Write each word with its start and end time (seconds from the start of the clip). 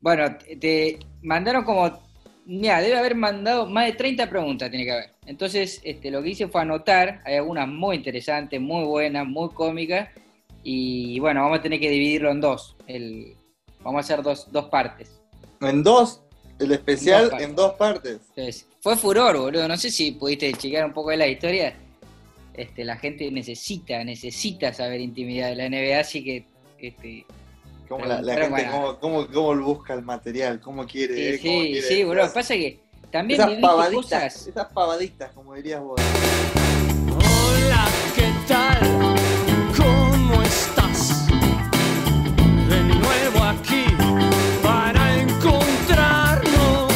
Bueno, 0.00 0.36
te 0.60 0.98
mandaron 1.22 1.64
como, 1.64 1.90
mira, 2.46 2.80
debe 2.80 2.96
haber 2.98 3.14
mandado 3.14 3.66
más 3.66 3.86
de 3.86 3.92
30 3.92 4.28
preguntas, 4.30 4.70
tiene 4.70 4.84
que 4.84 4.92
haber. 4.92 5.10
Entonces, 5.26 5.80
este, 5.84 6.10
lo 6.10 6.22
que 6.22 6.30
hice 6.30 6.48
fue 6.48 6.62
anotar, 6.62 7.22
hay 7.24 7.36
algunas 7.36 7.68
muy 7.68 7.96
interesantes, 7.96 8.60
muy 8.60 8.84
buenas, 8.84 9.26
muy 9.26 9.50
cómicas, 9.50 10.08
y 10.62 11.18
bueno, 11.20 11.42
vamos 11.42 11.58
a 11.58 11.62
tener 11.62 11.80
que 11.80 11.90
dividirlo 11.90 12.30
en 12.30 12.40
dos. 12.40 12.76
El, 12.86 13.36
vamos 13.82 13.98
a 13.98 14.00
hacer 14.00 14.22
dos, 14.22 14.50
dos 14.50 14.66
partes. 14.66 15.20
En 15.60 15.82
dos, 15.82 16.22
el 16.58 16.72
especial 16.72 17.22
Dos 17.22 17.30
partes. 17.30 17.48
en 17.48 17.56
dos 17.56 17.74
partes. 17.74 18.20
Entonces, 18.30 18.66
fue 18.80 18.96
furor, 18.96 19.38
boludo. 19.38 19.68
No 19.68 19.76
sé 19.76 19.90
si 19.90 20.12
pudiste 20.12 20.52
chequear 20.52 20.86
un 20.86 20.92
poco 20.92 21.10
de 21.10 21.16
la 21.18 21.28
historia. 21.28 21.74
Este, 22.54 22.84
la 22.84 22.96
gente 22.96 23.30
necesita, 23.30 24.02
necesita 24.04 24.72
saber 24.72 25.00
intimidad 25.00 25.48
de 25.48 25.56
la 25.56 25.68
NBA, 25.68 26.00
así 26.00 26.22
que 26.24 26.44
este, 26.78 27.24
Cómo 27.90 28.04
la, 28.06 28.22
la 28.22 28.34
Pero 28.36 28.46
gente, 28.46 28.70
bueno. 28.70 28.98
cómo, 29.00 29.26
cómo, 29.26 29.26
cómo 29.52 29.62
busca 29.64 29.94
el 29.94 30.02
material, 30.02 30.60
cómo 30.60 30.86
quiere. 30.86 31.12
sí, 31.12 31.20
eh, 31.22 31.40
cómo 31.42 31.60
sí, 31.62 31.72
quiere 31.72 31.88
sí, 31.88 32.04
boludo. 32.04 32.32
Pasa 32.32 32.54
que 32.54 32.80
también 33.10 33.40
Esas 33.40 33.48
viviste 33.50 33.66
pavaditas, 33.68 34.04
cosas. 34.04 34.46
esas 34.46 34.72
pavaditas, 34.72 35.32
como 35.32 35.54
dirías 35.56 35.80
vos. 35.80 36.00
Hola, 37.10 37.88
¿qué 38.14 38.32
tal? 38.46 38.78
¿Cómo 39.76 40.40
estás? 40.40 41.26
De 42.68 42.80
nuevo 42.84 43.42
aquí 43.42 43.86
para 44.62 45.20
encontrarnos. 45.20 46.92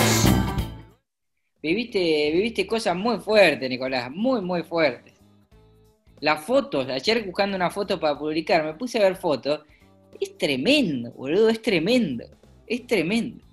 Viviste, 1.61 2.30
viviste 2.33 2.69
cosas 2.69 2.95
muy 2.95 3.19
fuertes, 3.19 3.69
Nicolás, 3.69 4.13
muy, 4.13 4.41
muy 4.43 4.63
fuertes. 4.63 5.13
Las 6.21 6.45
fotos, 6.45 6.88
ayer 6.88 7.24
buscando 7.24 7.57
una 7.57 7.69
foto 7.71 7.99
para 7.99 8.16
publicar, 8.16 8.63
me 8.65 8.74
puse 8.74 8.99
a 8.99 9.02
ver 9.02 9.16
fotos. 9.16 9.63
Es 10.20 10.36
tremendo, 10.38 11.10
boludo, 11.12 11.48
es 11.48 11.60
tremendo. 11.60 12.24
Es 12.66 12.86
tremendo. 12.86 13.45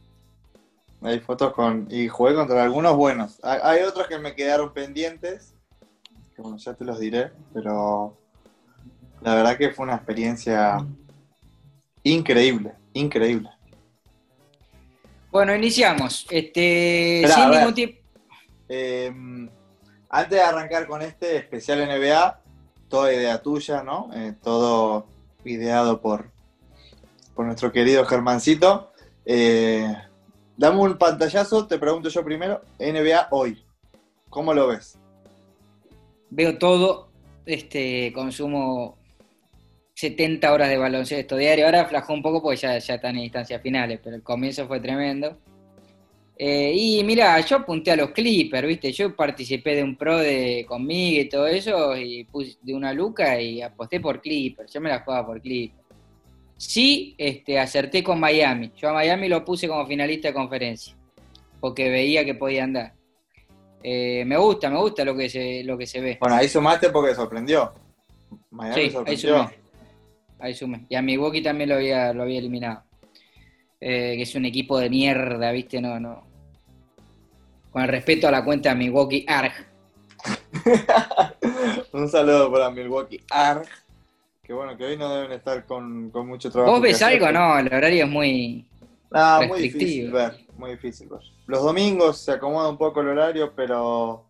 Hay 1.01 1.19
fotos 1.19 1.53
con. 1.53 1.87
Y 1.89 2.07
jugué 2.07 2.35
contra 2.35 2.63
algunos 2.63 2.95
buenos. 2.95 3.39
Hay, 3.43 3.59
hay 3.63 3.83
otros 3.83 4.07
que 4.07 4.19
me 4.19 4.35
quedaron 4.35 4.73
pendientes. 4.73 5.53
Que 6.35 6.41
bueno, 6.41 6.57
ya 6.57 6.73
te 6.73 6.85
los 6.85 6.99
diré. 6.99 7.31
Pero. 7.53 8.17
La 9.21 9.35
verdad 9.35 9.57
que 9.57 9.69
fue 9.71 9.85
una 9.85 9.95
experiencia 9.95 10.77
increíble. 12.03 12.73
Increíble. 12.93 13.49
Bueno, 15.31 15.55
iniciamos. 15.55 16.25
Este, 16.29 17.23
Esperá, 17.23 17.35
sin 17.35 17.51
ningún. 17.51 18.01
Eh, 18.67 19.13
antes 20.09 20.29
de 20.29 20.41
arrancar 20.41 20.87
con 20.87 21.01
este 21.01 21.37
especial 21.37 21.79
NBA, 21.87 22.41
toda 22.89 23.13
idea 23.13 23.41
tuya, 23.41 23.81
¿no? 23.81 24.09
Eh, 24.13 24.33
todo 24.43 25.07
ideado 25.45 26.01
por, 26.01 26.29
por 27.35 27.45
nuestro 27.45 27.71
querido 27.71 28.05
Germancito. 28.05 28.91
Eh, 29.25 29.93
dame 30.57 30.79
un 30.79 30.97
pantallazo, 30.97 31.67
te 31.67 31.77
pregunto 31.77 32.09
yo 32.09 32.23
primero. 32.23 32.61
NBA 32.79 33.27
hoy, 33.31 33.63
¿cómo 34.29 34.53
lo 34.53 34.67
ves? 34.67 34.97
Veo 36.29 36.57
todo, 36.57 37.09
este, 37.45 38.11
consumo 38.13 38.97
70 39.95 40.51
horas 40.51 40.69
de 40.69 40.77
baloncesto 40.77 41.37
diario. 41.37 41.65
Ahora 41.65 41.81
aflajó 41.81 42.13
un 42.13 42.21
poco 42.21 42.41
porque 42.41 42.57
ya, 42.57 42.77
ya 42.77 42.95
están 42.95 43.15
en 43.17 43.23
instancias 43.23 43.61
finales, 43.61 43.99
pero 44.03 44.15
el 44.15 44.23
comienzo 44.23 44.67
fue 44.67 44.79
tremendo. 44.79 45.37
Eh, 46.43 46.73
y 46.75 47.03
mira, 47.03 47.39
yo 47.41 47.57
apunté 47.57 47.91
a 47.91 47.95
los 47.95 48.09
Clippers, 48.11 48.67
¿viste? 48.67 48.91
Yo 48.91 49.15
participé 49.15 49.75
de 49.75 49.83
un 49.83 49.95
pro 49.95 50.17
de 50.17 50.65
conmigo 50.67 51.21
y 51.21 51.29
todo 51.29 51.45
eso, 51.45 51.95
y 51.95 52.23
puse 52.23 52.57
de 52.63 52.73
una 52.73 52.93
luca 52.93 53.39
y 53.39 53.61
aposté 53.61 53.99
por 53.99 54.21
Clippers. 54.21 54.73
Yo 54.73 54.81
me 54.81 54.89
la 54.89 55.01
jugaba 55.01 55.27
por 55.27 55.39
Clippers. 55.39 55.80
Sí, 56.61 57.15
este, 57.17 57.57
acerté 57.57 58.03
con 58.03 58.19
Miami. 58.19 58.71
Yo 58.77 58.89
a 58.89 58.93
Miami 58.93 59.27
lo 59.27 59.43
puse 59.43 59.67
como 59.67 59.83
finalista 59.87 60.27
de 60.27 60.35
conferencia, 60.35 60.95
porque 61.59 61.89
veía 61.89 62.23
que 62.23 62.35
podía 62.35 62.65
andar. 62.65 62.93
Eh, 63.81 64.23
me 64.27 64.37
gusta, 64.37 64.69
me 64.69 64.77
gusta 64.77 65.03
lo 65.03 65.15
que 65.17 65.27
se, 65.27 65.63
lo 65.63 65.75
que 65.75 65.87
se 65.87 65.99
ve. 65.99 66.17
Bueno, 66.19 66.35
ahí 66.35 66.47
sumaste 66.47 66.91
porque 66.91 67.15
sorprendió. 67.15 67.73
Miami 68.51 68.75
Sí, 68.75 68.81
ahí 68.81 68.91
sorprendió. 68.91 69.37
sumé. 69.39 69.55
Ahí 70.37 70.53
sumé. 70.53 70.85
Y 70.87 70.95
a 70.95 71.01
Milwaukee 71.01 71.41
también 71.41 71.69
lo 71.69 71.75
había, 71.75 72.13
lo 72.13 72.21
había 72.21 72.37
eliminado. 72.37 72.83
Eh, 73.79 74.13
que 74.17 74.21
es 74.21 74.35
un 74.35 74.45
equipo 74.45 74.77
de 74.77 74.91
mierda, 74.91 75.51
¿viste? 75.51 75.81
No, 75.81 75.99
no. 75.99 76.23
Con 77.71 77.81
el 77.81 77.87
respeto 77.87 78.27
a 78.27 78.31
la 78.31 78.45
cuenta 78.45 78.75
Milwaukee 78.75 79.25
ARG. 79.27 79.65
un 81.93 82.07
saludo 82.07 82.51
para 82.51 82.69
Milwaukee 82.69 83.19
Arg. 83.31 83.67
Que 84.51 84.55
bueno, 84.55 84.75
que 84.75 84.83
hoy 84.83 84.97
no 84.97 85.09
deben 85.15 85.31
estar 85.31 85.65
con, 85.65 86.09
con 86.09 86.27
mucho 86.27 86.51
trabajo. 86.51 86.73
¿Vos 86.73 86.81
ves 86.81 87.01
algo? 87.01 87.31
No, 87.31 87.57
el 87.57 87.67
horario 87.67 88.03
es 88.03 88.11
muy. 88.11 88.67
Ah, 89.09 89.45
muy 89.47 89.61
difícil 89.61 90.11
ver, 90.11 90.45
muy 90.57 90.71
difícil 90.71 91.07
ver. 91.07 91.21
Los 91.47 91.63
domingos 91.63 92.17
se 92.17 92.33
acomoda 92.33 92.67
un 92.67 92.77
poco 92.77 92.99
el 92.99 93.07
horario, 93.07 93.53
pero 93.55 94.25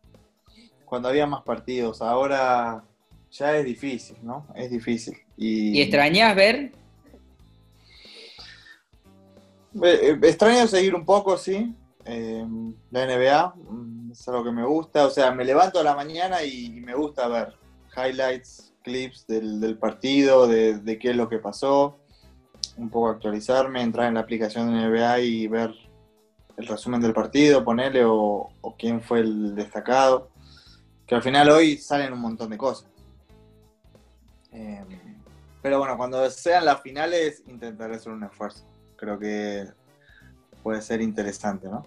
cuando 0.85 1.09
había 1.09 1.25
más 1.25 1.41
partidos, 1.41 2.03
ahora 2.03 2.83
ya 3.31 3.57
es 3.57 3.65
difícil, 3.65 4.15
¿no? 4.21 4.45
Es 4.53 4.69
difícil. 4.69 5.17
Y, 5.37 5.79
¿Y 5.79 5.81
extrañás 5.81 6.35
ver? 6.35 6.71
Eh, 9.81 10.19
extraño 10.21 10.67
seguir 10.67 10.93
un 10.93 11.03
poco, 11.03 11.35
sí. 11.35 11.73
Eh, 12.05 12.45
la 12.91 13.07
NBA 13.07 13.55
mm, 13.55 14.11
es 14.11 14.27
algo 14.27 14.43
que 14.43 14.51
me 14.51 14.65
gusta. 14.65 15.03
O 15.07 15.09
sea, 15.09 15.31
me 15.31 15.43
levanto 15.43 15.79
a 15.79 15.83
la 15.83 15.95
mañana 15.95 16.43
y 16.43 16.69
me 16.69 16.93
gusta 16.93 17.27
ver 17.27 17.55
highlights, 17.97 18.70
clips 18.81 19.28
del, 19.28 19.59
del 19.59 19.78
partido, 19.78 20.47
de, 20.47 20.80
de 20.80 21.00
qué 21.00 21.12
es 21.12 21.16
lo 21.16 21.30
que 21.30 21.40
pasó. 21.40 21.97
Un 22.78 22.90
poco 22.90 23.09
actualizarme, 23.09 23.81
entrar 23.81 24.08
en 24.08 24.16
la 24.16 24.22
aplicación 24.22 24.72
de 24.72 24.88
NBA 24.88 25.19
y 25.19 25.47
ver 25.47 25.74
el 26.58 26.68
resumen 26.68 27.02
del 27.02 27.14
partido, 27.14 27.64
ponerle 27.64 28.06
o, 28.06 28.50
o 28.62 28.75
quién 28.78 29.02
fue 29.02 29.19
el 29.19 29.56
destacado. 29.56 30.30
Que 31.06 31.16
al 31.16 31.22
final 31.22 31.50
hoy 31.50 31.78
salen 31.78 32.14
un 32.14 32.19
montón 32.19 32.50
de 32.50 32.58
cosas. 32.58 32.90
Eh, 34.52 34.84
pero 35.62 35.80
bueno, 35.80 35.98
cuando 35.98 36.30
sean 36.30 36.66
las 36.66 36.81
finales 36.81 37.44
intentaré 37.48 37.96
hacer 37.96 38.12
un 38.12 38.24
esfuerzo. 38.24 38.66
Creo 38.96 39.19
que 39.19 39.66
puede 40.63 40.81
ser 40.81 41.02
interesante, 41.02 41.68
¿no? 41.68 41.86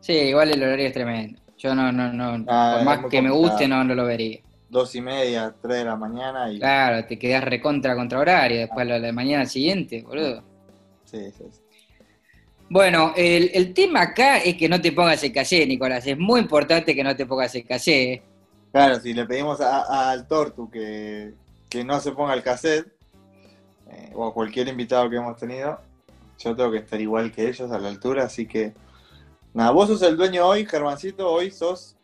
Sí, 0.00 0.14
igual 0.14 0.50
el 0.50 0.62
horario 0.62 0.88
es 0.88 0.92
tremendo. 0.92 1.40
Yo 1.56 1.74
no, 1.74 1.92
no, 1.92 2.12
no. 2.12 2.44
Ah, 2.48 2.74
por 2.76 2.84
más 2.84 3.10
que 3.10 3.22
me 3.22 3.30
guste, 3.30 3.68
no, 3.68 3.84
no 3.84 3.94
lo 3.94 4.04
vería. 4.04 4.40
Dos 4.72 4.94
y 4.94 5.02
media, 5.02 5.54
tres 5.60 5.80
de 5.80 5.84
la 5.84 5.96
mañana 5.96 6.50
y... 6.50 6.58
Claro, 6.58 7.04
te 7.06 7.18
quedás 7.18 7.44
recontra 7.44 7.94
contra 7.94 8.18
horario 8.18 8.60
después 8.60 8.88
de 8.88 8.98
la 8.98 9.12
mañana 9.12 9.44
siguiente, 9.44 10.00
boludo. 10.00 10.42
Sí, 11.04 11.30
sí, 11.36 11.44
sí. 11.50 11.60
Bueno, 12.70 13.12
el, 13.14 13.50
el 13.52 13.74
tema 13.74 14.00
acá 14.00 14.38
es 14.38 14.56
que 14.56 14.70
no 14.70 14.80
te 14.80 14.92
pongas 14.92 15.22
el 15.24 15.30
cassette, 15.30 15.68
Nicolás. 15.68 16.06
Es 16.06 16.18
muy 16.18 16.40
importante 16.40 16.94
que 16.94 17.04
no 17.04 17.14
te 17.14 17.26
pongas 17.26 17.54
el. 17.54 17.66
¿eh? 17.68 18.22
Claro, 18.72 18.98
si 18.98 19.12
le 19.12 19.26
pedimos 19.26 19.60
al 19.60 20.26
Tortu 20.26 20.70
que, 20.70 21.34
que 21.68 21.84
no 21.84 22.00
se 22.00 22.12
ponga 22.12 22.32
el 22.32 22.42
cassette, 22.42 22.90
eh, 23.90 24.12
o 24.14 24.26
a 24.26 24.32
cualquier 24.32 24.68
invitado 24.68 25.10
que 25.10 25.16
hemos 25.16 25.36
tenido, 25.36 25.82
yo 26.38 26.56
tengo 26.56 26.70
que 26.70 26.78
estar 26.78 26.98
igual 26.98 27.30
que 27.30 27.46
ellos 27.46 27.70
a 27.70 27.78
la 27.78 27.88
altura, 27.88 28.24
así 28.24 28.46
que... 28.46 28.72
Nada, 29.52 29.70
vos 29.70 29.88
sos 29.88 30.00
el 30.00 30.16
dueño 30.16 30.46
hoy, 30.46 30.64
Germancito, 30.64 31.30
hoy 31.30 31.50
sos... 31.50 31.94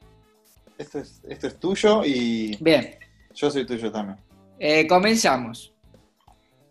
Esto 0.78 1.00
es, 1.00 1.20
esto 1.28 1.46
es 1.48 1.58
tuyo 1.58 2.04
y 2.04 2.56
Bien, 2.60 2.94
yo 3.34 3.50
soy 3.50 3.66
tuyo 3.66 3.90
también. 3.90 4.18
eh, 4.58 4.86
comenzamos. 4.86 5.72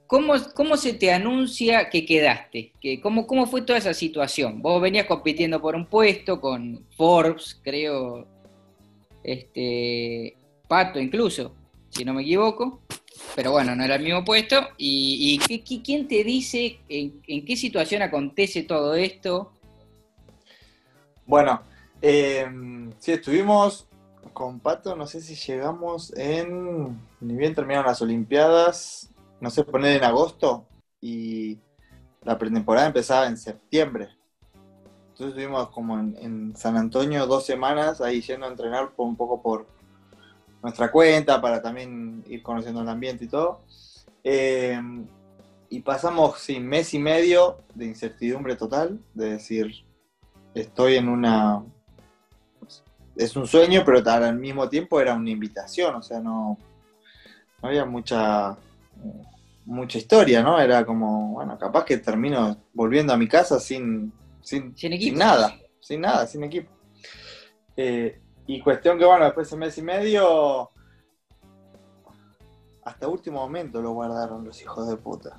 ¿Cómo, 0.07 0.34
¿Cómo 0.56 0.78
se 0.78 0.94
te 0.94 1.12
anuncia 1.12 1.90
que 1.90 2.06
quedaste? 2.06 2.72
¿Que, 2.79 3.01
cómo, 3.01 3.28
¿Cómo 3.28 3.45
fue 3.45 3.62
toda 3.63 3.78
esa 3.79 3.94
situación? 3.94 4.62
Vos 4.62 4.81
venías 4.81 5.06
compitiendo 5.06 5.62
por 5.62 5.75
un 5.75 5.85
puesto 5.85 6.40
con 6.40 6.85
Forbes, 6.95 7.59
creo, 7.62 8.25
este, 9.23 10.38
Pato 10.69 11.00
incluso, 11.00 11.53
si 11.89 12.06
no 12.06 12.13
me 12.13 12.22
equivoco. 12.22 12.79
Pero 13.35 13.51
bueno, 13.51 13.75
no 13.75 13.84
era 13.84 13.95
el 13.95 14.03
mismo 14.03 14.24
puesto. 14.24 14.69
¿Y, 14.78 15.39
y 15.50 15.59
qué- 15.62 15.81
quién 15.84 16.07
te 16.07 16.24
dice 16.24 16.79
en, 16.88 17.22
en 17.28 17.44
qué 17.44 17.57
situación 17.57 18.01
acontece 18.01 18.63
todo 18.63 18.95
esto? 18.95 19.51
Bueno, 21.25 21.62
eh, 22.01 22.48
sí, 23.00 23.12
estuvimos 23.12 23.87
con 24.38 24.60
Pato, 24.60 24.95
no 24.95 25.07
sé 25.07 25.19
si 25.19 25.34
llegamos 25.34 26.16
en, 26.16 27.01
ni 27.22 27.36
bien 27.36 27.56
terminaron 27.56 27.88
las 27.88 28.04
Olimpiadas, 28.04 29.10
no 29.42 29.50
sé, 29.50 29.63
poner 29.63 29.98
en 29.98 30.04
agosto 30.04 30.68
y 31.01 31.57
la 32.22 32.38
pretemporada 32.38 32.86
empezaba 32.86 33.25
en 33.25 33.36
septiembre. 33.36 34.10
Entonces 35.10 35.30
estuvimos 35.30 35.69
como 35.69 35.98
en, 35.98 36.16
en 36.22 36.56
San 36.56 36.78
Antonio 36.78 37.25
dos 37.25 37.48
semanas 37.48 38.00
ahí 38.00 38.22
yendo 38.22 38.45
a 38.45 38.50
entrenar 38.50 38.92
un 38.98 39.16
poco 39.16 39.42
por 39.42 39.66
nuestra 40.62 40.92
cuenta 40.92 41.42
para 41.42 41.60
también 41.60 42.24
ir 42.28 42.44
conociendo 42.44 42.81
el 42.81 42.89
ambiente 42.89 43.25
y 43.25 43.30
todo. 43.30 43.62
Eh, 44.24 44.80
y 45.72 45.80
pasamos, 45.80 46.38
sí, 46.42 46.60
mes 46.60 46.94
y 46.94 47.00
medio 47.00 47.57
de 47.74 47.86
incertidumbre 47.86 48.56
total, 48.56 49.00
de 49.16 49.31
decir, 49.31 49.84
estoy 50.54 50.98
en 50.98 51.10
una... 51.10 51.63
Es 53.17 53.35
un 53.35 53.47
sueño, 53.47 53.83
pero 53.85 54.01
al 54.07 54.37
mismo 54.37 54.69
tiempo 54.69 54.99
era 55.01 55.13
una 55.13 55.29
invitación, 55.29 55.95
o 55.95 56.01
sea, 56.01 56.19
no, 56.19 56.57
no 57.61 57.69
había 57.69 57.85
mucha, 57.85 58.55
mucha 59.65 59.97
historia, 59.97 60.43
¿no? 60.43 60.59
Era 60.59 60.85
como, 60.85 61.33
bueno, 61.33 61.57
capaz 61.57 61.85
que 61.85 61.97
termino 61.97 62.57
volviendo 62.73 63.13
a 63.13 63.17
mi 63.17 63.27
casa 63.27 63.59
sin, 63.59 64.11
sin, 64.41 64.75
Sin 64.77 64.93
equipo. 64.93 65.17
nada, 65.17 65.57
sin 65.79 66.01
nada, 66.01 66.27
sin 66.27 66.43
equipo. 66.43 66.71
Eh, 67.75 68.19
y 68.45 68.61
cuestión 68.61 68.97
que, 68.97 69.05
bueno, 69.05 69.25
después 69.25 69.49
de 69.49 69.55
ese 69.55 69.57
mes 69.57 69.77
y 69.77 69.81
medio, 69.81 70.69
hasta 72.83 73.07
último 73.07 73.39
momento 73.39 73.81
lo 73.81 73.91
guardaron 73.91 74.45
los 74.45 74.61
hijos 74.61 74.87
de 74.87 74.95
puta. 74.95 75.37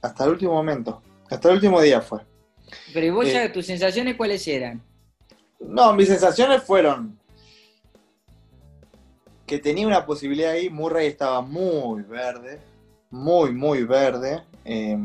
Hasta 0.00 0.24
el 0.24 0.30
último 0.30 0.52
momento. 0.52 1.02
Hasta 1.28 1.48
el 1.48 1.54
último 1.56 1.80
día 1.80 2.00
fue. 2.00 2.20
Pero 2.92 3.06
¿y 3.06 3.10
vos 3.10 3.26
Eh. 3.26 3.32
ya, 3.32 3.52
tus 3.52 3.66
sensaciones 3.66 4.14
cuáles 4.16 4.46
eran? 4.46 4.80
No, 5.60 5.92
mis 5.94 6.08
sensaciones 6.08 6.62
fueron 6.62 7.18
que 9.46 9.58
tenía 9.58 9.86
una 9.86 10.04
posibilidad 10.06 10.52
ahí. 10.52 10.70
Murray 10.70 11.06
estaba 11.08 11.40
muy 11.40 12.02
verde, 12.02 12.60
muy, 13.10 13.52
muy 13.52 13.84
verde. 13.84 14.42
eh, 14.64 14.98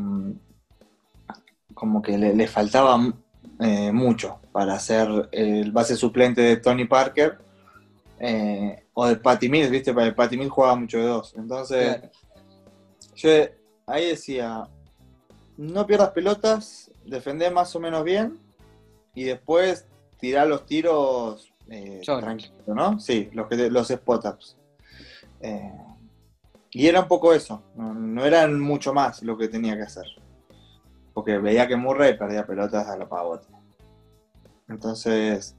como 1.74 2.02
que 2.02 2.18
le, 2.18 2.34
le 2.34 2.46
faltaba 2.46 2.98
eh, 3.58 3.90
mucho 3.90 4.38
para 4.52 4.78
ser 4.78 5.28
el 5.32 5.72
base 5.72 5.96
suplente 5.96 6.42
de 6.42 6.56
Tony 6.58 6.84
Parker 6.84 7.38
eh, 8.18 8.84
o 8.92 9.06
de 9.06 9.16
Patty 9.16 9.48
Mills, 9.48 9.70
¿viste? 9.70 9.94
Porque 9.94 10.12
Patty 10.12 10.36
Mills 10.36 10.52
jugaba 10.52 10.76
mucho 10.76 10.98
de 10.98 11.04
dos. 11.04 11.34
Entonces, 11.38 11.96
Claro. 11.96 12.10
yo 13.14 13.30
ahí 13.86 14.06
decía, 14.10 14.68
no 15.56 15.86
pierdas 15.86 16.10
pelotas, 16.10 16.90
defender 17.06 17.50
más 17.50 17.74
o 17.74 17.80
menos 17.80 18.04
bien 18.04 18.38
y 19.14 19.24
después 19.24 19.86
tirar 20.20 20.46
los 20.46 20.66
tiros 20.66 21.52
eh, 21.68 22.00
Solos. 22.02 22.22
tranquilo, 22.22 22.74
¿no? 22.74 23.00
Sí, 23.00 23.30
los, 23.32 23.48
que 23.48 23.70
los 23.70 23.90
spot-ups. 23.90 24.56
Eh, 25.40 25.72
y 26.72 26.86
era 26.86 27.00
un 27.00 27.08
poco 27.08 27.32
eso, 27.32 27.62
no, 27.74 27.94
no 27.94 28.24
eran 28.24 28.60
mucho 28.60 28.92
más 28.92 29.22
lo 29.22 29.36
que 29.36 29.48
tenía 29.48 29.76
que 29.76 29.82
hacer. 29.82 30.06
Porque 31.14 31.38
veía 31.38 31.66
que 31.66 31.76
Murray 31.76 32.16
perdía 32.16 32.46
pelotas 32.46 32.86
a 32.86 32.96
los 32.96 33.08
pavotes. 33.08 33.48
Entonces, 34.68 35.56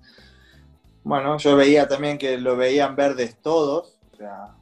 bueno, 1.04 1.38
yo 1.38 1.56
veía 1.56 1.88
también 1.88 2.18
que 2.18 2.38
lo 2.38 2.56
veían 2.56 2.96
verdes 2.96 3.36
todos, 3.42 3.98
o 4.14 4.16
sea, 4.16 4.56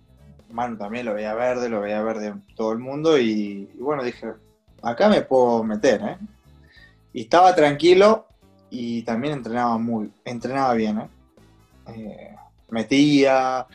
Manu 0.50 0.78
también 0.78 1.06
lo 1.06 1.14
veía 1.14 1.34
verde, 1.36 1.70
lo 1.70 1.82
veía 1.82 2.02
verde 2.02 2.34
todo 2.56 2.72
el 2.72 2.80
mundo 2.80 3.20
y, 3.20 3.70
y 3.74 3.78
bueno, 3.80 4.04
dije, 4.04 4.34
acá 4.82 5.10
me 5.10 5.22
puedo 5.22 5.64
meter, 5.64 6.02
¿eh? 6.02 6.18
Y 7.14 7.22
estaba 7.22 7.54
tranquilo 7.54 8.26
y 8.70 9.02
también 9.04 9.34
entrenaba 9.34 9.78
muy, 9.78 10.12
entrenaba 10.26 10.74
bien, 10.74 11.00
¿eh? 11.00 11.10
Eh, 11.88 12.36
metía, 12.70 13.66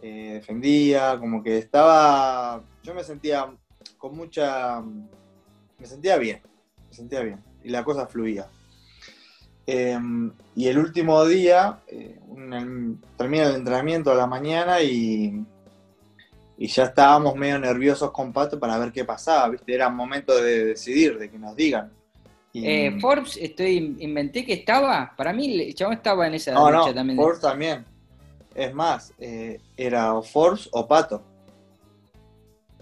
eh, 0.00 0.34
defendía, 0.34 1.18
como 1.18 1.42
que 1.42 1.58
estaba, 1.58 2.62
yo 2.82 2.94
me 2.94 3.02
sentía 3.02 3.46
con 3.98 4.16
mucha, 4.16 4.80
me 4.80 5.86
sentía 5.86 6.16
bien, 6.18 6.40
me 6.88 6.94
sentía 6.94 7.20
bien 7.20 7.42
y 7.62 7.70
la 7.70 7.82
cosa 7.82 8.06
fluía. 8.06 8.46
Eh, 9.66 9.98
y 10.54 10.68
el 10.68 10.78
último 10.78 11.24
día, 11.24 11.80
eh, 11.88 12.20
un- 12.28 13.02
termina 13.16 13.44
el 13.48 13.56
entrenamiento 13.56 14.12
a 14.12 14.14
la 14.14 14.26
mañana 14.26 14.82
y, 14.82 15.42
y 16.58 16.66
ya 16.66 16.84
estábamos 16.84 17.34
medio 17.34 17.58
nerviosos 17.58 18.10
con 18.12 18.32
Pato 18.32 18.60
para 18.60 18.78
ver 18.78 18.92
qué 18.92 19.04
pasaba, 19.04 19.48
¿viste? 19.48 19.74
Era 19.74 19.88
momento 19.88 20.36
de 20.36 20.66
decidir, 20.66 21.18
de 21.18 21.30
que 21.30 21.38
nos 21.38 21.56
digan. 21.56 21.90
Eh, 22.56 22.98
Forbes, 23.00 23.36
estoy, 23.36 23.96
inventé 23.98 24.44
que 24.44 24.52
estaba, 24.52 25.12
para 25.16 25.32
mí 25.32 25.60
el 25.60 25.74
chabón 25.74 25.94
estaba 25.94 26.28
en 26.28 26.34
esa 26.34 26.52
no, 26.52 26.70
lucha 26.70 26.88
no, 26.90 26.94
también. 26.94 27.16
Forbes 27.16 27.40
también. 27.40 27.84
Es 28.54 28.72
más, 28.72 29.12
eh, 29.18 29.60
era 29.76 30.14
o 30.14 30.22
Forbes 30.22 30.68
o 30.70 30.86
Pato. 30.86 31.20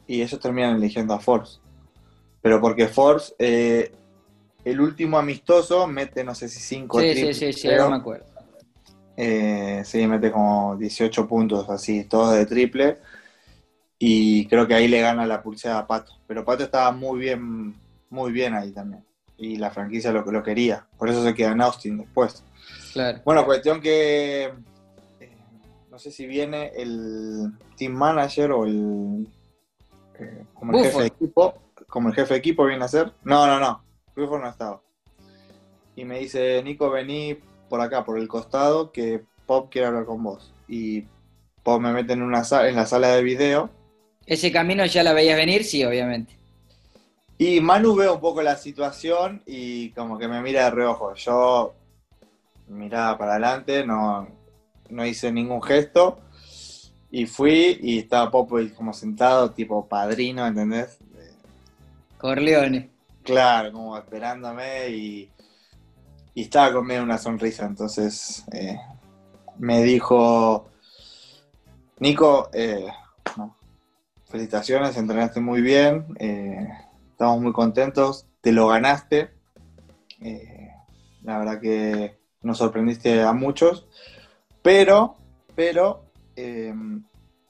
Y 0.07 0.21
ellos 0.21 0.39
terminan 0.39 0.77
eligiendo 0.77 1.15
a 1.15 1.21
Forbes. 1.21 1.59
Pero 2.43 2.61
porque 2.61 2.87
Forbes, 2.87 3.35
eh, 3.39 3.91
el 4.63 4.79
último 4.79 5.17
amistoso, 5.17 5.87
mete 5.87 6.23
no 6.23 6.35
sé 6.35 6.51
si 6.51 6.61
5 6.61 7.01
sí, 7.01 7.15
sí, 7.15 7.33
sí, 7.33 7.53
sí, 7.55 7.71
ahora 7.71 7.89
me 7.89 7.97
acuerdo. 7.97 8.27
Sí, 9.85 10.07
mete 10.07 10.31
como 10.31 10.77
18 10.77 11.27
puntos 11.27 11.71
así, 11.71 12.05
todos 12.05 12.35
de 12.35 12.45
triple. 12.45 12.99
Y 13.99 14.47
creo 14.49 14.67
que 14.67 14.75
ahí 14.75 14.87
le 14.87 15.01
gana 15.01 15.25
la 15.25 15.43
pulseada 15.43 15.79
a 15.79 15.87
Pato. 15.87 16.13
Pero 16.27 16.45
Pato 16.45 16.65
estaba 16.65 16.93
muy 16.93 17.21
bien, 17.21 17.75
muy 18.11 18.33
bien 18.33 18.53
ahí 18.53 18.71
también. 18.73 19.03
Y 19.39 19.57
la 19.57 19.71
franquicia 19.71 20.13
lo, 20.13 20.23
lo 20.31 20.43
quería. 20.43 20.87
Por 20.99 21.09
eso 21.09 21.23
se 21.25 21.35
queda 21.35 21.53
en 21.53 21.61
Austin 21.63 21.99
después. 21.99 22.45
Claro. 22.93 23.21
Bueno, 23.25 23.45
cuestión 23.45 23.81
que 23.81 24.53
eh, 25.21 25.37
no 25.91 25.99
sé 25.99 26.11
si 26.11 26.27
viene 26.27 26.71
el 26.77 27.53
team 27.77 27.93
manager 27.93 28.53
o 28.53 28.65
el 28.65 29.27
eh, 30.19 30.45
como 30.55 30.77
el 30.79 30.85
jefe 30.85 31.01
de 31.01 31.07
equipo, 31.07 31.55
como 31.89 32.09
el 32.09 32.15
jefe 32.15 32.35
de 32.35 32.39
equipo 32.39 32.67
viene 32.67 32.85
a 32.85 32.89
ser. 32.89 33.13
No, 33.25 33.47
no, 33.47 33.59
no. 33.59 33.83
Buford 34.15 34.43
no 34.43 34.49
estaba. 34.51 34.81
Y 35.97 36.05
me 36.05 36.19
dice, 36.21 36.63
Nico, 36.63 36.91
vení 36.91 37.39
por 37.69 37.81
acá, 37.81 38.05
por 38.05 38.19
el 38.19 38.29
costado, 38.29 38.93
que 38.93 39.23
Pop 39.47 39.71
quiere 39.73 39.89
hablar 39.89 40.05
con 40.05 40.23
vos. 40.23 40.53
Y 40.69 41.05
Pop 41.63 41.81
me 41.81 41.93
mete 41.93 42.13
en 42.13 42.23
una 42.23 42.45
sa- 42.45 42.69
en 42.69 42.77
la 42.77 42.87
sala 42.87 43.09
de 43.09 43.23
video. 43.23 43.71
¿Ese 44.27 44.53
camino 44.53 44.85
ya 44.87 45.03
la 45.03 45.13
veías 45.15 45.37
venir? 45.37 45.65
Sí, 45.65 45.85
obviamente. 45.85 46.37
Y 47.45 47.61
Manu 47.61 47.97
ve 47.97 48.09
un 48.09 48.21
poco 48.21 48.41
la 48.41 48.55
situación 48.55 49.43
y 49.47 49.91
como 49.91 50.17
que 50.17 50.29
me 50.29 50.41
mira 50.41 50.63
de 50.63 50.71
reojo. 50.71 51.13
Yo 51.15 51.75
miraba 52.69 53.19
para 53.19 53.33
adelante, 53.33 53.85
no, 53.85 54.29
no 54.91 55.05
hice 55.05 55.33
ningún 55.33 55.61
gesto. 55.61 56.21
Y 57.11 57.27
fui 57.27 57.81
y 57.83 57.99
estaba 57.99 58.31
Popo 58.31 58.59
como 58.77 58.93
sentado, 58.93 59.51
tipo 59.51 59.89
padrino, 59.89 60.47
¿entendés? 60.47 60.99
Corleone. 62.17 62.91
Claro, 63.25 63.73
como 63.73 63.99
esperándome 63.99 64.91
y, 64.91 65.29
y 66.35 66.43
estaba 66.43 66.73
con 66.73 66.87
medio 66.87 67.03
una 67.03 67.19
sonrisa. 67.19 67.67
Entonces 67.67 68.45
eh, 68.53 68.79
me 69.59 69.83
dijo, 69.83 70.69
Nico, 71.99 72.51
eh, 72.53 72.87
no, 73.37 73.57
felicitaciones, 74.29 74.97
entrenaste 74.97 75.41
muy 75.41 75.61
bien, 75.61 76.07
eh, 76.21 76.69
estamos 77.23 77.41
muy 77.41 77.53
contentos, 77.53 78.27
te 78.41 78.51
lo 78.51 78.67
ganaste. 78.67 79.31
Eh, 80.21 80.71
la 81.23 81.39
verdad 81.39 81.61
que 81.61 82.19
nos 82.43 82.59
sorprendiste 82.59 83.23
a 83.23 83.33
muchos, 83.33 83.87
pero, 84.61 85.15
pero, 85.55 86.03
eh, 86.35 86.75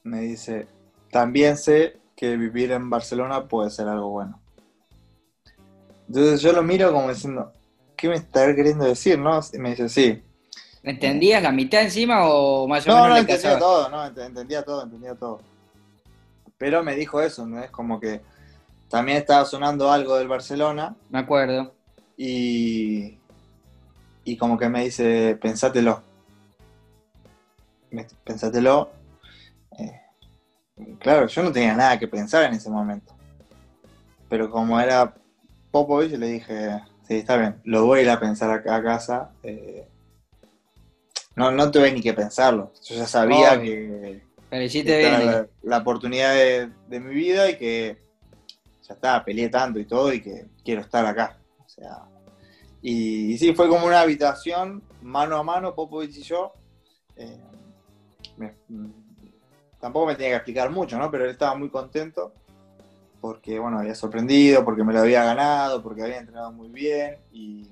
me 0.05 0.21
dice, 0.21 0.67
también 1.11 1.57
sé 1.57 1.97
que 2.15 2.37
vivir 2.37 2.71
en 2.73 2.91
Barcelona 2.91 3.49
puede 3.49 3.71
ser 3.71 3.89
algo 3.89 4.11
bueno. 4.11 4.39
Entonces 6.07 6.43
yo 6.43 6.53
lo 6.53 6.63
miro 6.63 6.93
como 6.93 7.09
diciendo, 7.09 7.51
¿qué 7.97 8.11
me 8.11 8.17
está 8.17 8.55
queriendo 8.55 8.85
decir? 8.85 9.19
¿no? 9.19 9.41
Y 9.55 9.59
me 9.59 9.71
dice, 9.71 9.89
sí. 9.89 10.23
¿Entendías 10.83 11.43
la 11.43 11.51
mitad 11.51 11.81
encima 11.81 12.27
o 12.29 12.69
más 12.69 12.87
o 12.87 12.91
No, 12.91 12.97
menos 12.97 13.09
no, 13.09 13.17
entendía 13.17 13.53
casabas? 13.53 13.59
todo, 13.59 13.89
no, 13.89 14.05
ent- 14.05 14.27
entendía 14.27 14.63
todo, 14.63 14.83
entendía 14.83 15.15
todo. 15.15 15.41
Pero 16.59 16.83
me 16.85 16.95
dijo 16.95 17.23
eso, 17.23 17.47
¿no? 17.47 17.63
Es 17.65 17.71
como 17.71 17.99
que 17.99 18.21
también 18.93 19.19
estaba 19.19 19.45
sonando 19.45 19.91
algo 19.91 20.17
del 20.17 20.29
Barcelona 20.29 20.95
Me 21.11 21.19
acuerdo. 21.19 21.75
y, 22.17 23.19
y 24.25 24.37
como 24.37 24.57
que 24.59 24.69
me 24.69 24.85
dice, 24.85 25.37
pensátelo. 25.41 26.03
Pensátelo. 28.25 28.91
Eh, 29.79 30.01
claro, 31.01 31.27
yo 31.27 31.43
no 31.43 31.53
tenía 31.53 31.75
nada 31.75 31.99
que 31.99 32.09
pensar 32.09 32.45
en 32.45 32.55
ese 32.55 32.71
momento. 32.71 33.15
Pero 34.29 34.51
como 34.51 34.81
era 34.81 35.15
Popovich, 35.71 36.13
le 36.13 36.27
dije, 36.29 36.81
sí, 37.07 37.17
está 37.17 37.37
bien, 37.37 37.61
lo 37.65 37.85
voy 37.87 38.01
a 38.01 38.03
ir 38.03 38.11
a 38.11 38.21
pensar 38.21 38.51
acá 38.51 38.77
a 38.77 38.83
casa. 38.83 39.31
eh, 39.43 39.89
no, 41.35 41.51
no 41.51 41.71
tuve 41.71 41.91
ni 41.93 42.03
que 42.03 42.13
pensarlo. 42.13 42.73
Yo 42.85 42.95
ya 42.97 43.07
sabía 43.07 43.55
Obvio. 43.55 43.63
que, 43.73 44.23
Pero 44.51 44.63
hiciste 44.63 44.99
bien. 44.99 45.15
era 45.15 45.23
eh. 45.23 45.27
la, 45.27 45.47
la 45.63 45.79
oportunidad 45.79 46.35
de, 46.35 46.71
de 46.89 47.01
mi 47.01 47.15
vida 47.15 47.49
y 47.51 47.57
que 47.57 47.97
ya 48.93 48.95
está, 48.95 49.25
peleé 49.25 49.49
tanto 49.49 49.79
y 49.79 49.87
todo 49.87 50.13
y 50.13 50.21
que 50.21 50.47
quiero 50.65 50.83
estar 50.83 51.05
acá. 51.07 51.39
O 51.65 51.69
sea, 51.69 52.05
y, 52.81 53.39
sí, 53.39 53.55
fue 53.55 53.69
como 53.69 53.87
una 53.87 54.01
habitación 54.01 54.83
mano 55.01 55.37
a 55.37 55.43
mano, 55.43 55.75
Popovich 55.75 56.19
y 56.19 56.23
yo. 56.23 56.53
Eh, 57.17 57.41
mm, 58.69 58.91
tampoco 59.81 60.07
me 60.07 60.15
tenía 60.15 60.31
que 60.31 60.37
explicar 60.37 60.71
mucho, 60.71 60.99
¿no? 60.99 61.11
Pero 61.11 61.25
él 61.25 61.31
estaba 61.31 61.55
muy 61.55 61.71
contento 61.71 62.33
porque, 63.21 63.59
bueno, 63.59 63.79
había 63.79 63.95
sorprendido, 63.95 64.65
porque 64.65 64.83
me 64.83 64.93
lo 64.93 65.01
había 65.01 65.25
ganado, 65.25 65.83
porque 65.83 66.03
había 66.03 66.19
entrenado 66.19 66.51
muy 66.53 66.69
bien 66.69 67.19
y, 67.31 67.71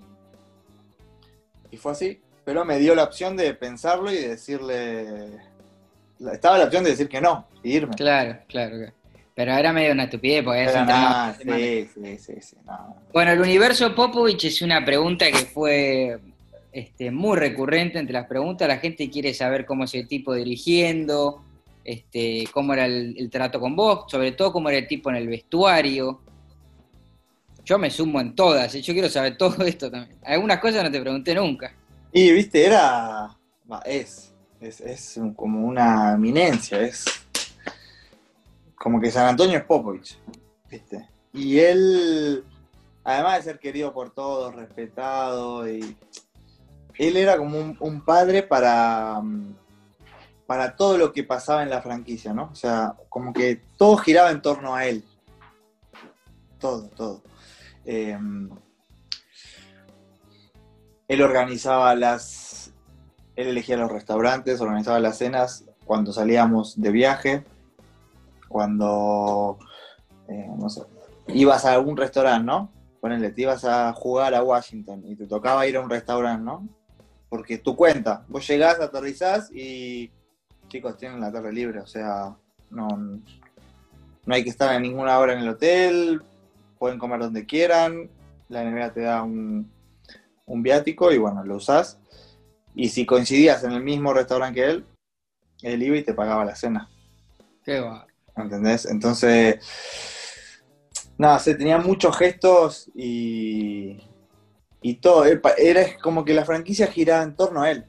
y 1.71 1.77
fue 1.77 1.93
así. 1.93 2.21
Pero 2.45 2.65
me 2.65 2.79
dio 2.79 2.95
la 2.95 3.05
opción 3.05 3.37
de 3.37 3.53
pensarlo 3.55 4.11
y 4.11 4.17
de 4.17 4.29
decirle... 4.29 5.51
Estaba 6.33 6.59
la 6.59 6.65
opción 6.65 6.85
de 6.85 6.91
decir 6.91 7.09
que 7.09 7.21
no, 7.21 7.47
y 7.63 7.77
irme. 7.77 7.95
Claro, 7.97 8.39
claro. 8.47 8.77
claro. 8.77 9.00
Pero 9.41 9.55
era 9.55 9.73
medio 9.73 9.93
una 9.93 10.05
estupidez 10.05 10.45
porque 10.45 10.65
una 10.65 11.35
semana. 11.35 11.37
sí, 11.57 11.89
sí, 11.95 12.19
sí, 12.19 12.33
sí, 12.43 12.57
no. 12.67 12.95
Bueno, 13.11 13.31
el 13.33 13.41
universo 13.41 13.95
Popovich 13.95 14.45
es 14.45 14.61
una 14.61 14.85
pregunta 14.85 15.25
que 15.31 15.47
fue 15.47 16.19
este, 16.73 17.11
muy 17.11 17.39
recurrente 17.39 17.99
entre 17.99 18.13
las 18.13 18.27
preguntas. 18.27 18.69
La 18.69 18.77
gente 18.77 19.09
quiere 19.09 19.33
saber 19.33 19.65
cómo 19.65 19.85
es 19.85 19.95
el 19.95 20.07
tipo 20.07 20.35
dirigiendo, 20.35 21.43
este, 21.85 22.45
cómo 22.53 22.75
era 22.75 22.85
el, 22.85 23.15
el 23.17 23.31
trato 23.31 23.59
con 23.59 23.75
vos, 23.75 24.05
sobre 24.11 24.33
todo 24.33 24.53
cómo 24.53 24.69
era 24.69 24.77
el 24.77 24.87
tipo 24.87 25.09
en 25.09 25.17
el 25.17 25.27
vestuario. 25.27 26.21
Yo 27.65 27.79
me 27.79 27.89
sumo 27.89 28.21
en 28.21 28.35
todas, 28.35 28.75
¿eh? 28.75 28.83
yo 28.83 28.93
quiero 28.93 29.09
saber 29.09 29.39
todo 29.39 29.65
esto 29.65 29.91
también. 29.91 30.19
Algunas 30.23 30.59
cosas 30.59 30.85
no 30.85 30.91
te 30.91 31.01
pregunté 31.01 31.35
nunca. 31.35 31.73
Y, 32.13 32.31
viste, 32.31 32.67
era. 32.67 33.31
Es, 33.87 34.35
es. 34.61 34.81
Es 34.83 35.17
un- 35.17 35.33
como 35.33 35.67
una 35.67 36.13
eminencia, 36.13 36.79
es. 36.83 37.07
Como 38.81 38.99
que 38.99 39.11
San 39.11 39.27
Antonio 39.27 39.59
es 39.59 39.65
Popovich, 39.65 40.19
viste. 40.71 41.07
Y 41.35 41.59
él, 41.59 42.43
además 43.05 43.37
de 43.37 43.43
ser 43.43 43.59
querido 43.59 43.93
por 43.93 44.09
todos, 44.09 44.55
respetado, 44.55 45.71
y. 45.71 45.99
Él 46.95 47.19
era 47.19 47.37
como 47.37 47.77
un, 47.79 48.01
padre 48.01 48.43
para. 48.43 49.21
mm, 49.23 49.55
Para 50.47 50.77
todo 50.77 50.97
lo 50.97 51.13
que 51.13 51.25
pasaba 51.25 51.63
en 51.63 51.69
la 51.69 51.83
franquicia, 51.83 52.33
¿no? 52.33 52.49
O 52.51 52.55
sea, 52.55 52.95
como 53.11 53.35
que 53.35 53.61
todo 53.77 53.99
giraba 53.99 54.31
en 54.31 54.41
torno 54.41 54.75
a 54.75 54.87
él. 54.87 55.05
Todo, 56.59 56.89
todo. 56.89 57.23
Em, 57.85 58.49
él 61.07 61.21
organizaba 61.21 61.95
las. 61.95 62.73
Él 63.37 63.49
elegía 63.49 63.77
los 63.77 63.93
restaurantes, 63.93 64.59
organizaba 64.63 65.01
las 65.01 65.19
cenas 65.19 65.67
cuando 65.85 66.15
salíamos 66.15 66.81
de 66.81 66.91
viaje, 66.91 67.45
cuando. 68.51 69.59
eh. 70.29 70.51
Ibas 71.29 71.65
a 71.65 71.75
algún 71.75 71.97
restaurante, 71.97 72.45
¿no? 72.45 72.73
Ponele, 73.01 73.31
te 73.31 73.43
ibas 73.43 73.65
a 73.65 73.93
jugar 73.93 74.35
a 74.35 74.43
Washington 74.43 75.05
y 75.07 75.15
te 75.15 75.27
tocaba 75.27 75.67
ir 75.67 75.77
a 75.77 75.81
un 75.81 75.89
restaurante, 75.89 76.45
¿no? 76.45 76.69
Porque 77.29 77.59
tu 77.59 77.77
cuenta, 77.77 78.25
vos 78.29 78.47
llegás, 78.47 78.81
aterrizás 78.81 79.51
y. 79.55 80.11
Chicos, 80.69 80.97
tienen 80.97 81.21
la 81.21 81.33
tarde 81.33 81.53
libre, 81.53 81.81
o 81.81 81.87
sea, 81.87 82.37
no, 82.71 82.87
no 82.89 84.35
hay 84.35 84.45
que 84.45 84.51
estar 84.51 84.73
en 84.75 84.83
ninguna 84.83 85.19
hora 85.19 85.33
en 85.33 85.41
el 85.41 85.49
hotel, 85.49 86.23
pueden 86.79 86.99
comer 86.99 87.19
donde 87.21 87.45
quieran, 87.45 88.09
la 88.49 88.63
NBA 88.63 88.93
te 88.93 89.01
da 89.01 89.23
un, 89.25 89.69
un 90.47 90.63
viático 90.63 91.11
y 91.11 91.19
bueno, 91.19 91.43
lo 91.43 91.57
usás. 91.57 91.99
Y 92.75 92.91
si 92.91 93.05
coincidías 93.05 93.65
en 93.65 93.73
el 93.73 93.83
mismo 93.83 94.13
restaurante 94.13 94.61
que 94.61 94.71
él, 94.71 94.85
él 95.63 95.83
iba 95.83 95.97
y 95.97 96.05
te 96.05 96.15
pagaba 96.15 96.45
la 96.45 96.55
cena, 96.55 96.89
Qué 97.65 97.81
va. 97.81 98.07
¿Entendés? 98.43 98.87
Entonces, 98.87 99.57
nada, 101.19 101.39
se 101.39 101.55
tenía 101.55 101.79
muchos 101.79 102.17
gestos 102.17 102.91
y, 102.95 104.01
y 104.83 104.95
todo. 104.95 105.25
Era 105.25 105.99
como 106.03 106.25
que 106.25 106.35
la 106.35 106.45
franquicia 106.45 106.87
giraba 106.87 107.23
en 107.23 107.37
torno 107.37 107.63
a 107.63 107.71
él. 107.71 107.87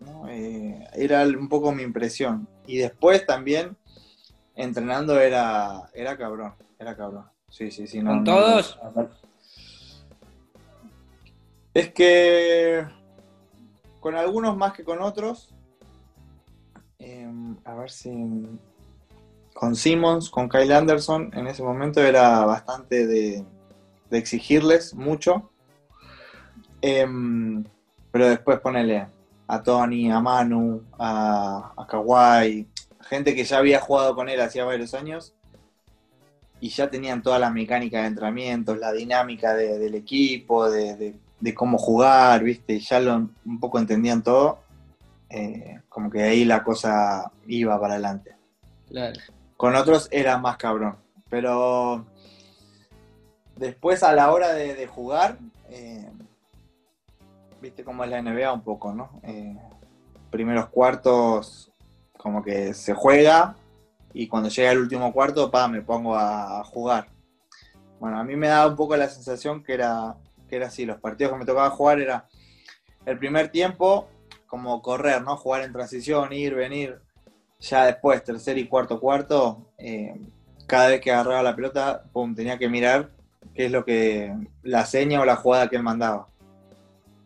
¿no? 0.00 0.28
Eh, 0.28 0.86
era 0.94 1.22
un 1.24 1.48
poco 1.48 1.72
mi 1.72 1.82
impresión. 1.82 2.46
Y 2.66 2.78
después 2.78 3.24
también, 3.26 3.76
entrenando 4.54 5.18
era, 5.20 5.90
era 5.94 6.16
cabrón, 6.16 6.54
era 6.78 6.96
cabrón. 6.96 7.26
Sí, 7.50 7.70
sí, 7.70 7.86
sí. 7.86 8.00
no- 8.00 8.10
¿Con 8.10 8.24
no- 8.24 8.34
todos? 8.34 8.78
Es 11.72 11.92
que 11.92 12.84
con 14.00 14.14
algunos 14.16 14.56
más 14.56 14.72
que 14.74 14.84
con 14.84 15.00
otros. 15.00 15.52
Eh, 16.98 17.28
a 17.64 17.74
ver 17.74 17.90
si. 17.90 18.10
Con 19.54 19.74
Simmons, 19.76 20.28
con 20.28 20.48
Kyle 20.50 20.72
Anderson, 20.72 21.30
en 21.32 21.46
ese 21.46 21.62
momento 21.62 22.02
era 22.02 22.44
bastante 22.44 23.06
de, 23.06 23.44
exigirles 24.10 24.94
mucho. 24.94 25.50
Em, 26.82 27.64
pero 28.12 28.28
después 28.28 28.60
ponele 28.60 29.06
a 29.48 29.62
Tony, 29.62 30.10
a 30.10 30.20
Manu, 30.20 30.82
a, 30.98 31.72
a 31.76 31.86
Kawhi, 31.86 32.68
gente 33.00 33.34
que 33.34 33.44
ya 33.44 33.58
había 33.58 33.80
jugado 33.80 34.14
con 34.14 34.28
él 34.28 34.40
hacía 34.40 34.64
varios 34.64 34.94
años 34.94 35.34
y 36.60 36.68
ya 36.68 36.88
tenían 36.90 37.22
toda 37.22 37.38
la 37.38 37.50
mecánica 37.50 38.00
de 38.02 38.06
entrenamientos, 38.08 38.78
la 38.78 38.92
dinámica 38.92 39.54
de- 39.54 39.78
del 39.78 39.94
equipo, 39.94 40.70
de 40.70 41.14
cómo 41.54 41.76
jugar, 41.78 42.42
¿viste? 42.42 42.78
Ya 42.80 43.00
lo, 43.00 43.16
un 43.44 43.60
poco 43.60 43.78
entendían 43.78 44.22
todo. 44.22 44.58
eh, 45.30 45.80
como 45.88 46.10
que 46.10 46.22
ahí 46.22 46.44
la 46.44 46.62
cosa 46.62 47.30
iba 47.48 47.80
para 47.80 47.94
adelante. 47.94 48.36
Claro. 48.88 49.18
Con 49.64 49.76
otros 49.76 50.08
era 50.10 50.36
más 50.36 50.58
cabrón. 50.58 50.98
Pero 51.30 52.04
después 53.56 54.02
a 54.02 54.12
la 54.12 54.30
hora 54.30 54.52
de, 54.52 54.86
jugar, 54.86 55.38
eh, 55.70 56.06
viste 57.62 57.82
cómo 57.82 58.04
es 58.04 58.10
la 58.10 58.20
NBA 58.20 58.52
un 58.52 58.60
poco, 58.60 58.92
¿no? 58.92 59.22
Eh, 59.22 59.56
primeros 60.28 60.68
cuartos 60.68 61.72
como 62.18 62.42
que 62.42 62.74
se 62.74 62.92
juega 62.92 63.56
y 64.12 64.28
cuando 64.28 64.50
llega 64.50 64.70
el 64.70 64.80
último 64.80 65.10
cuarto, 65.14 65.50
pa, 65.50 65.66
me 65.66 65.80
pongo 65.80 66.14
a, 66.14 66.60
a 66.60 66.64
jugar. 66.64 67.08
Bueno, 67.98 68.18
a 68.18 68.22
mí 68.22 68.36
me 68.36 68.48
daba 68.48 68.68
un 68.68 68.76
poco 68.76 68.94
la 68.98 69.08
sensación 69.08 69.64
que 69.64 69.72
era, 69.72 70.14
que 70.46 70.56
era 70.56 70.66
así. 70.66 70.84
Los 70.84 71.00
partidos 71.00 71.32
que 71.32 71.38
me 71.38 71.46
tocaba 71.46 71.70
jugar 71.70 72.02
era 72.02 72.28
el 73.06 73.18
primer 73.18 73.48
tiempo 73.48 74.08
como 74.46 74.82
correr, 74.82 75.22
¿no? 75.22 75.38
Jugar 75.38 75.62
en 75.62 75.72
transición, 75.72 76.34
ir, 76.34 76.54
venir. 76.54 77.00
Ya 77.64 77.86
después, 77.86 78.22
tercer 78.22 78.58
y 78.58 78.68
cuarto 78.68 79.00
cuarto, 79.00 79.70
eh, 79.78 80.14
cada 80.66 80.88
vez 80.88 81.00
que 81.00 81.10
agarraba 81.10 81.42
la 81.42 81.56
pelota, 81.56 82.04
pum, 82.12 82.34
tenía 82.34 82.58
que 82.58 82.68
mirar 82.68 83.10
qué 83.54 83.66
es 83.66 83.72
lo 83.72 83.86
que, 83.86 84.34
la 84.62 84.84
seña 84.84 85.22
o 85.22 85.24
la 85.24 85.36
jugada 85.36 85.70
que 85.70 85.76
él 85.76 85.82
mandaba. 85.82 86.26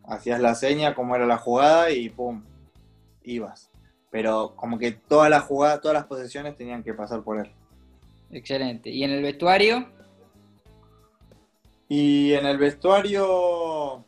Hacías 0.04 0.40
la 0.40 0.54
seña, 0.54 0.95
cómo 0.95 1.16
era 1.16 1.26
la 1.26 1.38
jugada 1.38 1.90
y 1.90 2.09
pum, 2.09 2.45
ibas. 3.25 3.68
Pero 4.12 4.54
como 4.54 4.78
que 4.78 4.92
todas 4.92 5.28
las 5.28 5.42
jugadas, 5.42 5.80
todas 5.80 5.97
las 5.97 6.07
posesiones 6.07 6.57
tenían 6.57 6.85
que 6.85 6.95
pasar 6.95 7.23
por 7.25 7.40
él. 7.40 7.50
Excelente. 8.30 8.90
¿Y 8.90 9.02
en 9.02 9.11
el 9.11 9.23
vestuario? 9.23 9.88
Y 11.88 12.33
en 12.35 12.47
el 12.47 12.59
vestuario. 12.59 14.04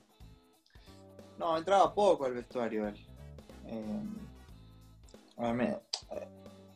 No, 1.38 1.58
entraba 1.58 1.92
poco 1.92 2.26
el 2.26 2.34
vestuario 2.34 2.86
él. 2.86 2.94
Eh, 3.66 4.02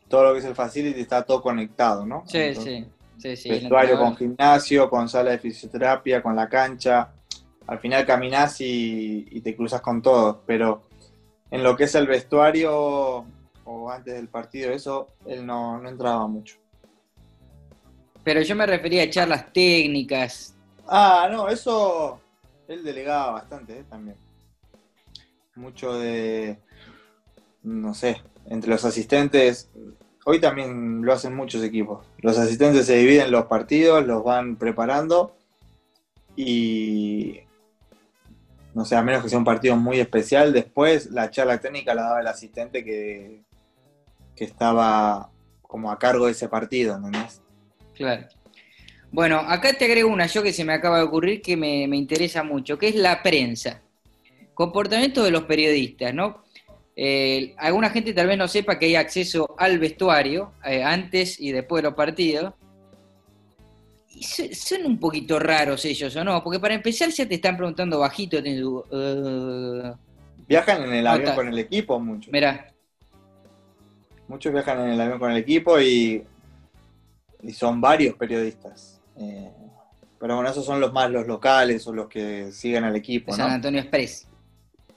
todo 0.07 0.23
lo 0.23 0.33
que 0.33 0.39
es 0.39 0.45
el 0.45 0.55
facility 0.55 1.01
está 1.01 1.23
todo 1.23 1.41
conectado, 1.41 2.05
¿no? 2.05 2.23
Sí, 2.27 2.37
Entonces, 2.37 2.85
sí. 3.17 3.35
sí, 3.35 3.35
sí. 3.35 3.49
Vestuario 3.49 3.97
con 3.97 4.15
gimnasio, 4.15 4.89
con 4.89 5.09
sala 5.09 5.31
de 5.31 5.39
fisioterapia, 5.39 6.21
con 6.21 6.35
la 6.35 6.47
cancha. 6.47 7.11
Al 7.67 7.79
final 7.79 8.05
caminás 8.05 8.61
y, 8.61 9.27
y 9.31 9.41
te 9.41 9.55
cruzas 9.55 9.81
con 9.81 10.01
todos, 10.01 10.37
pero 10.45 10.83
en 11.49 11.63
lo 11.63 11.75
que 11.75 11.85
es 11.85 11.95
el 11.95 12.07
vestuario 12.07 13.25
o 13.65 13.89
antes 13.89 14.13
del 14.13 14.27
partido, 14.27 14.71
eso, 14.71 15.09
él 15.25 15.45
no, 15.45 15.79
no 15.81 15.89
entraba 15.89 16.27
mucho. 16.27 16.57
Pero 18.23 18.41
yo 18.41 18.55
me 18.55 18.65
refería 18.65 19.03
a 19.03 19.09
charlas 19.09 19.51
técnicas. 19.51 20.55
Ah, 20.87 21.27
no, 21.31 21.47
eso 21.49 22.19
él 22.67 22.83
delegaba 22.83 23.31
bastante 23.31 23.79
¿eh? 23.79 23.83
también. 23.89 24.17
Mucho 25.55 25.97
de, 25.97 26.59
no 27.63 27.93
sé, 27.93 28.21
entre 28.49 28.69
los 28.69 28.85
asistentes, 28.85 29.69
hoy 30.25 30.39
también 30.39 31.03
lo 31.03 31.13
hacen 31.13 31.35
muchos 31.35 31.63
equipos. 31.63 32.05
Los 32.19 32.37
asistentes 32.37 32.85
se 32.85 32.97
dividen 32.97 33.31
los 33.31 33.45
partidos, 33.45 34.05
los 34.05 34.23
van 34.23 34.55
preparando 34.57 35.35
y, 36.35 37.39
no 38.73 38.85
sé, 38.85 38.95
a 38.95 39.03
menos 39.03 39.23
que 39.23 39.29
sea 39.29 39.37
un 39.37 39.45
partido 39.45 39.75
muy 39.77 39.99
especial, 39.99 40.51
después 40.51 41.11
la 41.11 41.29
charla 41.29 41.59
técnica 41.59 41.95
la 41.95 42.03
daba 42.03 42.21
el 42.21 42.27
asistente 42.27 42.83
que, 42.83 43.43
que 44.35 44.43
estaba 44.43 45.29
como 45.61 45.91
a 45.91 45.99
cargo 45.99 46.25
de 46.25 46.33
ese 46.33 46.49
partido, 46.49 46.95
¿entendés? 46.95 47.41
Claro. 47.93 48.27
Bueno, 49.11 49.39
acá 49.39 49.73
te 49.73 49.85
agrego 49.85 50.09
una 50.09 50.25
yo 50.25 50.43
que 50.43 50.51
se 50.51 50.65
me 50.65 50.73
acaba 50.73 50.97
de 50.97 51.03
ocurrir 51.03 51.41
que 51.41 51.55
me, 51.55 51.87
me 51.87 51.95
interesa 51.95 52.43
mucho, 52.43 52.77
que 52.77 52.89
es 52.89 52.95
la 52.95 53.23
prensa. 53.23 53.81
Comportamiento 54.53 55.23
de 55.23 55.31
los 55.31 55.43
periodistas, 55.43 56.13
¿no? 56.13 56.44
Eh, 56.97 57.53
alguna 57.57 57.89
gente 57.89 58.13
tal 58.13 58.27
vez 58.27 58.37
no 58.37 58.47
sepa 58.47 58.79
que 58.79 58.85
hay 58.85 58.95
acceso 58.95 59.53
al 59.57 59.79
vestuario 59.79 60.53
eh, 60.63 60.81
antes 60.83 61.39
y 61.39 61.51
después 61.51 61.83
de 61.83 61.89
los 61.89 61.95
partidos. 61.97 62.53
Y 64.09 64.23
so- 64.23 64.43
son 64.53 64.85
un 64.85 64.97
poquito 64.97 65.37
raros 65.39 65.83
ellos, 65.83 66.15
¿o 66.15 66.23
no? 66.23 66.41
Porque 66.43 66.59
para 66.59 66.73
empezar 66.73 67.09
ya 67.09 67.27
te 67.27 67.35
están 67.35 67.57
preguntando 67.57 67.99
bajito. 67.99 68.37
eh, 68.41 69.93
Viajan 70.47 70.83
en 70.83 70.93
el 70.93 71.07
avión 71.07 71.35
con 71.35 71.47
el 71.49 71.59
equipo 71.59 71.99
mucho. 71.99 72.31
mirá, 72.31 72.67
Muchos 74.27 74.53
viajan 74.53 74.79
en 74.81 74.89
el 74.91 75.01
avión 75.01 75.19
con 75.19 75.31
el 75.31 75.37
equipo 75.37 75.79
y, 75.79 76.23
y 77.43 77.51
son 77.53 77.81
varios 77.81 78.15
periodistas. 78.15 79.01
Eh, 79.17 79.51
pero 80.19 80.35
bueno, 80.35 80.49
esos 80.49 80.65
son 80.65 80.79
los 80.79 80.93
más 80.93 81.11
los 81.11 81.27
locales 81.27 81.85
o 81.87 81.93
los 81.93 82.07
que 82.07 82.51
siguen 82.51 82.85
al 82.85 82.95
equipo, 82.95 83.33
San 83.35 83.47
¿no? 83.49 83.53
Antonio 83.55 83.81
Express. 83.81 84.27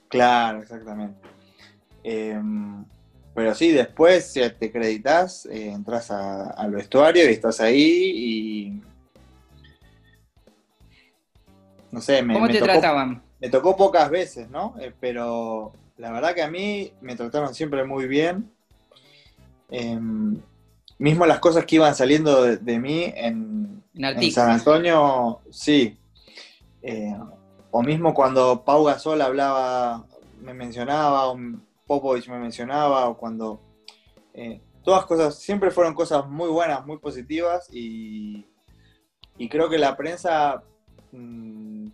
Claro, 0.07 0.61
exactamente. 0.61 1.19
Eh, 2.11 2.41
pero 3.35 3.53
sí, 3.53 3.71
después 3.71 4.25
si 4.33 4.39
te 4.49 4.65
acreditas, 4.65 5.45
eh, 5.45 5.69
entras 5.69 6.09
a- 6.09 6.49
al 6.49 6.71
vestuario 6.71 7.29
y 7.29 7.33
estás 7.33 7.59
ahí 7.61 7.83
y... 8.15 8.81
No 11.91 12.01
sé, 12.01 12.21
me, 12.23 12.33
¿Cómo 12.33 12.47
me 12.47 12.53
te 12.53 12.59
tocó, 12.59 12.73
trataban? 12.73 13.21
me 13.39 13.49
tocó 13.49 13.75
pocas 13.77 14.09
veces, 14.09 14.49
¿no? 14.49 14.73
Eh, 14.79 14.91
pero 14.99 15.71
la 15.97 16.11
verdad 16.11 16.33
que 16.33 16.41
a 16.41 16.49
mí 16.49 16.91
me 17.01 17.15
trataron 17.15 17.53
siempre 17.53 17.83
muy 17.83 18.07
bien. 18.07 18.49
em, 19.69 20.37
mismo 20.97 21.25
las 21.27 21.39
cosas 21.39 21.65
que 21.65 21.75
iban 21.75 21.93
saliendo 21.95 22.43
de, 22.43 22.57
de 22.57 22.79
mí 22.79 23.03
en, 23.15 23.83
En 23.93 24.03
en 24.03 24.05
artículos. 24.05 24.33
San 24.33 24.49
Antonio, 24.49 25.39
sí. 25.51 25.95
Eh, 26.81 27.15
o 27.71 27.83
mismo 27.83 28.13
cuando 28.15 28.63
Pau 28.65 28.83
Gasol 28.85 29.21
hablaba, 29.21 30.05
me 30.41 30.53
mencionaba, 30.53 31.31
Popovich 31.89 32.29
me 32.29 32.37
mencionaba, 32.37 33.09
o 33.09 33.17
cuando... 33.17 33.59
eh, 34.33 34.61
todas 34.83 35.05
cosas, 35.05 35.35
siempre 35.37 35.71
fueron 35.71 35.93
cosas 35.93 36.25
muy 36.27 36.47
buenas, 36.49 36.85
muy 36.85 36.97
positivas, 36.99 37.67
y, 37.73 38.45
y 39.37 39.49
creo 39.49 39.69
que 39.69 39.77
la 39.77 39.97
prensa, 39.97 40.63
mm, 41.11 41.87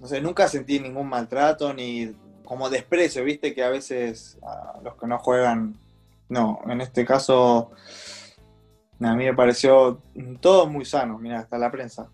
no 0.00 0.06
sé, 0.06 0.20
nunca 0.20 0.46
sentí 0.46 0.78
ningún 0.78 1.08
maltrato, 1.08 1.74
ni 1.74 2.14
como 2.44 2.70
desprecio, 2.70 3.24
viste, 3.24 3.52
que 3.54 3.64
a 3.64 3.70
veces 3.70 4.38
los 4.84 4.94
que 4.96 5.06
no 5.06 5.18
juegan, 5.18 5.74
no, 6.28 6.60
en 6.68 6.80
este 6.80 7.04
caso... 7.04 7.72
A 9.02 9.14
mí 9.14 9.24
me 9.24 9.34
pareció 9.34 10.02
todo 10.40 10.66
muy 10.66 10.84
sano, 10.84 11.18
mira, 11.18 11.38
hasta 11.38 11.56
la 11.56 11.70
prensa. 11.70 12.10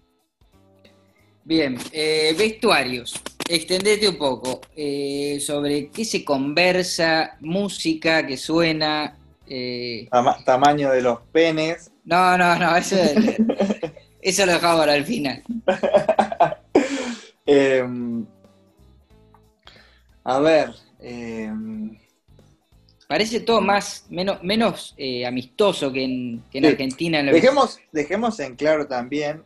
Bien, 1.42 1.76
eh, 1.90 2.32
vestuarios. 2.38 3.20
Extendete 3.48 4.08
un 4.08 4.16
poco 4.16 4.60
eh, 4.74 5.38
sobre 5.40 5.88
qué 5.90 6.04
se 6.04 6.24
conversa, 6.24 7.36
música 7.40 8.26
que 8.26 8.36
suena. 8.36 9.16
eh, 9.48 10.08
Tama- 10.10 10.42
tamaño 10.44 10.90
de 10.90 11.02
los 11.02 11.20
penes. 11.32 11.90
No, 12.04 12.36
no, 12.36 12.58
no, 12.58 12.76
eso, 12.76 12.96
eso 14.22 14.46
lo 14.46 14.52
dejamos 14.52 14.80
para 14.80 14.96
el 14.96 15.04
final. 15.04 15.42
Eh, 17.48 17.80
a 20.24 20.40
ver. 20.40 20.70
eh, 21.00 21.48
Parece 23.06 23.38
todo 23.38 23.60
más, 23.60 24.04
menos, 24.10 24.42
menos 24.42 24.94
eh, 24.98 25.24
amistoso 25.24 25.92
que 25.92 26.02
en, 26.02 26.42
que 26.50 26.58
en 26.58 26.64
Sí. 26.64 26.70
Argentina. 26.70 27.20
En 27.20 27.26
dejemos, 27.26 27.78
dejemos 27.92 28.40
en 28.40 28.56
claro 28.56 28.88
también 28.88 29.44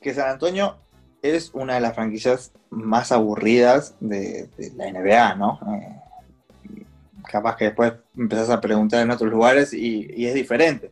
que 0.00 0.14
San 0.14 0.30
Antonio 0.30 0.76
es 1.22 1.50
una 1.54 1.74
de 1.74 1.80
las 1.80 1.94
franquicias 1.94 2.52
más 2.70 3.12
aburridas 3.12 3.94
de, 4.00 4.48
la 4.76 4.90
NBA, 4.90 5.34
¿no? 5.36 5.60
Eh, 5.74 6.84
capaz 7.28 7.56
que 7.56 7.66
después 7.66 7.92
empezás 8.16 8.50
a 8.50 8.60
preguntar 8.60 9.02
en 9.02 9.10
otros 9.10 9.30
lugares 9.30 9.72
y, 9.72 10.10
y 10.16 10.26
es 10.26 10.34
diferente. 10.34 10.90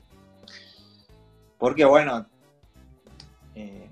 Porque, 1.59 1.85
bueno, 1.85 2.27
eh, 3.55 3.89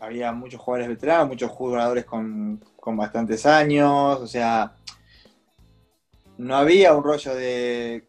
había 0.00 0.32
muchos 0.32 0.60
jugadores 0.60 0.88
veteranos, 0.88 1.28
muchos 1.28 1.50
jugadores 1.50 2.04
con, 2.04 2.62
con 2.80 2.96
bastantes 2.96 3.44
años, 3.44 4.20
o 4.20 4.26
sea, 4.26 4.72
no 6.36 6.56
había 6.56 6.94
un 6.94 7.02
rollo 7.02 7.34
de, 7.34 8.04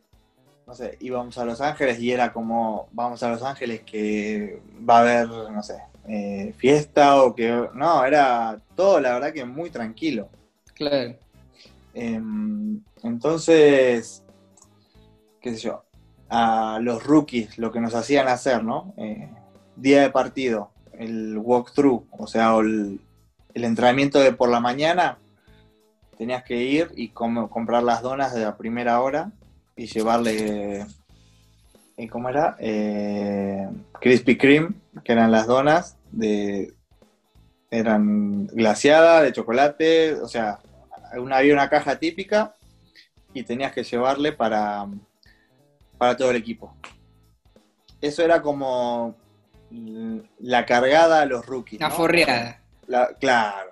no 0.68 0.76
sé, 0.76 0.98
íbamos 1.00 1.38
a 1.40 1.46
Los 1.46 1.62
Ángeles 1.62 2.00
y 2.00 2.12
era 2.12 2.32
como, 2.32 2.88
vamos 2.92 3.24
a 3.24 3.30
Los 3.30 3.42
Ángeles 3.42 3.82
que 3.82 4.62
va 4.88 4.98
a 4.98 5.02
haber, 5.02 5.28
no 5.28 5.64
sé, 5.64 5.82
eh, 6.10 6.54
fiesta 6.58 7.22
o 7.24 7.36
que, 7.36 7.68
no, 7.74 8.04
era 8.04 8.58
todo, 8.76 9.00
la 9.00 9.14
verdad 9.14 9.32
que 9.32 9.46
muy 9.46 9.70
tranquilo. 9.70 10.28
Claro. 10.74 11.16
Em, 11.94 12.82
entonces, 13.04 14.24
qué 15.42 15.52
sé 15.52 15.58
yo, 15.58 15.84
a 16.30 16.80
los 16.82 17.04
rookies, 17.04 17.58
lo 17.58 17.72
que 17.72 17.80
nos 17.80 17.96
hacían 17.96 18.28
hacer, 18.28 18.64
¿no? 18.64 18.94
Eh, 18.98 19.30
día 19.76 20.02
de 20.02 20.10
partido, 20.10 20.72
el 20.98 21.38
walkthrough, 21.38 22.04
o 22.12 22.28
sea, 22.28 22.56
el, 22.58 23.00
el 23.54 23.64
entrenamiento 23.64 24.20
de 24.20 24.34
por 24.34 24.50
la 24.50 24.60
mañana, 24.60 25.18
tenías 26.18 26.44
que 26.44 26.62
ir 26.62 26.92
y 26.96 27.10
com- 27.10 27.48
comprar 27.48 27.84
las 27.84 28.02
donas 28.02 28.34
de 28.34 28.42
la 28.42 28.58
primera 28.58 29.00
hora 29.02 29.32
y 29.76 29.86
llevarle, 29.86 30.86
eh, 31.98 32.08
¿cómo 32.10 32.30
era? 32.30 32.58
Eh, 32.60 33.68
Krispy 34.02 34.38
Kreme, 34.38 34.72
que 35.04 35.14
eran 35.14 35.32
las 35.32 35.48
donas 35.48 35.96
de... 36.20 36.74
Eran 37.72 38.48
glaciadas, 38.48 39.24
de 39.24 39.32
chocolate, 39.34 40.16
o 40.16 40.28
sea, 40.28 40.60
una, 41.18 41.38
había 41.38 41.54
una 41.54 41.70
caja 41.70 42.00
típica 42.00 42.56
y 43.34 43.44
tenías 43.44 43.74
que 43.74 43.84
llevarle 43.84 44.32
para, 44.32 44.88
para 46.00 46.18
todo 46.18 46.32
el 46.32 46.38
equipo. 46.38 46.76
Eso 48.02 48.24
era 48.24 48.42
como 48.42 49.16
la 50.40 50.66
cargada 50.66 51.22
a 51.22 51.26
los 51.28 51.46
rookies. 51.46 51.80
Una 51.80 51.90
¿no? 51.90 51.96
forreada. 51.96 52.60
La- 52.88 53.14
claro. 53.20 53.70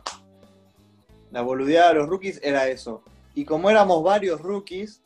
La 1.31 1.41
boludeada 1.41 1.89
de 1.89 1.95
los 1.95 2.07
rookies 2.07 2.39
era 2.43 2.67
eso. 2.67 3.01
Y 3.33 3.45
como 3.45 3.69
éramos 3.69 4.03
varios 4.03 4.39
rookies, 4.41 5.01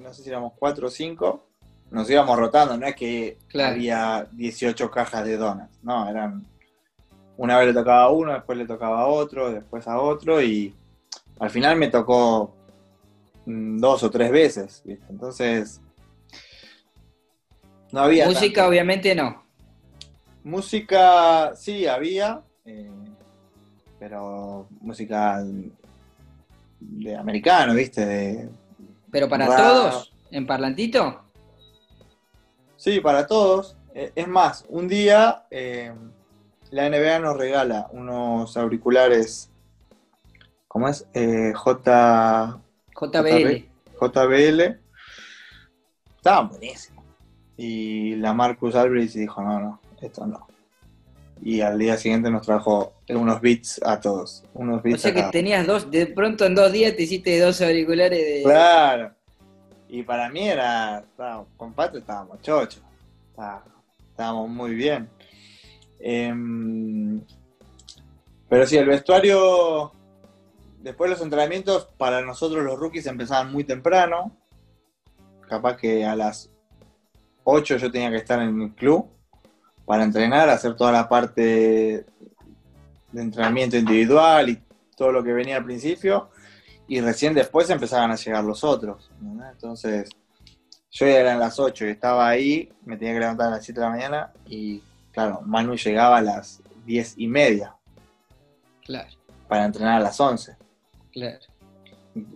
no 0.00 0.14
sé 0.14 0.22
si 0.22 0.30
éramos 0.30 0.52
cuatro 0.58 0.86
o 0.88 0.90
cinco, 0.90 1.44
nos 1.90 2.08
íbamos 2.08 2.38
rotando. 2.38 2.76
No 2.78 2.86
es 2.86 2.96
que 2.96 3.36
Claro. 3.48 3.74
había 3.74 4.26
18 4.32 4.90
cajas 4.90 5.24
de 5.26 5.36
donas. 5.36 5.68
No, 5.82 6.08
eran. 6.08 6.46
Una 7.36 7.58
vez 7.58 7.68
le 7.68 7.74
tocaba 7.74 8.02
a 8.02 8.10
uno, 8.10 8.32
después 8.32 8.56
le 8.58 8.66
tocaba 8.66 9.00
a 9.02 9.06
otro, 9.06 9.52
después 9.52 9.86
a 9.88 9.98
otro. 9.98 10.40
Y 10.42 10.74
al 11.38 11.50
final 11.50 11.76
me 11.76 11.88
tocó 11.88 12.54
mm, 13.46 13.78
dos 13.78 14.02
o 14.02 14.10
tres 14.10 14.30
veces. 14.30 14.82
¿viste? 14.84 15.04
Entonces. 15.08 15.80
No 17.92 18.00
había. 18.00 18.26
Música, 18.26 18.62
tanto. 18.62 18.68
obviamente, 18.70 19.14
no. 19.14 19.42
Música, 20.44 21.56
sí, 21.56 21.86
había, 21.86 22.42
eh, 22.66 22.90
pero 23.98 24.68
música 24.80 25.42
de 26.80 27.16
americano, 27.16 27.74
¿viste? 27.74 28.04
De, 28.04 28.48
Pero 29.10 29.26
para 29.26 29.46
todos, 29.46 30.12
en 30.30 30.46
parlantito. 30.46 31.22
sí, 32.76 33.00
para 33.00 33.26
todos. 33.26 33.76
Eh, 33.94 34.12
es 34.14 34.28
más, 34.28 34.66
un 34.68 34.86
día 34.86 35.46
eh, 35.50 35.92
la 36.74 36.88
NBA 36.90 37.20
nos 37.20 37.36
regala 37.36 37.88
unos 37.92 38.56
auriculares, 38.56 39.48
¿cómo 40.66 40.88
es? 40.88 41.06
Eh, 41.14 41.52
J, 41.54 42.58
JBL. 43.00 43.68
JBL. 44.00 44.80
Estaban 46.16 46.48
buenísimos. 46.48 47.04
Y 47.56 48.16
la 48.16 48.32
Marcus 48.34 48.74
Albrecht 48.74 49.14
dijo, 49.14 49.40
no, 49.42 49.60
no, 49.60 49.80
esto 50.00 50.26
no. 50.26 50.48
Y 51.42 51.60
al 51.60 51.78
día 51.78 51.96
siguiente 51.96 52.28
nos 52.30 52.44
trajo 52.46 52.94
unos 53.08 53.40
beats 53.40 53.80
a 53.84 54.00
todos. 54.00 54.42
Unos 54.54 54.80
O 54.80 54.82
beats 54.82 55.02
sea 55.02 55.10
a 55.10 55.14
que 55.14 55.20
cada- 55.20 55.30
tenías 55.30 55.66
dos, 55.66 55.88
de 55.90 56.06
pronto 56.08 56.44
en 56.46 56.54
dos 56.56 56.72
días 56.72 56.96
te 56.96 57.02
hiciste 57.04 57.38
dos 57.38 57.60
auriculares 57.60 58.18
de. 58.18 58.42
Claro. 58.42 59.12
Y 59.88 60.02
para 60.02 60.28
mí 60.28 60.48
era, 60.48 61.04
con 61.56 61.72
Pato 61.72 61.98
estábamos 61.98 62.40
chochos. 62.42 62.82
Está- 63.30 63.62
Estábamos 64.10 64.48
muy 64.48 64.74
bien. 64.74 65.08
Em, 66.06 67.18
pero 68.46 68.66
sí, 68.66 68.76
el 68.76 68.86
vestuario, 68.86 69.90
después 70.82 71.08
de 71.08 71.16
los 71.16 71.24
entrenamientos, 71.24 71.88
para 71.96 72.20
nosotros 72.20 72.62
los 72.62 72.78
rookies 72.78 73.06
empezaban 73.06 73.50
muy 73.50 73.64
temprano. 73.64 74.36
Capaz 75.48 75.78
que 75.78 76.04
a 76.04 76.14
las 76.14 76.50
8 77.44 77.78
yo 77.78 77.90
tenía 77.90 78.10
que 78.10 78.18
estar 78.18 78.38
en 78.42 78.60
el 78.60 78.74
club 78.74 79.08
para 79.86 80.04
entrenar, 80.04 80.50
hacer 80.50 80.76
toda 80.76 80.92
la 80.92 81.08
parte 81.08 82.04
de 83.12 83.22
entrenamiento 83.22 83.78
individual 83.78 84.50
y 84.50 84.62
todo 84.98 85.10
lo 85.10 85.24
que 85.24 85.32
venía 85.32 85.56
al 85.56 85.64
principio 85.64 86.28
y 86.86 87.00
recién 87.00 87.32
después 87.32 87.70
empezaban 87.70 88.10
a 88.10 88.16
llegar 88.16 88.44
los 88.44 88.62
otros. 88.62 89.10
Entonces, 89.52 90.10
yo 90.90 91.06
ya 91.06 91.18
eran 91.18 91.40
las 91.40 91.58
8 91.58 91.86
y 91.86 91.88
estaba 91.88 92.28
ahí, 92.28 92.70
me 92.84 92.98
tenía 92.98 93.14
que 93.14 93.20
levantar 93.20 93.46
a 93.46 93.50
las 93.52 93.64
7 93.64 93.80
de 93.80 93.86
la 93.86 93.90
mañana 93.90 94.32
y, 94.46 94.82
claro, 95.14 95.40
Manu 95.46 95.74
llegaba 95.76 96.18
a 96.18 96.22
las 96.22 96.60
10 96.84 97.14
y 97.16 97.26
media 97.28 97.74
Claro, 98.84 99.08
para 99.48 99.64
entrenar 99.64 99.96
a 99.96 100.04
las 100.04 100.20
11. 100.20 100.56
claro. 101.12 101.38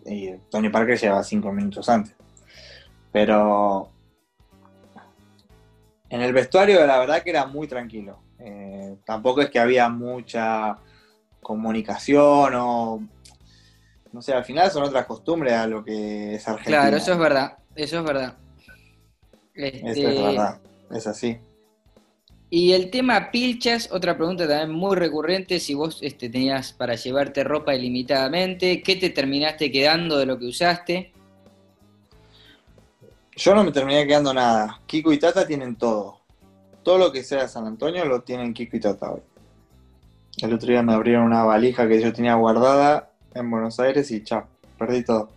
Y 0.07 0.33
Tony 0.51 0.71
Parker 0.71 0.99
llegaba 0.99 1.23
5 1.23 1.53
minutos 1.53 1.89
antes. 1.89 2.15
Pero 3.13 3.91
en 6.11 6.21
el 6.21 6.33
vestuario, 6.33 6.85
la 6.87 6.99
verdad 6.99 7.23
que 7.23 7.31
era 7.31 7.47
muy 7.47 7.69
tranquilo. 7.69 8.19
Eh, 8.41 8.97
tampoco 9.05 9.41
es 9.43 9.51
que 9.51 9.59
había 9.61 9.89
mucha 9.89 10.79
comunicación 11.43 12.55
o. 12.57 13.03
No 14.13 14.23
sé, 14.23 14.33
al 14.33 14.45
final 14.45 14.71
son 14.71 14.83
otras 14.85 15.05
costumbres 15.07 15.53
a 15.53 15.67
lo 15.67 15.85
que 15.85 16.35
es 16.35 16.49
Argentina. 16.49 16.81
Claro, 16.81 16.97
eso 16.97 17.13
es 17.13 17.19
verdad. 17.19 17.59
Eso 17.77 17.99
es 17.99 18.05
verdad. 18.05 18.35
Eso 19.55 19.87
Este, 19.87 20.15
es 20.17 20.23
verdad, 20.23 20.61
es 20.91 21.07
así. 21.07 21.39
Y 22.51 22.73
el 22.73 22.91
tema 22.91 23.31
pilchas, 23.31 23.91
otra 23.93 24.17
pregunta 24.17 24.49
también 24.49 24.71
muy 24.71 24.97
recurrente, 24.97 25.61
si 25.61 25.75
vos 25.75 25.99
este, 26.01 26.31
tenías 26.31 26.73
para 26.73 26.95
llevarte 26.95 27.45
ropa 27.45 27.75
ilimitadamente, 27.75 28.83
¿qué 28.83 28.97
te 28.97 29.11
terminaste 29.11 29.71
quedando 29.71 30.17
de 30.17 30.27
lo 30.27 30.39
que 30.39 30.47
usaste? 30.47 31.13
Yo 33.37 33.55
no 33.55 33.65
me 33.65 33.71
terminé 33.71 34.07
quedando 34.07 34.33
nada. 34.33 34.81
Kiko 34.87 35.13
y 35.13 35.19
Tata 35.19 35.47
tienen 35.47 35.77
todo. 35.77 36.21
Todo 36.83 36.99
lo 36.99 37.13
que 37.13 37.23
sea 37.23 37.47
San 37.49 37.67
Antonio 37.67 38.05
lo 38.07 38.23
tienen 38.23 38.55
Kiko 38.55 38.79
y 38.79 38.81
Tata 38.81 39.13
hoy. 39.13 39.21
El 40.41 40.55
otro 40.55 40.69
día 40.69 40.83
me 40.83 40.95
abrieron 40.95 41.25
una 41.25 41.45
valija 41.45 41.87
que 41.87 42.01
yo 42.01 42.13
tenía 42.13 42.35
guardada 42.35 43.11
en 43.35 43.51
Buenos 43.51 43.79
Aires 43.79 44.11
y 44.11 44.25
chao, 44.25 44.47
perdí 44.79 45.05
todo. 45.05 45.31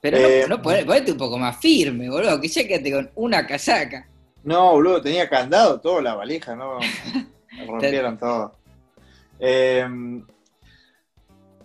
Pero 0.00 0.16
Eh, 0.18 0.42
no, 0.42 0.56
no 0.56 0.62
ponete, 0.62 0.84
ponete 0.84 1.12
un 1.12 1.18
poco 1.18 1.38
más 1.38 1.58
firme, 1.58 2.10
boludo, 2.10 2.38
que 2.40 2.48
ya 2.48 2.66
quédate 2.68 2.92
con 2.92 3.10
una 3.14 3.46
casaca. 3.46 4.07
No, 4.44 4.72
boludo, 4.72 5.02
tenía 5.02 5.28
candado 5.28 5.80
todo 5.80 6.00
la 6.00 6.14
valija, 6.14 6.54
¿no? 6.54 6.78
Rompieron 7.66 8.16
todo. 8.18 8.52
Eh, 9.40 9.86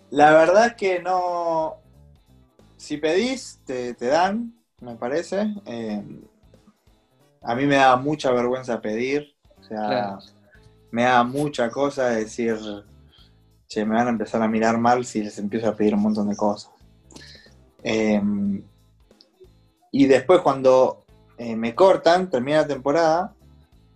la 0.09 0.31
verdad 0.33 0.67
es 0.67 0.73
que 0.73 0.99
no. 0.99 1.75
Si 2.77 2.97
pedís, 2.97 3.59
te, 3.65 3.93
te 3.93 4.07
dan, 4.07 4.53
me 4.81 4.95
parece. 4.95 5.53
Eh, 5.65 6.03
a 7.41 7.55
mí 7.55 7.65
me 7.65 7.75
da 7.75 7.95
mucha 7.95 8.31
vergüenza 8.31 8.81
pedir. 8.81 9.33
O 9.59 9.63
sea, 9.63 9.77
Claro. 9.87 10.19
me 10.91 11.03
da 11.03 11.23
mucha 11.23 11.69
cosa 11.69 12.09
decir, 12.09 12.57
che, 13.67 13.85
me 13.85 13.95
van 13.95 14.07
a 14.07 14.11
empezar 14.11 14.41
a 14.41 14.47
mirar 14.47 14.77
mal 14.77 15.05
si 15.05 15.23
les 15.23 15.37
empiezo 15.39 15.69
a 15.69 15.75
pedir 15.75 15.93
un 15.95 16.01
montón 16.01 16.29
de 16.29 16.35
cosas. 16.35 16.71
Eh, 17.83 18.21
y 19.91 20.05
después 20.07 20.41
cuando 20.41 21.02
eh, 21.37 21.55
me 21.55 21.73
cortan, 21.75 22.29
termina 22.29 22.57
la 22.61 22.67
temporada, 22.67 23.33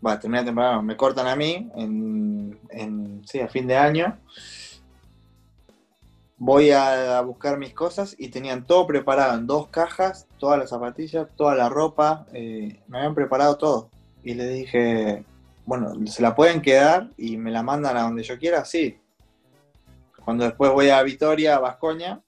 va, 0.05 0.19
termina 0.19 0.41
la 0.41 0.45
temporada, 0.45 0.75
no, 0.75 0.83
me 0.83 0.95
cortan 0.97 1.27
a 1.27 1.35
mí 1.35 1.69
en, 1.75 2.59
en- 2.69 3.21
sí, 3.27 3.39
a 3.39 3.47
fin 3.47 3.67
de 3.67 3.77
año. 3.77 4.17
Voy 6.39 6.69
a, 6.69 7.17
a 7.17 7.21
buscar 7.21 7.57
mis 7.57 7.73
cosas 7.73 8.15
y 8.17 8.29
tenían 8.29 8.65
todo 8.65 8.85
preparado 8.85 9.35
en 9.37 9.47
dos 9.47 9.67
cajas, 9.69 10.27
todas 10.37 10.59
las 10.59 10.69
zapatillas, 10.69 11.27
toda 11.35 11.55
la 11.55 11.67
ropa, 11.67 12.27
eh, 12.31 12.79
me 12.87 12.99
habían 12.99 13.15
preparado 13.15 13.57
todo. 13.57 13.89
Y 14.23 14.35
le 14.35 14.47
dije, 14.49 15.23
bueno, 15.65 15.93
¿se 16.05 16.21
la 16.21 16.35
pueden 16.35 16.61
quedar 16.61 17.09
y 17.17 17.37
me 17.37 17.49
la 17.49 17.63
mandan 17.63 17.97
a 17.97 18.03
donde 18.03 18.21
yo 18.23 18.37
quiera? 18.37 18.65
Sí. 18.65 18.99
Cuando 20.23 20.43
después 20.45 20.71
voy 20.71 20.89
a 20.89 21.01
Vitoria, 21.01 21.55
a 21.55 21.59
Vascoña, 21.59 22.21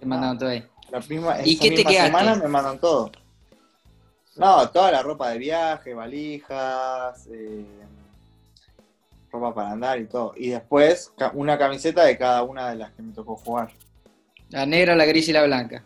Te 0.00 0.06
mandaron 0.06 0.38
todo 0.38 0.48
ahí. 0.48 0.64
la 0.90 1.00
misma, 1.00 1.36
¿Y 1.44 1.58
qué 1.58 1.68
te 1.68 1.74
misma 1.76 1.90
quedaste? 1.90 2.06
semana 2.18 2.34
me 2.36 2.48
mandan 2.48 2.78
todo. 2.78 3.10
No, 4.36 4.68
toda 4.70 4.90
la 4.90 5.02
ropa 5.02 5.30
de 5.30 5.38
viaje, 5.38 5.92
valijas, 5.94 7.26
eh, 7.30 7.64
ropa 9.30 9.54
para 9.54 9.72
andar 9.72 10.00
y 10.00 10.06
todo. 10.06 10.32
Y 10.36 10.48
después 10.50 11.12
una 11.34 11.58
camiseta 11.58 12.04
de 12.04 12.16
cada 12.16 12.42
una 12.42 12.70
de 12.70 12.76
las 12.76 12.92
que 12.92 13.02
me 13.02 13.12
tocó 13.12 13.36
jugar. 13.36 13.70
La 14.50 14.66
negra, 14.66 14.94
la 14.96 15.04
gris 15.04 15.28
y 15.28 15.32
la 15.32 15.44
blanca. 15.44 15.82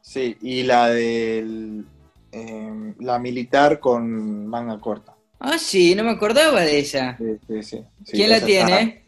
Sí, 0.00 0.36
y 0.40 0.62
la 0.64 0.88
del 0.88 1.84
eh, 2.32 2.94
la 2.98 3.18
militar 3.18 3.80
con 3.80 4.46
manga 4.46 4.78
corta. 4.80 5.14
Ah, 5.38 5.58
sí, 5.58 5.94
no 5.94 6.04
me 6.04 6.10
acordaba 6.10 6.60
de 6.60 6.78
esa. 6.80 7.16
Sí, 7.16 7.38
sí, 7.46 7.62
sí. 7.62 7.84
Sí, 8.04 8.12
¿Quién 8.12 8.30
la 8.30 8.44
tiene? 8.44 8.82
está- 8.82 9.00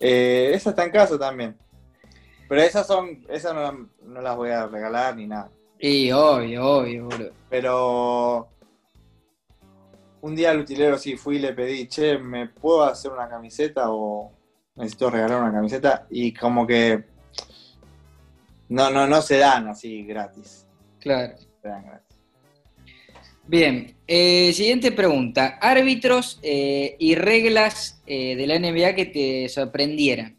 Eh, 0.00 0.52
esa 0.54 0.70
está 0.70 0.84
en 0.84 0.90
casa 0.90 1.18
también. 1.18 1.56
Pero 2.48 2.62
esas 2.62 2.86
son, 2.86 3.24
esas 3.28 3.54
no, 3.54 3.88
no 4.06 4.20
las 4.20 4.36
voy 4.36 4.50
a 4.50 4.66
regalar 4.66 5.16
ni 5.16 5.26
nada. 5.26 5.50
Y 5.80 6.12
obvio, 6.12 6.66
obvio, 6.66 7.04
boludo. 7.06 7.32
Pero 7.48 8.48
un 10.20 10.36
día 10.36 10.50
al 10.50 10.60
utilero 10.60 10.98
sí 10.98 11.16
fui 11.16 11.36
y 11.36 11.38
le 11.40 11.54
pedí, 11.54 11.86
che, 11.88 12.18
¿me 12.18 12.48
puedo 12.48 12.84
hacer 12.84 13.10
una 13.10 13.28
camiseta 13.28 13.90
o 13.90 14.30
necesito 14.76 15.08
regalar 15.08 15.42
una 15.42 15.52
camiseta? 15.52 16.06
Y 16.10 16.34
como 16.34 16.66
que 16.66 17.04
no, 18.68 18.90
no, 18.90 19.06
no 19.06 19.22
se 19.22 19.38
dan 19.38 19.68
así 19.68 20.04
gratis. 20.04 20.66
Claro. 21.00 21.36
Se 21.62 21.68
dan 21.68 21.86
gratis. 21.86 22.16
Bien, 23.46 23.96
eh, 24.06 24.52
siguiente 24.52 24.92
pregunta. 24.92 25.58
Árbitros 25.60 26.38
eh, 26.42 26.94
y 26.98 27.14
reglas 27.14 28.00
eh, 28.06 28.36
de 28.36 28.46
la 28.46 28.58
NBA 28.58 28.94
que 28.94 29.06
te 29.06 29.48
sorprendieran. 29.48 30.38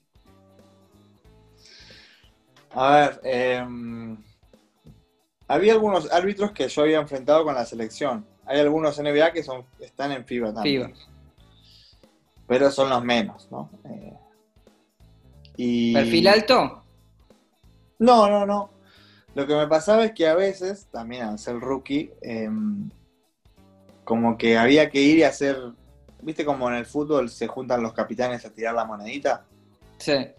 A 2.73 2.91
ver, 2.91 3.21
em, 3.25 4.17
había 5.51 5.73
algunos 5.73 6.09
árbitros 6.13 6.53
que 6.53 6.69
yo 6.69 6.83
había 6.83 6.99
enfrentado 6.99 7.43
con 7.43 7.55
la 7.55 7.65
selección. 7.65 8.25
Hay 8.45 8.61
algunos 8.61 8.97
NBA 8.97 9.33
que 9.33 9.43
son, 9.43 9.65
están 9.81 10.13
en 10.13 10.23
FIBA 10.23 10.53
también. 10.53 10.95
FIBA. 10.95 10.99
Pero 12.47 12.71
son 12.71 12.89
los 12.89 13.03
menos, 13.03 13.49
¿no? 13.51 13.69
Eh, 13.83 14.13
y... 15.57 15.93
¿Perfil 15.93 16.27
alto? 16.29 16.83
No, 17.99 18.29
no, 18.29 18.45
no. 18.45 18.69
Lo 19.35 19.45
que 19.45 19.53
me 19.55 19.67
pasaba 19.67 20.05
es 20.05 20.13
que 20.13 20.25
a 20.25 20.35
veces, 20.35 20.87
también 20.89 21.23
al 21.23 21.37
ser 21.37 21.59
rookie, 21.59 22.13
em, 22.21 22.89
como 24.05 24.37
que 24.37 24.57
había 24.57 24.89
que 24.89 25.01
ir 25.01 25.17
y 25.17 25.23
hacer, 25.23 25.57
viste 26.21 26.45
como 26.45 26.69
en 26.69 26.75
el 26.75 26.85
fútbol 26.85 27.29
se 27.29 27.47
juntan 27.47 27.83
los 27.83 27.91
capitanes 27.91 28.45
a 28.45 28.51
tirar 28.51 28.73
la 28.73 28.85
monedita, 28.85 29.43
Sí. 29.97 30.29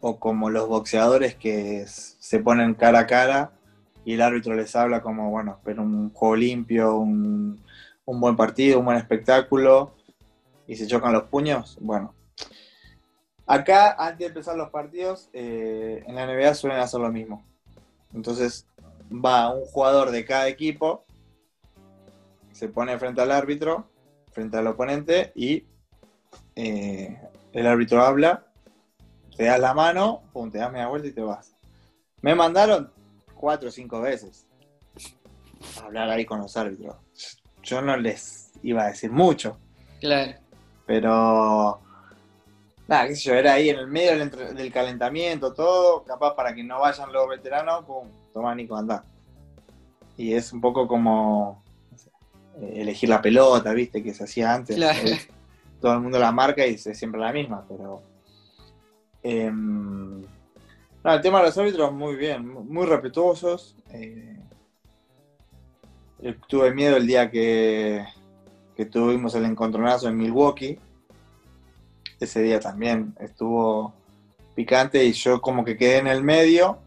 o 0.00 0.20
como 0.20 0.48
los 0.48 0.68
boxeadores 0.68 1.34
que 1.34 1.84
se 1.88 2.38
ponen 2.38 2.74
cara 2.74 3.00
a 3.00 3.06
cara 3.08 3.57
y 4.08 4.14
el 4.14 4.22
árbitro 4.22 4.54
les 4.54 4.74
habla 4.74 5.02
como, 5.02 5.28
bueno, 5.28 5.56
espero 5.58 5.82
un 5.82 6.10
juego 6.14 6.34
limpio, 6.34 6.96
un, 6.96 7.62
un 8.06 8.20
buen 8.22 8.36
partido, 8.36 8.78
un 8.78 8.86
buen 8.86 8.96
espectáculo, 8.96 9.92
y 10.66 10.76
se 10.76 10.86
chocan 10.86 11.12
los 11.12 11.24
puños, 11.24 11.76
bueno. 11.78 12.14
Acá, 13.46 13.94
antes 13.98 14.20
de 14.20 14.26
empezar 14.28 14.56
los 14.56 14.70
partidos, 14.70 15.28
eh, 15.34 16.04
en 16.06 16.14
la 16.14 16.24
NBA 16.24 16.54
suelen 16.54 16.80
hacer 16.80 17.00
lo 17.00 17.12
mismo. 17.12 17.44
Entonces, 18.14 18.66
va 19.12 19.54
un 19.54 19.66
jugador 19.66 20.10
de 20.10 20.24
cada 20.24 20.48
equipo, 20.48 21.04
se 22.52 22.70
pone 22.70 22.98
frente 22.98 23.20
al 23.20 23.30
árbitro, 23.30 23.90
frente 24.32 24.56
al 24.56 24.68
oponente, 24.68 25.32
y 25.34 25.64
eh, 26.56 27.20
el 27.52 27.66
árbitro 27.66 28.02
habla, 28.02 28.46
te 29.36 29.44
das 29.44 29.60
la 29.60 29.74
mano, 29.74 30.22
pum, 30.32 30.50
te 30.50 30.56
das 30.56 30.72
media 30.72 30.88
vuelta 30.88 31.08
y 31.08 31.12
te 31.12 31.20
vas. 31.20 31.54
Me 32.22 32.34
mandaron 32.34 32.96
cuatro 33.38 33.68
o 33.68 33.72
cinco 33.72 34.00
veces 34.00 34.46
a 35.80 35.86
hablar 35.86 36.10
ahí 36.10 36.24
con 36.24 36.40
los 36.40 36.56
árbitros. 36.56 36.96
Yo 37.62 37.80
no 37.80 37.96
les 37.96 38.52
iba 38.62 38.82
a 38.84 38.88
decir 38.88 39.10
mucho, 39.10 39.58
Claro. 40.00 40.32
pero 40.86 41.80
nada, 42.86 43.06
qué 43.08 43.16
sé 43.16 43.22
yo, 43.28 43.34
era 43.34 43.54
ahí 43.54 43.70
en 43.70 43.78
el 43.78 43.86
medio 43.86 44.18
del, 44.18 44.72
calentamiento, 44.72 45.52
todo, 45.52 46.04
capaz 46.04 46.34
para 46.34 46.54
que 46.54 46.62
no 46.64 46.80
vayan 46.80 47.12
los 47.12 47.28
veteranos, 47.28 47.84
pum, 47.84 48.08
toma 48.32 48.54
Nico, 48.54 48.76
andá. 48.76 49.02
Y 50.16 50.34
es 50.34 50.52
un 50.52 50.60
poco 50.60 50.88
como 50.88 51.62
no 51.90 51.98
sé, 51.98 52.10
eh, 52.60 52.72
elegir 52.82 53.08
la 53.08 53.22
pelota, 53.22 53.72
viste, 53.72 54.02
que 54.02 54.12
se 54.14 54.24
hacía 54.24 54.52
antes. 54.54 54.76
Claro. 54.76 54.98
Eh, 55.08 55.18
todo 55.80 55.92
el 55.94 56.00
mundo 56.00 56.18
la 56.18 56.32
marca 56.32 56.66
y 56.66 56.74
es 56.74 56.82
siempre 56.98 57.20
la 57.20 57.32
misma, 57.32 57.64
pero. 57.68 58.02
em, 59.22 60.24
no, 61.08 61.14
el 61.16 61.20
tema 61.22 61.38
de 61.40 61.46
los 61.46 61.58
árbitros, 61.58 61.92
muy 61.92 62.16
bien, 62.16 62.46
mu- 62.48 62.62
muy 62.64 62.86
respetuosos. 62.86 63.74
eh, 63.92 64.36
tuve 66.48 66.72
miedo 66.74 66.96
el 66.96 67.06
día 67.06 67.30
que, 67.30 68.04
que 68.76 68.86
tuvimos 68.86 69.34
el 69.34 69.44
encontronazo 69.44 70.08
en 70.08 70.16
Milwaukee. 70.16 70.78
Ese 72.20 72.42
día 72.42 72.58
también 72.58 73.14
estuvo 73.20 73.94
picante 74.54 75.04
y 75.04 75.12
yo 75.12 75.40
como 75.40 75.64
que 75.64 75.76
quedé 75.76 75.98
en 75.98 76.08
el 76.08 76.24
medio. 76.24 76.78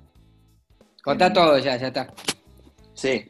Contá 1.03 1.31
todo 1.31 1.57
ya, 1.57 1.77
ya 1.77 1.87
está. 1.87 2.13
Sí. 2.93 3.25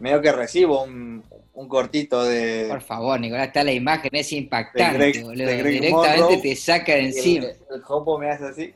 Medio 0.00 0.20
que 0.20 0.32
recibo 0.32 0.82
un, 0.82 1.22
un 1.54 1.68
cortito 1.68 2.24
de. 2.24 2.66
Por 2.68 2.80
favor, 2.82 3.20
Nicolás, 3.20 3.46
está 3.46 3.62
la 3.62 3.72
imagen, 3.72 4.10
es 4.12 4.32
impactante, 4.32 4.98
Greg- 4.98 5.22
boludo. 5.22 5.46
Directamente 5.46 5.90
Monroe. 5.90 6.36
te 6.38 6.56
saca 6.56 6.92
de 6.94 7.04
encima. 7.06 7.46
El, 7.46 7.56
el 7.76 7.82
jopo 7.82 8.18
me 8.18 8.28
hace 8.30 8.44
así, 8.46 8.74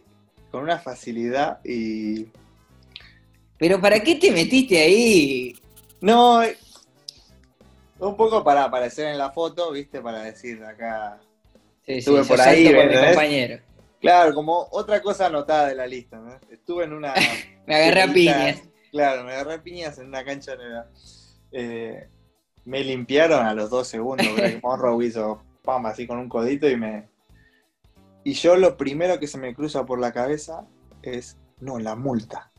con 0.50 0.62
una 0.62 0.78
facilidad 0.78 1.61
y. 1.64 2.26
Pero 3.58 3.80
¿para 3.80 4.00
qué 4.00 4.14
te 4.14 4.30
metiste 4.30 4.78
ahí? 4.78 5.56
No, 6.00 6.42
eh, 6.42 6.56
un 7.98 8.16
poco 8.16 8.44
para 8.44 8.64
aparecer 8.64 9.08
en 9.08 9.18
la 9.18 9.30
foto, 9.30 9.72
¿viste? 9.72 10.00
Para 10.00 10.22
decir 10.22 10.62
acá. 10.64 11.18
Sí, 11.84 11.94
sí, 11.94 11.98
Estuve 11.98 12.22
yo 12.22 12.28
por 12.28 12.40
ahí, 12.40 12.72
por 12.72 12.88
mi 12.88 12.94
compañero. 12.94 13.61
Claro, 14.00 14.34
como 14.34 14.68
otra 14.70 15.02
cosa 15.02 15.26
anotada 15.26 15.68
de 15.68 15.74
la 15.74 15.87
lista, 15.87 16.18
¿no? 16.18 16.38
Estuve 16.50 16.84
en 16.84 16.92
una. 16.92 17.14
Me 17.66 17.74
agarré 17.74 18.02
a 18.02 18.12
piñas. 18.12 18.62
Claro, 18.90 19.22
me 19.24 19.32
agarré 19.32 19.54
a 19.54 19.62
piñas 19.62 19.98
en 19.98 20.06
una 20.06 20.24
cancha 20.24 20.56
nueva. 20.56 20.87
Eh, 21.52 22.08
me 22.64 22.82
limpiaron 22.82 23.46
a 23.46 23.52
los 23.52 23.68
dos 23.68 23.87
segundos. 23.87 24.26
Greg 24.34 24.61
Monroe 24.62 25.04
hizo 25.04 25.42
pam 25.62 25.84
así 25.84 26.06
con 26.06 26.18
un 26.18 26.30
codito 26.30 26.66
y 26.68 26.76
me. 26.76 27.06
Y 28.24 28.33
yo 28.33 28.57
lo 28.57 28.76
primero 28.76 29.18
que 29.18 29.26
se 29.26 29.38
me 29.38 29.54
cruza 29.54 29.87
por 29.87 29.98
la 29.98 30.12
cabeza 30.12 30.66
es. 31.02 31.37
No, 31.61 31.78
la 31.78 31.96
multa. 31.96 32.52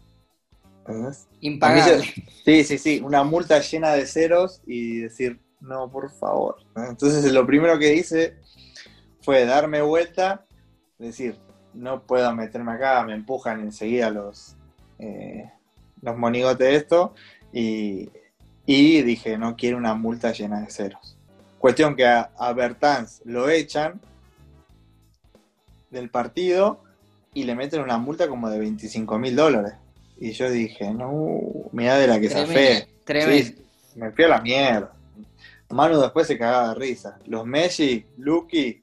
Impagable. 1.41 2.03
Sí, 2.43 2.63
sí, 2.63 2.77
sí, 2.77 3.01
una 3.03 3.23
multa 3.23 3.59
llena 3.59 3.91
de 3.91 4.05
ceros 4.05 4.61
y 4.65 5.01
decir, 5.01 5.39
no, 5.61 5.89
por 5.89 6.11
favor. 6.11 6.57
Entonces 6.75 7.31
lo 7.31 7.45
primero 7.45 7.77
que 7.77 7.93
hice 7.93 8.37
fue 9.21 9.45
darme 9.45 9.81
vuelta, 9.81 10.45
decir, 10.97 11.37
no 11.73 12.03
puedo 12.03 12.33
meterme 12.35 12.73
acá, 12.73 13.03
me 13.03 13.13
empujan 13.13 13.61
enseguida 13.61 14.09
los, 14.09 14.55
eh, 14.97 15.51
los 16.01 16.17
monigotes 16.17 16.67
de 16.67 16.75
esto 16.75 17.13
y, 17.53 18.09
y 18.65 19.01
dije, 19.03 19.37
no 19.37 19.55
quiero 19.55 19.77
una 19.77 19.93
multa 19.93 20.31
llena 20.31 20.61
de 20.61 20.71
ceros. 20.71 21.17
Cuestión 21.59 21.95
que 21.95 22.05
a, 22.07 22.31
a 22.37 22.53
Bertans 22.53 23.21
lo 23.25 23.49
echan 23.49 24.01
del 25.91 26.09
partido 26.09 26.83
y 27.33 27.43
le 27.43 27.55
meten 27.55 27.81
una 27.81 27.97
multa 27.97 28.27
como 28.27 28.49
de 28.49 28.59
25 28.59 29.19
mil 29.19 29.35
dólares. 29.35 29.73
Y 30.17 30.31
yo 30.31 30.49
dije, 30.49 30.91
no, 30.91 31.39
mirá 31.71 31.97
de 31.97 32.07
la 32.07 32.19
que 32.19 32.29
zafé. 32.29 32.87
tremendo. 33.03 33.43
Sí, 33.43 33.55
me 33.95 34.11
fui 34.11 34.25
a 34.25 34.29
la 34.29 34.41
mierda. 34.41 34.93
Manu 35.69 35.99
después 35.99 36.27
se 36.27 36.37
cagaba 36.37 36.69
de 36.69 36.75
risa. 36.75 37.19
Los 37.25 37.45
Messi, 37.45 38.05
Lucky, 38.17 38.81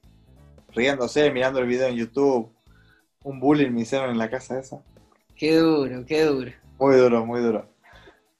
riéndose, 0.73 1.31
mirando 1.31 1.59
el 1.59 1.67
video 1.67 1.87
en 1.87 1.95
YouTube. 1.95 2.49
Un 3.23 3.39
bullying 3.39 3.71
me 3.71 3.81
hicieron 3.81 4.09
en 4.09 4.17
la 4.17 4.29
casa 4.29 4.59
esa. 4.59 4.81
Qué 5.35 5.57
duro, 5.57 6.05
qué 6.05 6.23
duro. 6.23 6.51
Muy 6.79 6.95
duro, 6.95 7.25
muy 7.25 7.41
duro. 7.41 7.69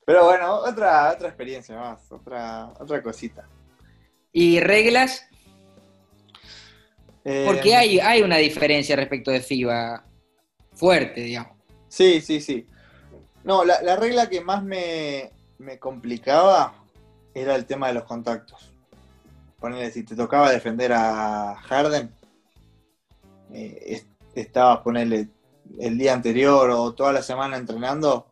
Pero 0.06 0.24
bueno, 0.24 0.56
otra, 0.56 1.12
otra 1.12 1.28
experiencia 1.28 1.78
más, 1.78 2.12
otra, 2.12 2.72
otra 2.80 3.04
cosita. 3.04 3.46
¿Y 4.32 4.62
reglas? 4.62 5.27
Eh, 7.30 7.44
Porque 7.46 7.76
hay, 7.76 8.00
hay 8.00 8.22
una 8.22 8.38
diferencia 8.38 8.96
respecto 8.96 9.32
de 9.32 9.42
FIBA 9.42 10.06
fuerte, 10.74 11.20
digamos. 11.22 11.58
Sí, 11.90 12.22
sí, 12.22 12.40
sí. 12.40 12.66
No, 13.44 13.66
la, 13.66 13.82
la 13.82 13.98
regla 13.98 14.30
que 14.30 14.40
más 14.40 14.64
me, 14.64 15.30
me 15.58 15.78
complicaba 15.78 16.74
era 17.34 17.56
el 17.56 17.66
tema 17.66 17.88
de 17.90 17.96
los 17.96 18.04
contactos. 18.06 18.72
Ponele, 19.60 19.92
si 19.92 20.04
te 20.04 20.16
tocaba 20.16 20.52
defender 20.52 20.94
a 20.94 21.56
Harden, 21.64 22.14
eh, 23.52 23.78
es- 23.88 24.08
estabas, 24.34 24.80
ponerle 24.80 25.28
el 25.80 25.98
día 25.98 26.14
anterior 26.14 26.70
o 26.70 26.94
toda 26.94 27.12
la 27.12 27.22
semana 27.22 27.58
entrenando, 27.58 28.28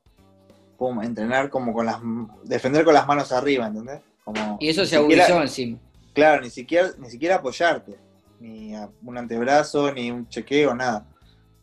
pum, 0.77 1.01
entrenar 1.03 1.49
como 1.49 1.73
con 1.73 1.85
las 1.85 1.97
defender 2.43 2.85
con 2.85 2.93
las 2.93 3.07
manos 3.07 3.33
arriba, 3.33 3.67
¿entendés? 3.67 3.99
Como, 4.23 4.57
Y 4.61 4.69
eso 4.69 4.85
se 4.85 4.95
agudizó 4.95 5.41
encima. 5.41 5.79
Claro, 6.13 6.41
ni 6.43 6.49
siquiera, 6.49 6.91
ni 6.97 7.09
siquiera 7.09 7.35
apoyarte, 7.35 7.97
ni 8.39 8.73
un 9.03 9.17
antebrazo, 9.17 9.91
ni 9.91 10.11
un 10.11 10.27
chequeo, 10.27 10.73
nada. 10.73 11.05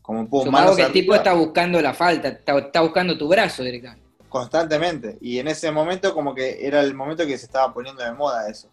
Como 0.01 0.27
pum, 0.27 0.45
Supongo 0.45 0.75
que 0.75 0.83
el 0.83 0.91
tipo 0.91 1.15
está 1.15 1.33
buscando 1.33 1.81
la 1.81 1.93
falta, 1.93 2.27
está, 2.27 2.57
está 2.57 2.81
buscando 2.81 3.17
tu 3.17 3.27
brazo 3.27 3.63
directamente. 3.63 4.03
constantemente. 4.27 5.17
Y 5.21 5.39
en 5.39 5.47
ese 5.47 5.71
momento 5.71 6.13
como 6.13 6.35
que 6.35 6.65
era 6.65 6.81
el 6.81 6.93
momento 6.93 7.25
que 7.25 7.37
se 7.37 7.45
estaba 7.45 7.73
poniendo 7.73 8.03
de 8.03 8.11
moda 8.11 8.49
eso. 8.49 8.67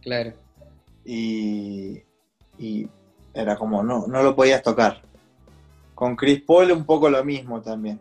Claro. 0.00 0.32
Y, 1.04 2.02
y 2.58 2.88
era 3.34 3.56
como, 3.56 3.82
no, 3.82 4.06
no 4.06 4.22
lo 4.22 4.36
podías 4.36 4.62
tocar. 4.62 5.02
Con 5.94 6.14
Chris 6.14 6.42
Paul 6.42 6.70
un 6.70 6.84
poco 6.84 7.10
lo 7.10 7.24
mismo 7.24 7.60
también. 7.60 7.98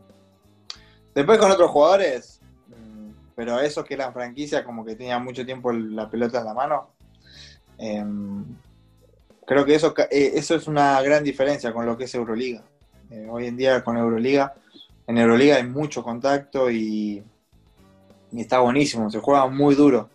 Después 1.15 1.39
con 1.39 1.49
otros 1.49 1.71
jugadores, 1.71 2.39
mm, 2.67 3.10
pero 3.36 3.60
esos 3.60 3.86
que 3.86 3.95
eran 3.95 4.13
franquicia, 4.13 4.63
como 4.63 4.86
que 4.86 4.95
tenían 4.95 5.23
mucho 5.23 5.43
tiempo 5.45 5.71
la 5.71 6.10
pelota 6.10 6.39
en 6.39 6.45
la 6.45 6.53
mano, 6.53 6.89
em, 7.79 8.45
creo 9.47 9.65
que 9.65 9.75
eso, 9.75 9.93
eh, 10.12 10.33
eso 10.36 10.55
es 10.55 10.67
una 10.67 11.01
gran 11.01 11.23
diferencia 11.23 11.73
con 11.73 11.86
lo 11.86 11.97
que 11.97 12.03
es 12.03 12.13
Euroliga. 12.13 12.63
Eh, 13.10 13.25
hoy 13.29 13.47
en 13.47 13.55
día 13.55 13.81
con 13.83 13.97
Euroliga, 13.97 14.53
en 15.07 15.17
Euroliga 15.17 15.55
hay 15.55 15.63
mucho 15.63 16.03
contacto 16.03 16.69
y, 16.69 17.23
y 18.33 18.41
está 18.41 18.60
buenísimo, 18.60 19.10
se 19.10 19.19
juega 19.19 19.47
muy 19.47 19.73
duro. 19.73 20.10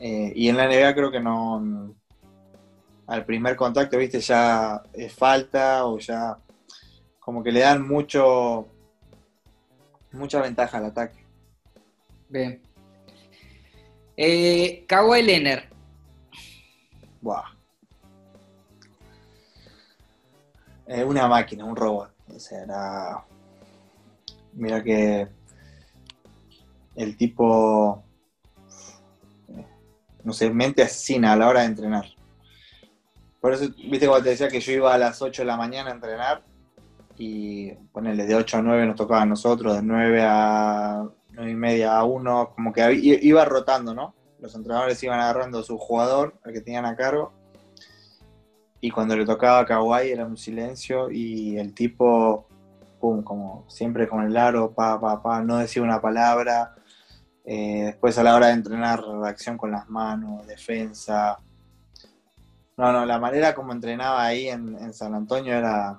Eh, 0.00 0.32
y 0.34 0.48
en 0.48 0.56
la 0.56 0.66
NBA 0.66 0.94
creo 0.94 1.10
que 1.10 1.20
no, 1.20 1.94
al 3.06 3.24
primer 3.26 3.54
contacto, 3.54 3.98
viste, 3.98 4.20
ya 4.20 4.82
es 4.94 5.12
falta 5.12 5.84
o 5.84 5.98
ya 5.98 6.38
como 7.20 7.42
que 7.42 7.52
le 7.52 7.60
dan 7.60 7.86
mucho 7.86 8.66
mucha 10.12 10.40
ventaja 10.40 10.78
al 10.78 10.86
ataque. 10.86 11.22
Bien. 12.28 12.62
Eh, 14.16 14.84
Kawhi 14.86 15.22
Leonard. 15.22 15.64
Buah. 17.20 17.53
Una 20.86 21.28
máquina, 21.28 21.64
un 21.64 21.76
robot. 21.76 22.12
O 22.34 22.38
sea, 22.38 22.62
era. 22.62 23.24
Mira 24.52 24.82
que. 24.82 25.28
El 26.94 27.16
tipo. 27.16 28.02
No 30.22 30.32
sé, 30.32 30.50
mente 30.50 30.82
asesina 30.82 31.32
a 31.32 31.36
la 31.36 31.48
hora 31.48 31.60
de 31.60 31.66
entrenar. 31.66 32.06
Por 33.40 33.52
eso, 33.52 33.68
viste, 33.76 34.06
cuando 34.06 34.24
te 34.24 34.30
decía 34.30 34.48
que 34.48 34.60
yo 34.60 34.72
iba 34.72 34.94
a 34.94 34.98
las 34.98 35.20
8 35.20 35.42
de 35.42 35.46
la 35.46 35.56
mañana 35.56 35.90
a 35.90 35.94
entrenar. 35.94 36.42
Y 37.16 37.72
ponerle 37.92 38.26
de 38.26 38.34
8 38.34 38.56
a 38.56 38.62
9 38.62 38.86
nos 38.86 38.96
tocaba 38.96 39.22
a 39.22 39.26
nosotros, 39.26 39.76
de 39.76 39.82
9 39.82 40.22
a 40.22 41.06
9 41.30 41.50
y 41.50 41.54
media 41.54 41.96
a 41.96 42.04
1. 42.04 42.52
Como 42.54 42.72
que 42.72 42.92
iba 42.92 43.44
rotando, 43.44 43.94
¿no? 43.94 44.14
Los 44.40 44.54
entrenadores 44.54 45.02
iban 45.02 45.20
agarrando 45.20 45.62
su 45.62 45.78
jugador, 45.78 46.34
al 46.44 46.52
que 46.52 46.60
tenían 46.60 46.86
a 46.86 46.96
cargo. 46.96 47.32
Y 48.84 48.90
cuando 48.90 49.16
le 49.16 49.24
tocaba 49.24 49.60
a 49.60 49.64
Kawhi 49.64 50.10
era 50.10 50.26
un 50.26 50.36
silencio 50.36 51.10
y 51.10 51.56
el 51.56 51.72
tipo, 51.72 52.46
pum, 53.00 53.22
como 53.22 53.64
siempre 53.66 54.06
con 54.06 54.22
el 54.22 54.36
aro, 54.36 54.74
pa, 54.74 55.00
pa, 55.00 55.22
pa, 55.22 55.40
no 55.40 55.56
decía 55.56 55.80
una 55.80 56.02
palabra. 56.02 56.74
Eh, 57.46 57.84
después 57.86 58.18
a 58.18 58.22
la 58.22 58.34
hora 58.34 58.48
de 58.48 58.52
entrenar, 58.52 59.02
reacción 59.02 59.56
con 59.56 59.70
las 59.70 59.88
manos, 59.88 60.46
defensa. 60.46 61.38
No, 62.76 62.92
no, 62.92 63.06
la 63.06 63.18
manera 63.18 63.54
como 63.54 63.72
entrenaba 63.72 64.22
ahí 64.22 64.50
en, 64.50 64.76
en 64.78 64.92
San 64.92 65.14
Antonio 65.14 65.54
era 65.54 65.96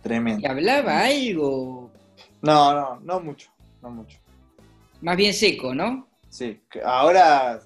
tremenda. 0.00 0.50
hablaba 0.52 1.04
algo 1.04 1.90
No, 2.40 2.72
no, 2.72 2.98
no 3.00 3.20
mucho, 3.20 3.50
no 3.82 3.90
mucho. 3.90 4.18
más 5.02 5.18
bien 5.18 5.34
seco, 5.34 5.74
¿no? 5.74 6.08
Sí, 6.30 6.62
ahora 6.82 7.60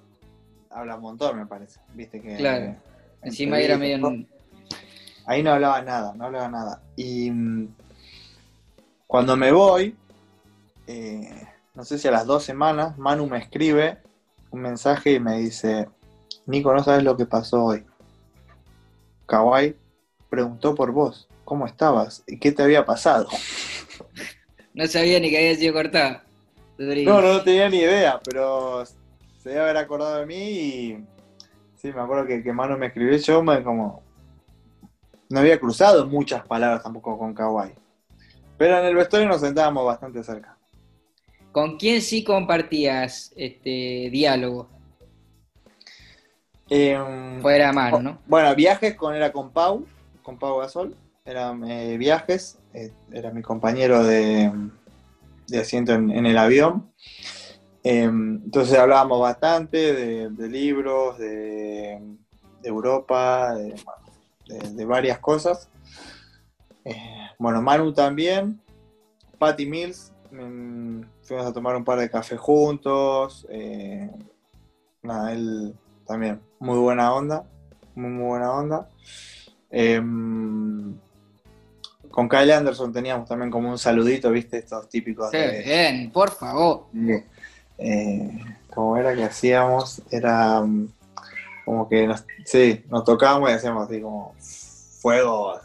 habla 0.70 0.96
un 0.96 1.02
montón, 1.02 1.38
me 1.38 1.46
parece. 1.46 1.78
Viste 1.94 2.20
que. 2.20 2.34
Claro. 2.34 2.74
Encima 3.22 3.60
era 3.60 3.78
medio... 3.78 4.26
Ahí 5.30 5.44
no 5.44 5.52
hablaba 5.52 5.80
nada, 5.80 6.12
no 6.16 6.24
hablaba 6.24 6.48
nada. 6.48 6.82
Y 6.96 7.30
mm, 7.30 7.68
cuando 9.06 9.36
me 9.36 9.52
voy, 9.52 9.94
eh, 10.88 11.46
no 11.72 11.84
sé 11.84 12.00
si 12.00 12.08
a 12.08 12.10
las 12.10 12.26
dos 12.26 12.42
semanas, 12.42 12.98
Manu 12.98 13.28
me 13.28 13.38
escribe 13.38 13.98
un 14.50 14.62
mensaje 14.62 15.12
y 15.12 15.20
me 15.20 15.38
dice, 15.38 15.88
Nico, 16.46 16.74
no 16.74 16.82
sabes 16.82 17.04
lo 17.04 17.16
que 17.16 17.26
pasó 17.26 17.66
hoy. 17.66 17.84
Kawhi 19.26 19.76
preguntó 20.28 20.74
por 20.74 20.90
vos, 20.90 21.28
¿cómo 21.44 21.64
estabas? 21.64 22.24
¿Y 22.26 22.40
qué 22.40 22.50
te 22.50 22.64
había 22.64 22.84
pasado? 22.84 23.28
No 24.72 24.86
sabía 24.86 25.18
ni 25.18 25.30
que 25.30 25.36
había 25.36 25.56
sido 25.56 25.74
cortado. 25.74 26.20
Durísimo. 26.78 27.12
No, 27.12 27.20
no, 27.20 27.32
no 27.34 27.42
tenía 27.42 27.68
ni 27.68 27.78
idea, 27.78 28.20
pero 28.24 28.84
se 28.84 29.48
debe 29.50 29.60
haber 29.60 29.76
acordado 29.76 30.18
de 30.18 30.26
mí 30.26 30.34
y 30.36 31.04
sí, 31.76 31.92
me 31.92 32.00
acuerdo 32.00 32.24
que, 32.26 32.42
que 32.42 32.52
Manu 32.52 32.78
me 32.78 32.86
escribió 32.86 33.16
yo, 33.16 33.42
me 33.44 33.62
como... 33.62 34.09
No 35.30 35.40
había 35.40 35.60
cruzado 35.60 36.06
muchas 36.06 36.44
palabras 36.44 36.82
tampoco 36.82 37.16
con 37.16 37.32
Kawhi. 37.32 37.72
Pero 38.58 38.78
en 38.78 38.84
el 38.84 38.96
vestuario 38.96 39.28
nos 39.28 39.40
sentábamos 39.40 39.86
bastante 39.86 40.22
cerca. 40.22 40.58
¿Con 41.52 41.78
quién 41.78 42.02
sí 42.02 42.22
compartías 42.22 43.32
este 43.36 44.08
diálogo? 44.10 44.68
Em, 46.68 47.40
Fuera 47.40 47.68
de 47.68 47.72
mano, 47.72 48.02
¿no? 48.02 48.18
Bueno, 48.26 48.54
viajes 48.54 48.94
con 48.96 49.14
era 49.14 49.32
con 49.32 49.50
Pau, 49.50 49.86
con 50.22 50.38
Pau 50.38 50.58
Gasol. 50.58 50.96
Eran 51.24 51.64
eh, 51.68 51.96
viajes, 51.96 52.58
eh, 52.74 52.92
era 53.12 53.30
mi 53.30 53.42
compañero 53.42 54.04
de, 54.04 54.52
de 55.46 55.58
asiento 55.58 55.92
en, 55.92 56.10
en 56.10 56.26
el 56.26 56.38
avión. 56.38 56.92
Em, 57.82 58.42
entonces 58.44 58.78
hablábamos 58.78 59.20
bastante 59.20 59.92
de, 59.94 60.30
de 60.30 60.48
libros, 60.48 61.18
de, 61.18 62.00
de 62.62 62.68
Europa, 62.68 63.54
de, 63.54 63.74
de- 64.58 64.70
de 64.70 64.84
varias 64.84 65.18
cosas. 65.18 65.68
Eh, 66.84 66.96
bueno, 67.38 67.60
Manu 67.62 67.92
también, 67.92 68.60
Patty 69.38 69.66
Mills, 69.66 70.12
mm, 70.30 71.00
fuimos 71.22 71.46
a 71.46 71.52
tomar 71.52 71.76
un 71.76 71.84
par 71.84 71.98
de 71.98 72.10
café 72.10 72.36
juntos. 72.36 73.46
eh, 73.50 74.10
nada, 75.02 75.32
él 75.32 75.74
también, 76.06 76.40
muy 76.58 76.78
buena 76.78 77.14
onda, 77.14 77.44
muy, 77.94 78.10
muy 78.10 78.26
buena 78.26 78.52
onda. 78.52 78.88
Em, 79.70 80.94
con 82.10 82.28
Kyle 82.28 82.52
Anderson 82.52 82.92
teníamos 82.92 83.28
también 83.28 83.50
como 83.50 83.70
un 83.70 83.78
saludito, 83.78 84.30
viste, 84.30 84.58
estos 84.58 84.88
típicos 84.88 85.30
Qué 85.30 85.38
de, 85.38 85.62
bien, 85.62 86.10
por 86.10 86.30
favor. 86.30 86.86
eh, 87.78 88.38
¿Cómo 88.74 88.96
era 88.96 89.14
que 89.14 89.24
hacíamos? 89.24 90.02
Era 90.10 90.60
mm, 90.60 90.88
como 91.70 91.88
que 91.88 92.04
nos, 92.04 92.24
sí, 92.44 92.84
nos 92.88 93.04
tocábamos 93.04 93.48
y 93.48 93.52
hacíamos 93.52 93.88
así 93.88 94.00
como 94.00 94.34
fuego, 94.40 95.60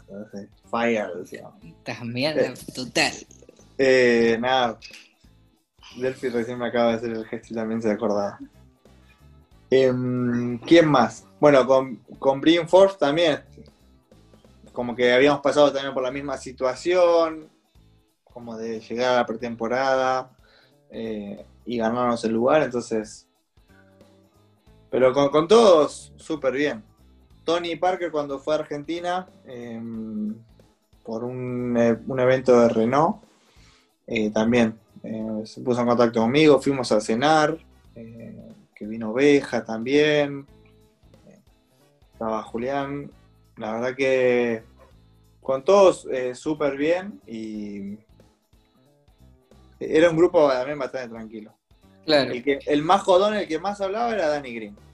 fire, 0.70 1.08
decíamos. 1.16 1.54
Estás 1.64 2.04
mierda 2.04 2.54
total. 2.72 3.12
Eh, 3.76 4.38
nada, 4.40 4.78
Delphi 5.96 6.28
recién 6.28 6.60
me 6.60 6.68
acaba 6.68 6.90
de 6.90 6.96
hacer 6.98 7.10
el 7.10 7.26
gesto 7.26 7.48
y 7.50 7.56
también 7.56 7.82
se 7.82 7.90
acordaba. 7.90 8.38
Em, 9.68 10.60
¿Quién 10.60 10.88
más? 10.88 11.24
Bueno, 11.40 11.66
con, 11.66 11.96
con 12.20 12.40
Brian 12.40 12.68
Force 12.68 12.98
también. 13.00 13.40
Como 14.72 14.94
que 14.94 15.12
habíamos 15.12 15.40
pasado 15.40 15.72
también 15.72 15.92
por 15.92 16.04
la 16.04 16.12
misma 16.12 16.36
situación, 16.36 17.50
como 18.22 18.56
de 18.56 18.78
llegar 18.78 19.14
a 19.14 19.16
la 19.16 19.26
pretemporada 19.26 20.30
eh, 20.88 21.44
y 21.64 21.78
ganarnos 21.78 22.24
el 22.24 22.32
lugar, 22.32 22.62
entonces. 22.62 23.25
Pero 24.96 25.12
con, 25.12 25.28
con 25.28 25.46
todos, 25.46 26.14
súper 26.16 26.54
bien. 26.54 26.82
Tony 27.44 27.76
Parker 27.76 28.10
cuando 28.10 28.38
fue 28.38 28.54
a 28.54 28.60
Argentina 28.60 29.28
em, 29.44 30.34
por 31.04 31.22
un, 31.22 31.76
eh, 31.76 31.98
un 32.06 32.18
evento 32.18 32.58
de 32.58 32.70
Renault, 32.70 33.18
eh, 34.06 34.30
también 34.30 34.78
eh, 35.02 35.42
se 35.44 35.60
puso 35.60 35.82
en 35.82 35.88
contacto 35.88 36.20
conmigo, 36.20 36.62
fuimos 36.62 36.90
a 36.92 37.02
cenar, 37.02 37.58
que 37.94 38.86
vino 38.86 39.10
Oveja 39.10 39.66
también, 39.66 40.46
estaba 42.14 42.42
Julián, 42.44 43.10
la 43.58 43.74
verdad 43.74 43.94
que 43.94 44.62
con 45.42 45.62
todos 45.62 46.08
súper 46.32 46.78
bien 46.78 47.20
y 47.26 47.98
era 49.78 50.08
un 50.08 50.16
grupo 50.16 50.48
también 50.48 50.78
bastante 50.78 51.10
tranquilo. 51.10 51.52
Claro. 52.06 52.32
El, 52.32 52.42
que, 52.42 52.60
el 52.64 52.82
más 52.82 53.02
jodón, 53.02 53.34
el 53.34 53.46
que 53.46 53.58
más 53.58 53.78
hablaba 53.82 54.14
era 54.14 54.28
Danny 54.28 54.54
Green. 54.54 54.85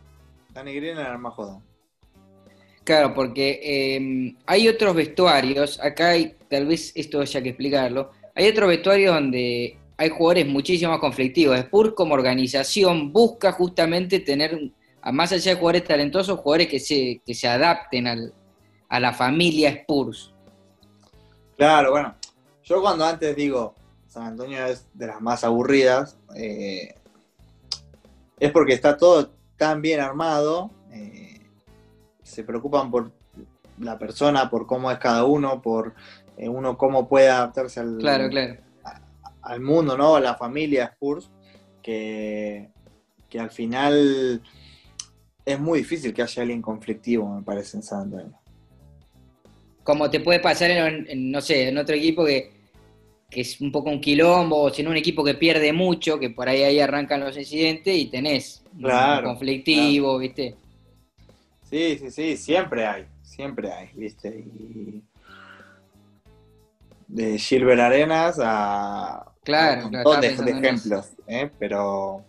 Danny 0.52 0.74
Green 0.74 0.98
era 0.98 1.12
el 1.12 1.18
más 1.18 1.34
jodón. 1.34 1.62
Claro, 2.84 3.14
porque 3.14 3.60
eh, 3.62 4.34
hay 4.46 4.68
otros 4.68 4.94
vestuarios, 4.94 5.78
acá 5.80 6.10
hay, 6.10 6.34
tal 6.48 6.66
vez 6.66 6.92
esto 6.96 7.20
haya 7.20 7.40
que 7.42 7.50
explicarlo, 7.50 8.10
hay 8.34 8.48
otros 8.48 8.68
vestuarios 8.68 9.14
donde 9.14 9.78
hay 9.96 10.08
jugadores 10.08 10.46
muchísimo 10.48 10.90
más 10.90 11.00
conflictivos. 11.00 11.56
Spurs 11.58 11.92
como 11.94 12.14
organización 12.14 13.12
busca 13.12 13.52
justamente 13.52 14.18
tener, 14.18 14.72
a 15.00 15.12
más 15.12 15.30
allá 15.30 15.52
de 15.52 15.58
jugadores 15.58 15.84
talentosos, 15.84 16.40
jugadores 16.40 16.66
que 16.68 16.80
se, 16.80 17.20
que 17.24 17.34
se 17.34 17.46
adapten 17.46 18.08
al- 18.08 18.34
a 18.88 18.98
la 19.00 19.12
familia 19.12 19.68
Spurs. 19.70 20.34
Claro, 21.56 21.92
bueno, 21.92 22.16
yo 22.64 22.82
cuando 22.82 23.04
antes 23.04 23.34
digo 23.36 23.74
San 24.08 24.24
Antonio 24.24 24.66
es 24.66 24.86
de 24.92 25.06
las 25.06 25.20
más 25.20 25.44
aburridas, 25.44 26.18
eh, 26.34 26.94
es 28.40 28.50
porque 28.50 28.72
está 28.72 28.96
todo 28.96 29.30
tan 29.62 29.80
bien 29.80 30.00
armado, 30.00 30.72
eh, 30.90 31.38
se 32.24 32.42
preocupan 32.42 32.90
por 32.90 33.12
la 33.78 33.96
persona, 33.96 34.50
por 34.50 34.66
cómo 34.66 34.90
es 34.90 34.98
cada 34.98 35.24
uno, 35.24 35.62
por 35.62 35.94
eh, 36.36 36.48
uno 36.48 36.76
cómo 36.76 37.08
puede 37.08 37.28
adaptarse 37.28 37.78
al, 37.78 37.98
Claro, 37.98 38.28
claro. 38.28 38.56
al 39.40 39.60
mundo, 39.60 39.96
¿no? 39.96 40.16
A 40.16 40.20
la 40.20 40.34
familia 40.34 40.86
Spurs, 40.86 41.30
que, 41.80 42.70
que 43.30 43.38
al 43.38 43.50
final 43.50 44.42
es 45.44 45.60
muy 45.60 45.78
difícil 45.78 46.12
que 46.12 46.22
haya 46.22 46.42
alguien 46.42 46.60
conflictivo, 46.60 47.32
me 47.32 47.42
parece, 47.42 47.76
en 47.76 47.84
San 47.84 48.00
Antonio. 48.00 48.36
Como 49.84 50.10
te 50.10 50.18
puede 50.18 50.40
pasar 50.40 50.72
en, 50.72 51.06
en, 51.08 51.30
no 51.30 51.40
sé, 51.40 51.68
en 51.68 51.78
otro 51.78 51.94
equipo 51.94 52.24
que, 52.24 52.51
que 53.32 53.40
es 53.40 53.60
un 53.60 53.72
poco 53.72 53.90
un 53.90 54.00
quilombo, 54.00 54.62
o 54.62 54.70
si 54.70 54.82
no 54.82 54.90
un 54.90 54.96
equipo 54.96 55.24
que 55.24 55.34
pierde 55.34 55.72
mucho, 55.72 56.18
que 56.18 56.30
por 56.30 56.48
ahí 56.48 56.62
ahí 56.62 56.80
arrancan 56.80 57.20
los 57.20 57.36
incidentes 57.36 57.96
y 57.96 58.06
tenés 58.06 58.62
Claro, 58.78 59.28
conflictivo, 59.28 60.18
¿viste? 60.18 60.54
Sí, 61.68 61.98
sí, 61.98 62.10
sí, 62.10 62.36
siempre 62.36 62.86
hay, 62.86 63.06
siempre 63.22 63.72
hay, 63.72 63.88
¿viste? 63.94 64.28
Y 64.28 65.02
de 67.08 67.38
Gilbert 67.38 67.80
Arenas 67.80 68.38
a, 68.42 69.32
Claro, 69.42 69.86
un 69.86 69.90
claro, 69.90 70.10
montón 70.10 70.46
de, 70.46 70.52
ejemplos, 70.52 71.10
¿eh? 71.26 71.50
Pero 71.58 72.24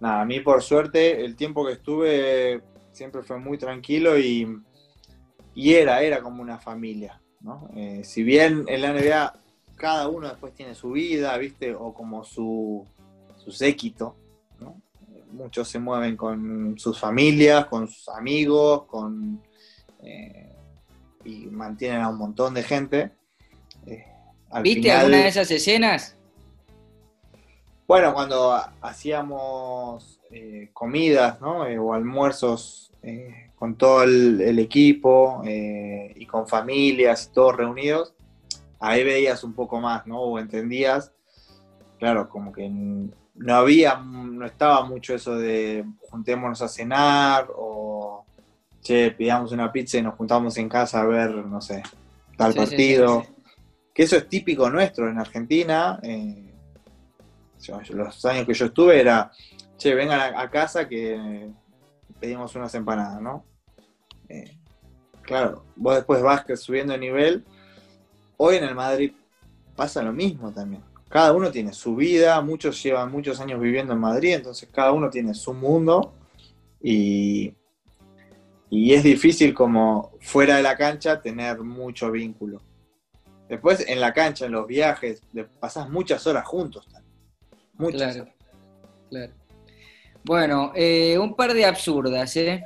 nada, 0.00 0.20
a 0.20 0.24
mí 0.24 0.40
por 0.40 0.62
suerte 0.62 1.24
el 1.24 1.34
tiempo 1.34 1.64
que 1.64 1.72
estuve 1.72 2.60
siempre 2.92 3.22
fue 3.22 3.38
muy 3.38 3.56
tranquilo 3.56 4.18
y, 4.18 4.46
y 5.54 5.74
era, 5.74 6.02
era 6.02 6.20
como 6.20 6.42
una 6.42 6.58
familia, 6.58 7.20
¿no? 7.40 7.70
Eh, 7.74 8.02
si 8.04 8.22
bien 8.22 8.64
en 8.68 8.82
la 8.82 8.92
NBA 8.92 9.43
cada 9.76 10.08
uno 10.08 10.28
después 10.28 10.54
tiene 10.54 10.74
su 10.74 10.90
vida, 10.92 11.36
¿viste? 11.38 11.74
O 11.74 11.92
como 11.94 12.24
su, 12.24 12.86
su 13.36 13.50
séquito, 13.52 14.16
¿no? 14.60 14.80
Muchos 15.32 15.68
se 15.68 15.78
mueven 15.78 16.16
con 16.16 16.78
sus 16.78 16.98
familias, 16.98 17.66
con 17.66 17.88
sus 17.88 18.08
amigos, 18.08 18.84
con 18.84 19.42
eh, 20.02 20.52
y 21.24 21.46
mantienen 21.46 22.02
a 22.02 22.08
un 22.10 22.18
montón 22.18 22.54
de 22.54 22.62
gente. 22.62 23.10
Eh, 23.86 24.04
al 24.50 24.62
¿Viste 24.62 24.82
final- 24.82 24.98
alguna 25.00 25.18
de 25.18 25.28
esas 25.28 25.50
escenas? 25.50 26.16
Bueno, 27.86 28.14
cuando 28.14 28.52
ha- 28.52 28.72
hacíamos 28.80 30.20
eh, 30.30 30.70
comidas, 30.72 31.40
¿no? 31.40 31.66
Eh, 31.66 31.78
o 31.78 31.92
almuerzos 31.94 32.90
eh, 33.02 33.50
con 33.56 33.76
todo 33.76 34.02
el, 34.04 34.40
el 34.40 34.58
equipo 34.58 35.42
y 35.44 36.26
con 36.26 36.46
familias, 36.46 37.30
todos 37.32 37.56
reunidos, 37.56 38.14
ahí 38.88 39.04
veías 39.04 39.44
un 39.44 39.54
poco 39.54 39.80
más, 39.80 40.06
¿no? 40.06 40.20
O 40.20 40.38
entendías, 40.38 41.12
claro, 41.98 42.28
como 42.28 42.52
que 42.52 42.68
no 42.68 43.54
había, 43.54 43.96
no 43.96 44.46
estaba 44.46 44.84
mucho 44.84 45.14
eso 45.14 45.36
de 45.36 45.84
juntémonos 46.10 46.62
a 46.62 46.68
cenar 46.68 47.48
o, 47.56 48.24
che, 48.80 49.10
pidamos 49.10 49.52
una 49.52 49.72
pizza 49.72 49.98
y 49.98 50.02
nos 50.02 50.14
juntamos 50.14 50.56
en 50.58 50.68
casa 50.68 51.00
a 51.00 51.06
ver, 51.06 51.30
no 51.34 51.60
sé, 51.60 51.82
tal 52.36 52.52
Sí, 52.52 52.58
sí, 52.58 52.66
sí, 52.66 52.70
partido 52.70 53.22
sí. 53.22 53.28
que 53.94 54.02
eso 54.02 54.16
es 54.16 54.28
típico 54.28 54.70
nuestro 54.70 55.08
en 55.08 55.18
Argentina. 55.18 55.98
eh, 56.02 56.40
los 57.90 58.24
años 58.26 58.46
que 58.46 58.52
yo 58.52 58.66
estuve 58.66 59.00
era, 59.00 59.30
che, 59.78 59.94
vengan 59.94 60.20
a, 60.20 60.40
a 60.42 60.50
casa 60.50 60.86
que 60.86 61.48
pedimos 62.20 62.54
unas 62.54 62.74
empanadas, 62.74 63.20
¿no? 63.22 63.44
Eh, 64.28 64.58
claro, 65.22 65.64
vos 65.76 65.94
después 65.94 66.22
vas 66.22 66.44
subiendo 66.60 66.92
de 66.92 66.98
nivel. 66.98 67.44
Hoy 68.36 68.56
en 68.56 68.64
el 68.64 68.74
Madrid 68.74 69.12
pasa 69.76 70.02
lo 70.02 70.12
mismo 70.12 70.52
también. 70.52 70.82
Cada 71.08 71.32
uno 71.32 71.50
tiene 71.50 71.72
su 71.72 71.94
vida, 71.94 72.40
muchos 72.40 72.82
llevan 72.82 73.10
muchos 73.12 73.40
años 73.40 73.60
viviendo 73.60 73.92
en 73.92 74.00
Madrid, 74.00 74.34
entonces 74.34 74.68
cada 74.72 74.92
uno 74.92 75.08
tiene 75.10 75.32
su 75.34 75.54
mundo 75.54 76.12
y, 76.82 77.54
y 78.70 78.92
es 78.94 79.04
difícil 79.04 79.54
como 79.54 80.12
fuera 80.20 80.56
de 80.56 80.62
la 80.62 80.76
cancha 80.76 81.20
tener 81.22 81.60
mucho 81.60 82.10
vínculo. 82.10 82.60
Después 83.48 83.86
en 83.88 84.00
la 84.00 84.12
cancha, 84.12 84.46
en 84.46 84.52
los 84.52 84.66
viajes, 84.66 85.22
pasás 85.60 85.88
muchas 85.88 86.26
horas 86.26 86.44
juntos. 86.46 86.86
también. 86.90 87.12
Muchas 87.74 88.14
Claro, 88.16 88.22
horas. 88.22 88.34
claro. 89.10 89.32
Bueno, 90.24 90.72
eh, 90.74 91.18
un 91.18 91.36
par 91.36 91.52
de 91.52 91.66
absurdas, 91.66 92.34
¿eh? 92.36 92.64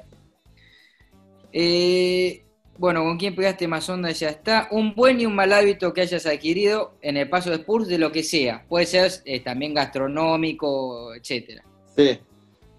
Eh, 1.53 2.45
Bueno, 2.79 3.03
¿con 3.03 3.19
quién 3.19 3.35
pegaste 3.35 3.67
más 3.67 3.89
onda? 3.89 4.11
Ya 4.13 4.29
está. 4.29 4.69
Un 4.71 4.95
buen 4.95 5.21
y 5.21 5.27
un 5.27 5.35
mal 5.35 5.53
hábito 5.53 5.93
que 5.93 6.03
hayas 6.03 6.27
adquirido 6.27 6.95
en 7.03 7.17
el 7.17 7.29
paso 7.29 7.51
de 7.51 7.57
Spurs, 7.57 7.89
de 7.89 7.99
lo 7.99 8.13
que 8.13 8.23
sea. 8.23 8.65
Puede 8.69 8.87
ser 8.87 9.11
eh, 9.25 9.41
también 9.41 9.75
gastronómico, 9.75 11.13
etcétera. 11.15 11.65
Sí. 11.97 12.21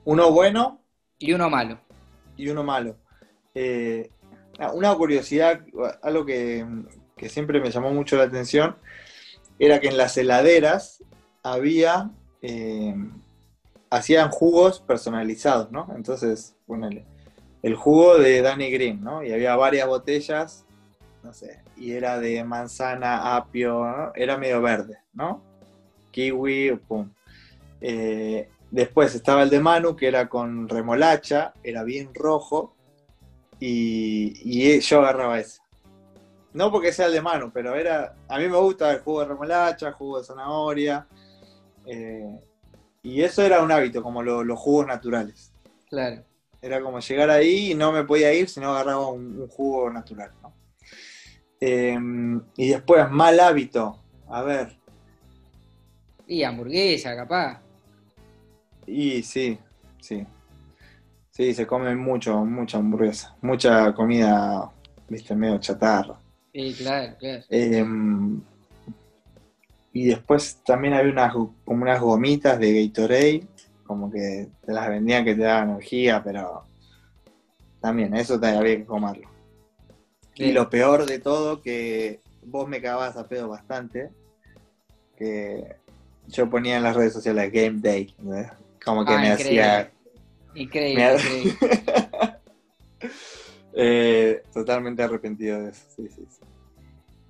Uno 0.05 0.31
bueno 0.31 0.79
Y 1.19 1.33
uno 1.33 1.49
malo. 1.49 1.79
y 2.37 2.47
uno 2.47 2.63
malo. 2.63 2.95
Eh, 3.53 4.09
una 4.73 4.95
curiosidad, 4.95 5.59
algo 6.01 6.25
que, 6.25 6.65
que 7.17 7.27
siempre 7.27 7.59
me 7.59 7.69
llamó 7.69 7.91
mucho 7.91 8.15
la 8.15 8.23
atención, 8.23 8.77
era 9.59 9.81
que 9.81 9.89
en 9.89 9.97
las 9.97 10.17
heladeras 10.17 11.03
había, 11.43 12.11
eh, 12.41 12.95
hacían 13.89 14.29
jugos 14.29 14.79
personalizados, 14.79 15.69
¿no? 15.71 15.91
Entonces, 15.95 16.55
ponele, 16.65 17.05
el 17.61 17.75
jugo 17.75 18.17
de 18.17 18.41
Danny 18.41 18.71
Green, 18.71 19.01
¿no? 19.03 19.23
Y 19.23 19.31
había 19.33 19.55
varias 19.55 19.87
botellas, 19.87 20.65
no 21.23 21.33
sé, 21.33 21.61
y 21.75 21.91
era 21.91 22.19
de 22.19 22.43
manzana, 22.43 23.35
apio. 23.35 24.13
Era 24.15 24.37
medio 24.37 24.61
verde, 24.61 24.97
¿no? 25.13 25.41
Kiwi, 26.11 26.75
pum. 26.87 27.11
Eh, 27.81 28.49
después 28.71 29.13
estaba 29.15 29.43
el 29.43 29.49
de 29.49 29.59
Manu, 29.59 29.95
que 29.95 30.07
era 30.07 30.27
con 30.29 30.67
remolacha, 30.69 31.53
era 31.63 31.83
bien 31.83 32.09
rojo, 32.13 32.75
y, 33.59 34.33
y 34.43 34.79
yo 34.79 34.99
agarraba 34.99 35.39
ese. 35.39 35.59
No 36.53 36.71
porque 36.71 36.91
sea 36.91 37.05
el 37.07 37.13
de 37.13 37.21
Manu, 37.21 37.51
pero 37.53 37.75
era. 37.75 38.15
A 38.27 38.37
mí 38.39 38.47
me 38.47 38.57
gusta 38.57 38.91
el 38.91 38.99
jugo 39.01 39.19
de 39.21 39.27
remolacha, 39.27 39.91
jugo 39.91 40.19
de 40.19 40.25
zanahoria. 40.25 41.07
eh, 41.85 42.39
y 43.01 43.21
eso 43.21 43.41
era 43.43 43.61
un 43.61 43.71
hábito, 43.71 44.03
como 44.03 44.21
lo- 44.21 44.43
los 44.43 44.59
jugos 44.59 44.85
naturales. 44.87 45.51
Claro. 45.89 46.23
Era 46.61 46.81
como 46.81 46.99
llegar 46.99 47.29
ahí 47.29 47.71
y 47.71 47.75
no 47.75 47.91
me 47.91 48.03
podía 48.03 48.33
ir 48.33 48.49
si 48.49 48.59
no 48.59 48.71
agarraba 48.71 49.07
un, 49.09 49.41
un 49.41 49.47
jugo 49.47 49.89
natural. 49.89 50.31
¿no? 50.41 50.53
Eh, 51.61 51.97
y 52.57 52.69
después, 52.69 53.09
mal 53.09 53.39
hábito. 53.39 53.99
A 54.27 54.41
ver. 54.43 54.77
Y 56.27 56.43
hamburguesa, 56.43 57.15
capaz. 57.15 57.61
Y 58.85 59.23
sí, 59.23 59.57
sí. 59.99 60.25
Sí, 61.31 61.53
se 61.53 61.65
come 61.65 61.95
mucho, 61.95 62.43
mucha 62.45 62.77
hamburguesa. 62.77 63.35
Mucha 63.41 63.93
comida, 63.93 64.69
viste, 65.07 65.35
medio 65.35 65.57
chatarra. 65.59 66.19
Sí, 66.53 66.75
claro, 66.77 67.15
claro. 67.19 67.43
Eh, 67.49 67.85
y 69.93 70.05
después 70.05 70.61
también 70.65 70.93
había 70.93 71.11
unas, 71.11 71.33
como 71.33 71.83
unas 71.83 71.99
gomitas 71.99 72.59
de 72.59 72.87
Gatorade, 72.87 73.47
como 73.89 74.11
que 74.11 74.47
te 74.63 74.71
las 74.71 74.87
vendían 74.87 75.25
que 75.25 75.33
te 75.33 75.41
daban 75.41 75.71
energía, 75.71 76.21
pero 76.23 76.63
también 77.81 78.15
eso 78.15 78.39
te 78.39 78.45
había 78.45 78.77
que 78.77 78.85
comerlo. 78.85 79.27
Y 80.35 80.51
lo 80.51 80.69
peor 80.69 81.07
de 81.07 81.17
todo, 81.17 81.59
que 81.59 82.19
vos 82.43 82.67
me 82.69 82.83
cagabas 82.83 83.17
a 83.17 83.27
pedo 83.27 83.49
bastante, 83.49 84.11
que 85.17 85.75
yo 86.27 86.47
ponía 86.51 86.77
en 86.77 86.83
las 86.83 86.95
redes 86.95 87.13
sociales 87.13 87.51
Game 87.51 87.79
Day, 87.81 88.13
¿entendés? 88.19 88.51
como 88.85 89.03
que 89.03 89.11
Ah, 89.11 89.17
me 89.21 89.31
increíble. 89.33 89.63
hacía... 89.63 89.91
Increíble, 90.53 91.03
me- 91.03 91.13
increíble. 91.15 91.57
Eh, 93.73 94.43
totalmente 94.53 95.01
arrepentido 95.01 95.61
de 95.63 95.69
eso, 95.69 95.81
sí, 95.95 96.07
sí, 96.09 96.27
sí. 96.29 96.41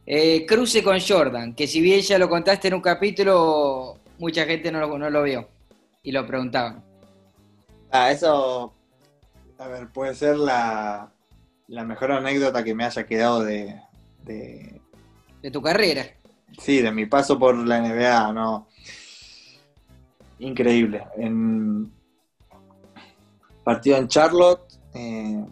Eh, 0.05 0.45
cruce 0.47 0.82
con 0.84 0.97
Jordan, 0.99 1.53
que 1.53 1.68
si 1.68 1.80
bien 1.80 2.01
ya 2.01 2.18
lo 2.18 2.28
contaste 2.28 2.70
en 2.70 2.74
un 2.74 2.82
capítulo, 2.82 3.97
mucha 4.18 4.45
gente 4.45 4.72
no 4.72 4.80
lo, 4.80 4.97
no 4.97 5.10
lo 5.10 5.24
vio 5.24 5.59
y 6.10 6.12
lo 6.12 6.26
preguntaban. 6.26 6.84
Ah, 7.91 8.10
eso, 8.12 8.74
a 9.60 9.68
ver, 9.68 9.89
puede 9.89 10.16
ser 10.16 10.38
la, 10.38 11.12
la 11.68 11.84
mejor 11.84 12.12
anécdota 12.14 12.64
que 12.64 12.74
me 12.74 12.84
haya 12.84 13.05
quedado 13.05 13.43
de, 13.43 13.80
de, 14.24 14.82
De 15.43 15.51
tu 15.51 15.62
carrera. 15.62 16.03
sí, 16.57 16.82
de 16.82 16.91
mi 16.91 17.05
paso 17.05 17.38
por 17.38 17.55
la 17.55 17.80
NBA, 17.80 18.34
¿no? 18.34 18.68
Increíble. 20.39 21.03
En 21.16 21.91
partido 23.64 23.97
en 23.97 24.07
Charlotte, 24.07 24.62
eh, 24.95 25.45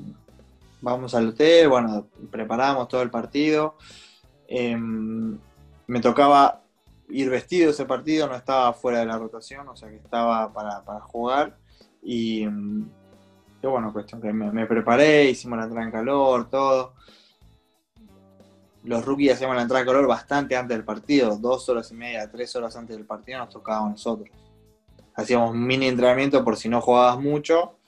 vamos 0.81 1.13
al 1.13 1.27
hotel, 1.29 1.69
bueno, 1.69 2.07
preparamos 2.31 2.87
todo 2.87 3.03
el 3.03 3.11
partido. 3.11 3.77
Eh, 4.47 4.75
me 4.75 5.99
tocaba 6.01 6.63
ir 7.09 7.29
vestido 7.29 7.71
ese 7.71 7.85
partido, 7.85 8.27
no 8.27 8.35
estaba 8.35 8.73
fuera 8.73 8.99
de 8.99 9.05
la 9.05 9.17
rotación, 9.17 9.67
o 9.67 9.75
sea 9.75 9.89
que 9.89 9.97
estaba 9.97 10.51
para, 10.51 10.83
para 10.83 10.99
jugar. 11.01 11.57
Y, 12.01 12.45
mm, 12.45 12.89
y 13.63 13.67
bueno, 13.67 13.91
cuestión 13.91 14.21
que 14.21 14.31
me, 14.31 14.65
preparé, 14.65 15.25
hicimos 15.25 15.57
la 15.57 15.65
entrada 15.65 15.85
en 15.85 15.91
calor, 15.91 16.49
todo. 16.49 16.93
Los 18.83 19.03
rookies 19.03 19.33
hacíamos 19.33 19.55
la 19.55 19.63
entrada 19.63 19.81
en 19.81 19.87
calor 19.87 20.07
bastante 20.07 20.55
antes 20.55 20.77
del 20.77 20.85
partido, 20.85 21.37
dos 21.37 21.67
horas 21.67 21.91
y 21.91 21.95
media, 21.95 22.29
tres 22.31 22.55
horas 22.55 22.75
antes 22.75 22.95
del 22.95 23.05
partido 23.05 23.39
nos 23.39 23.49
tocaba 23.49 23.85
a 23.85 23.89
nosotros. 23.89 24.29
Hacíamos 25.15 25.55
mini 25.55 25.87
entrenamiento 25.87 26.43
por 26.43 26.55
si 26.55 26.69
no 26.69 26.79
jugabas 26.79 27.19
mucho, 27.19 27.79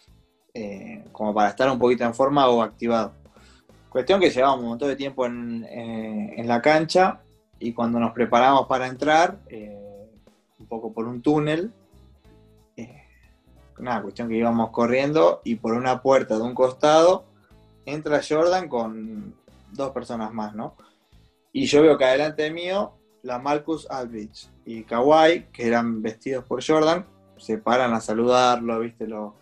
eh, 0.53 1.05
como 1.11 1.33
para 1.33 1.49
estar 1.49 1.69
un 1.69 1.77
poquito 1.77 2.03
en 2.03 2.13
forma 2.15 2.47
o 2.49 2.63
activado. 2.63 3.13
Cuestión 3.89 4.19
que 4.19 4.29
llevábamos 4.29 4.63
un 4.63 4.69
montón 4.69 4.89
de 4.89 4.95
tiempo 4.95 5.25
en, 5.25 5.63
eh, 5.65 6.33
en 6.37 6.47
la 6.47 6.61
cancha 6.61 7.21
y 7.59 7.73
cuando 7.73 7.99
nos 7.99 8.13
preparamos 8.13 8.67
para 8.67 8.87
entrar, 8.87 9.39
eh, 9.49 10.09
un 10.59 10.65
poco 10.67 10.93
por 10.93 11.05
un 11.05 11.21
túnel, 11.21 11.71
eh, 12.77 13.03
nada, 13.77 14.01
cuestión 14.01 14.29
que 14.29 14.35
íbamos 14.35 14.71
corriendo 14.71 15.41
y 15.43 15.55
por 15.55 15.73
una 15.73 16.01
puerta 16.01 16.37
de 16.37 16.43
un 16.43 16.53
costado 16.53 17.25
entra 17.85 18.21
Jordan 18.27 18.69
con 18.69 19.35
dos 19.71 19.91
personas 19.91 20.33
más, 20.33 20.55
¿no? 20.55 20.75
Y 21.51 21.65
yo 21.65 21.81
veo 21.81 21.97
que 21.97 22.05
adelante 22.05 22.51
mío, 22.51 22.93
la 23.23 23.39
Marcus 23.39 23.89
Aldridge 23.89 24.47
y 24.65 24.83
Kawhi, 24.83 25.47
que 25.51 25.67
eran 25.67 26.01
vestidos 26.01 26.45
por 26.45 26.63
Jordan, 26.65 27.05
se 27.37 27.57
paran 27.57 27.93
a 27.93 28.01
saludarlo, 28.01 28.79
¿viste? 28.79 29.07
Lo 29.07 29.35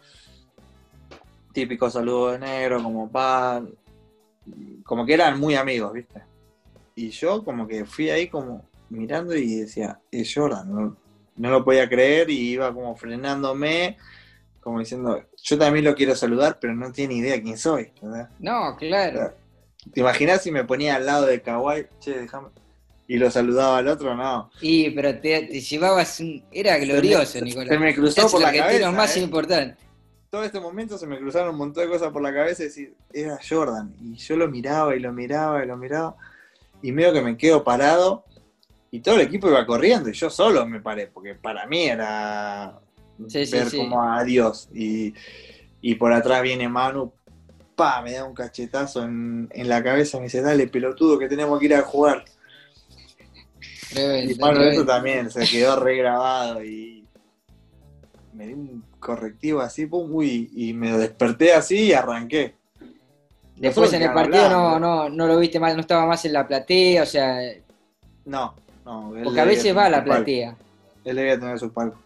típico 1.51 1.89
saludo 1.89 2.31
de 2.31 2.39
negro, 2.39 2.81
como 2.81 3.09
pan, 3.09 3.69
como 4.83 5.05
que 5.05 5.13
eran 5.13 5.39
muy 5.39 5.55
amigos, 5.55 5.93
¿viste? 5.93 6.21
Y 6.97 7.09
yo 7.11 7.43
como 7.43 7.67
que 7.67 7.85
fui 7.85 8.09
ahí 8.09 8.27
como 8.27 8.67
mirando 8.89 9.35
y 9.35 9.59
decía, 9.61 9.99
es 10.11 10.33
Jordan, 10.33 10.73
no, 10.73 10.97
no 11.35 11.49
lo 11.51 11.63
podía 11.63 11.87
creer 11.87 12.29
y 12.29 12.49
iba 12.51 12.73
como 12.73 12.95
frenándome, 12.95 13.97
como 14.61 14.79
diciendo, 14.79 15.23
yo 15.43 15.57
también 15.57 15.85
lo 15.85 15.93
quiero 15.95 16.15
saludar, 16.15 16.57
pero 16.59 16.73
no 16.75 16.91
tiene 16.91 17.13
idea 17.13 17.41
quién 17.41 17.57
soy. 17.57 17.91
¿verdad? 18.01 18.29
No, 18.39 18.75
claro. 18.77 19.33
¿Te 19.93 19.99
imaginas 20.01 20.41
si 20.41 20.51
me 20.51 20.63
ponía 20.65 20.95
al 20.95 21.05
lado 21.05 21.25
de 21.27 21.41
Kawhi, 21.41 21.85
che, 21.99 22.17
déjame, 22.21 22.47
y 23.07 23.17
lo 23.17 23.29
saludaba 23.29 23.77
al 23.77 23.87
otro? 23.87 24.15
No. 24.15 24.49
Y, 24.59 24.89
pero 24.89 25.13
te, 25.19 25.43
te 25.43 25.61
llevabas 25.61 26.19
un... 26.19 26.43
Era 26.51 26.77
glorioso, 26.79 27.25
Se 27.25 27.39
me- 27.41 27.45
Nicolás. 27.47 27.69
se 27.69 27.79
me 27.79 27.93
cruzó 27.95 28.25
Es 28.25 28.31
por 28.31 28.41
la 28.41 28.51
cabeza, 28.53 28.91
más 28.91 29.15
¿eh? 29.15 29.19
importante. 29.21 29.77
Todo 30.29 30.43
este 30.43 30.59
momento 30.59 30.97
se 30.97 31.07
me 31.07 31.17
cruzaron 31.19 31.51
un 31.51 31.57
montón 31.57 31.83
de 31.85 31.89
cosas 31.89 32.11
por 32.11 32.21
la 32.21 32.33
cabeza 32.33 32.63
y 32.63 32.65
decir, 32.65 32.95
era 33.13 33.37
Jordan. 33.47 33.93
Y 34.01 34.15
yo 34.15 34.35
lo 34.35 34.49
miraba 34.49 34.93
y 34.95 34.99
lo 34.99 35.13
miraba 35.13 35.63
y 35.63 35.67
lo 35.67 35.77
miraba. 35.77 36.15
Y 36.81 36.91
medio 36.91 37.13
que 37.13 37.21
me 37.21 37.37
quedo 37.37 37.63
parado. 37.63 38.23
Y 38.91 38.99
todo 39.01 39.15
el 39.15 39.21
equipo 39.21 39.47
iba 39.49 39.65
corriendo. 39.65 40.09
Y 40.09 40.13
yo 40.13 40.29
solo 40.29 40.65
me 40.65 40.79
paré. 40.81 41.07
Porque 41.07 41.35
para 41.35 41.65
mí 41.65 41.83
era 41.85 42.79
Sí, 43.27 43.45
ver 43.51 43.69
sí. 43.69 43.77
como 43.77 44.03
a 44.03 44.23
Dios. 44.23 44.69
Y, 44.73 45.13
y 45.81 45.95
por 45.95 46.13
atrás 46.13 46.41
viene 46.41 46.69
Manu. 46.69 47.11
Pa, 47.75 48.01
me 48.01 48.13
da 48.13 48.23
un 48.23 48.33
cachetazo 48.33 49.03
en, 49.03 49.49
en 49.51 49.69
la 49.69 49.83
cabeza. 49.83 50.17
Me 50.17 50.25
dice, 50.25 50.41
dale, 50.41 50.67
pelotudo, 50.67 51.19
que 51.19 51.27
tenemos 51.27 51.59
que 51.59 51.65
ir 51.65 51.75
a 51.75 51.81
jugar. 51.83 52.25
Y 53.89 53.93
Tremendo, 53.93 54.35
bueno, 54.39 54.61
eso 54.63 54.85
también 54.85 55.31
se 55.31 55.47
quedó 55.47 55.79
regrabado 55.79 56.63
y 56.63 57.05
me 58.33 58.47
di 58.47 58.53
un 58.53 58.83
correctivo 58.99 59.61
así, 59.61 59.85
pum, 59.85 60.13
uy, 60.13 60.51
y 60.53 60.73
me 60.73 60.91
desperté 60.97 61.53
así 61.53 61.85
y 61.85 61.93
arranqué. 61.93 62.56
Después 63.57 63.91
en 63.93 64.03
el 64.03 64.13
partido 64.13 64.49
no, 64.49 64.55
hablando. 64.69 64.79
no, 64.79 65.09
no 65.09 65.27
lo 65.27 65.39
viste 65.39 65.59
más, 65.59 65.73
no 65.73 65.81
estaba 65.81 66.05
más 66.05 66.23
en 66.25 66.33
la 66.33 66.47
platea, 66.47 67.03
o 67.03 67.05
sea, 67.05 67.39
No, 68.25 68.53
no. 68.85 69.13
porque 69.23 69.41
a 69.41 69.45
veces 69.45 69.75
va 69.75 69.85
a 69.85 69.89
la 69.89 69.97
palco. 69.97 70.15
platea. 70.23 70.55
Él 71.03 71.15
debía 71.15 71.39
tener 71.39 71.57
su 71.59 71.71
palco. 71.71 71.99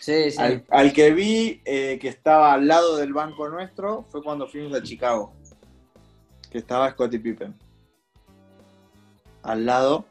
Sí, 0.00 0.30
sí. 0.30 0.36
Al, 0.40 0.64
al 0.70 0.92
que 0.92 1.10
vi 1.12 1.60
eh, 1.64 1.98
que 2.00 2.08
estaba 2.08 2.52
al 2.52 2.66
lado 2.66 2.96
del 2.96 3.12
banco 3.12 3.48
nuestro 3.48 4.04
fue 4.10 4.22
cuando 4.22 4.46
fuimos 4.48 4.74
a 4.78 4.82
Chicago. 4.82 5.32
Que 6.50 6.58
estaba 6.58 6.90
Scottie 6.90 7.18
Pippen. 7.20 7.54
Al 9.42 9.64
lado, 9.66 10.04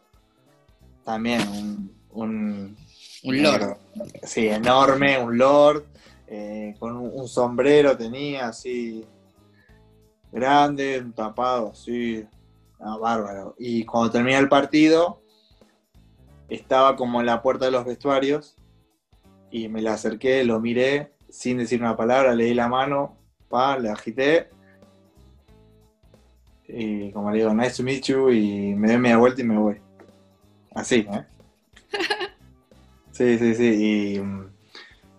también 1.06 1.42
un, 1.50 1.96
un 2.12 2.78
Un 3.24 3.44
lord. 3.44 3.78
Sí, 4.24 4.48
enorme, 4.48 5.18
un 5.20 5.38
lord, 5.38 5.86
eh, 6.28 6.76
con 6.80 6.98
un, 6.98 7.12
un 7.14 7.28
sombrero 7.28 7.96
tenía 7.96 8.48
así, 8.48 9.06
grande, 10.32 11.00
un 11.00 11.14
tapado 11.14 11.72
así, 11.72 12.26
ah, 12.80 12.98
bárbaro. 12.98 13.56
Y 13.58 13.86
cuando 13.86 14.12
termina 14.12 14.40
el 14.40 14.50
partido, 14.50 15.22
estaba 16.50 16.96
como 16.96 17.20
en 17.20 17.26
la 17.26 17.42
puerta 17.42 17.66
de 17.66 17.72
los 17.72 17.86
vestuarios 17.86 18.56
y 19.52 19.68
me 19.68 19.82
le 19.82 19.90
acerqué, 19.90 20.44
lo 20.44 20.60
miré 20.60 21.14
sin 21.30 21.58
decir 21.58 21.82
una 21.82 21.96
palabra, 21.96 22.34
le 22.36 22.46
di 22.46 22.54
la 22.54 22.68
mano, 22.68 23.18
pa, 23.50 23.78
le 23.78 23.90
agité. 23.90 24.50
Y 26.68 27.12
como 27.12 27.32
le 27.32 27.40
digo, 27.40 27.54
nice 27.54 27.78
to 27.78 27.84
meet 27.84 28.04
you, 28.06 28.30
y 28.30 28.76
me 28.76 28.88
doy 28.90 28.98
media 28.98 29.18
vuelta 29.18 29.42
y 29.42 29.44
me 29.44 29.58
voy. 29.58 29.82
Así, 30.74 31.08
¿eh? 31.12 31.26
Sí, 33.12 33.38
sí, 33.38 33.56
sí. 33.56 34.22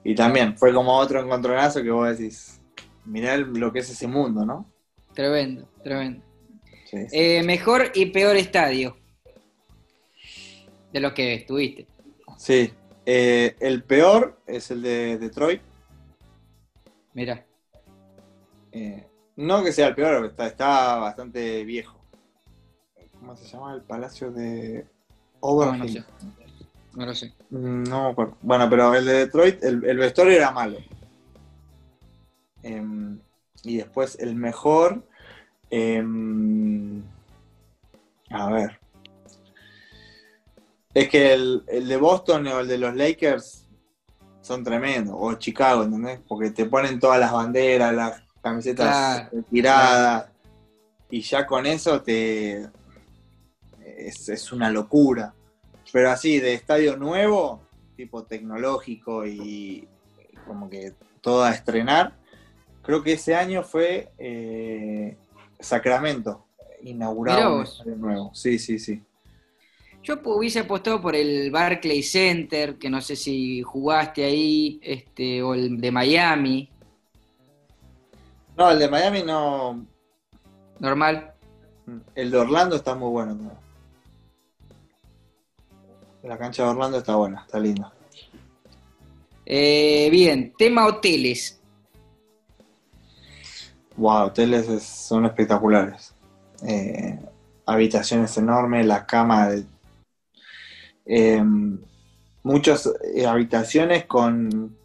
Y, 0.04 0.10
y 0.10 0.14
también 0.14 0.56
fue 0.56 0.72
como 0.72 0.96
otro 0.96 1.20
encontronazo 1.20 1.82
que 1.82 1.90
vos 1.90 2.08
decís, 2.08 2.60
mirá 3.04 3.36
lo 3.36 3.72
que 3.72 3.80
es 3.80 3.90
ese 3.90 4.06
mundo, 4.06 4.46
¿no? 4.46 4.72
Tremendo, 5.14 5.68
tremendo. 5.82 6.24
Sí, 6.86 6.98
sí. 7.08 7.16
Eh, 7.18 7.42
mejor 7.42 7.90
y 7.94 8.06
peor 8.06 8.36
estadio 8.36 8.96
de 10.92 11.00
los 11.00 11.12
que 11.12 11.34
estuviste. 11.34 11.86
Sí. 12.38 12.72
Eh, 13.04 13.56
el 13.60 13.82
peor 13.82 14.38
es 14.46 14.70
el 14.70 14.82
de 14.82 15.18
Detroit. 15.18 15.60
Mira, 17.14 17.44
Eh, 18.74 19.06
no 19.36 19.62
que 19.62 19.72
sea 19.72 19.88
el 19.88 19.94
peor, 19.94 20.24
está, 20.26 20.46
está 20.46 20.96
bastante 20.96 21.62
viejo. 21.64 21.98
¿Cómo 23.18 23.36
se 23.36 23.46
llama? 23.46 23.74
El 23.74 23.82
Palacio 23.82 24.30
de 24.32 24.86
Overhill. 25.40 26.04
no 26.94 27.06
lo 27.06 27.14
sé. 27.14 27.32
Mm, 27.50 27.82
No 27.84 28.04
me 28.04 28.10
acuerdo. 28.12 28.36
Bueno, 28.40 28.68
pero 28.70 28.94
el 28.94 29.04
de 29.04 29.12
Detroit, 29.12 29.62
el, 29.62 29.84
el 29.84 29.98
vestuario 29.98 30.34
era 30.36 30.50
malo. 30.52 30.78
Em, 32.62 33.18
y 33.62 33.78
después 33.78 34.18
el 34.20 34.34
mejor. 34.34 35.06
em, 35.70 37.02
a 38.30 38.50
ver. 38.50 38.78
Es 40.94 41.08
que 41.08 41.32
el, 41.32 41.64
el 41.68 41.88
de 41.88 41.96
Boston 41.96 42.46
o 42.48 42.60
el 42.60 42.68
de 42.68 42.76
los 42.78 42.94
Lakers 42.94 43.66
son 44.42 44.62
tremendos. 44.62 45.14
O 45.18 45.34
Chicago, 45.34 45.84
¿entendés? 45.84 46.20
Porque 46.28 46.50
te 46.50 46.66
ponen 46.66 47.00
todas 47.00 47.18
las 47.18 47.32
banderas, 47.32 47.94
las 47.94 48.22
camisetas 48.42 48.86
Claro, 49.30 49.44
tiradas. 49.50 50.26
Y 51.10 51.20
ya 51.22 51.46
con 51.46 51.64
eso 51.66 52.02
te. 52.02 52.68
Es, 53.84 54.28
es 54.28 54.52
una 54.52 54.70
locura. 54.70 55.34
Pero 55.92 56.10
así, 56.10 56.40
de 56.40 56.54
estadio 56.54 56.96
nuevo, 56.96 57.62
tipo 57.96 58.24
tecnológico 58.24 59.26
y 59.26 59.86
como 60.46 60.68
que 60.68 60.94
todo 61.20 61.44
a 61.44 61.52
estrenar, 61.52 62.14
creo 62.83 63.03
que 63.03 63.12
ese 63.14 63.35
año 63.35 63.62
fue 63.62 64.11
eh, 64.18 65.16
Sacramento, 65.59 66.45
inaugurado 66.83 67.62
estadio 67.62 67.97
nuevo. 67.97 68.30
Sí, 68.35 68.59
sí, 68.59 68.78
sí. 68.78 69.03
Yo 70.03 70.18
hubiese 70.24 70.59
apostado 70.61 71.01
por 71.01 71.14
el 71.14 71.51
Barclay 71.53 72.03
Center, 72.03 72.76
que 72.76 72.91
no 72.91 73.01
sé 73.01 73.14
si 73.14 73.62
jugaste 73.62 74.24
ahí, 74.24 74.80
este, 74.83 75.41
o 75.43 75.55
el 75.55 75.80
de 75.80 75.93
Miami, 75.93 76.68
No, 78.57 78.70
el 78.70 78.78
de 78.80 78.89
Miami 78.89 79.22
no. 79.22 79.87
normal. 80.80 81.33
El 82.14 82.30
de 82.30 82.37
Orlando 82.37 82.76
está 82.76 82.95
muy 82.95 83.11
bueno. 83.11 83.53
La 86.24 86.37
cancha 86.37 86.64
de 86.64 86.68
Orlando 86.70 86.99
está 86.99 87.16
buena, 87.16 87.43
está 87.43 87.59
linda. 87.59 87.93
Eh, 89.47 90.09
bien, 90.11 90.53
tema 90.59 90.87
hoteles. 90.87 91.61
Wow, 93.97 94.26
hoteles 94.26 94.68
es- 94.68 94.82
son 94.82 95.26
espectaculares. 95.26 96.14
Eh, 96.66 97.18
habitaciones 97.66 98.36
enormes, 98.38 98.86
la 98.86 99.07
cama 99.07 99.49
de... 99.49 99.64
em, 101.05 101.78
muchas 102.43 102.88
eh, 103.14 103.26
habitaciones 103.26 104.07
con, 104.07 104.76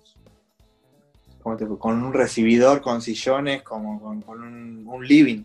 ¿cómo 1.42 1.58
te- 1.58 1.68
con 1.68 2.04
un 2.04 2.14
recibidor, 2.14 2.82
con 2.82 3.02
sillones, 3.02 3.64
como 3.64 4.00
con, 4.02 4.24
un 4.88 5.08
living 5.08 5.44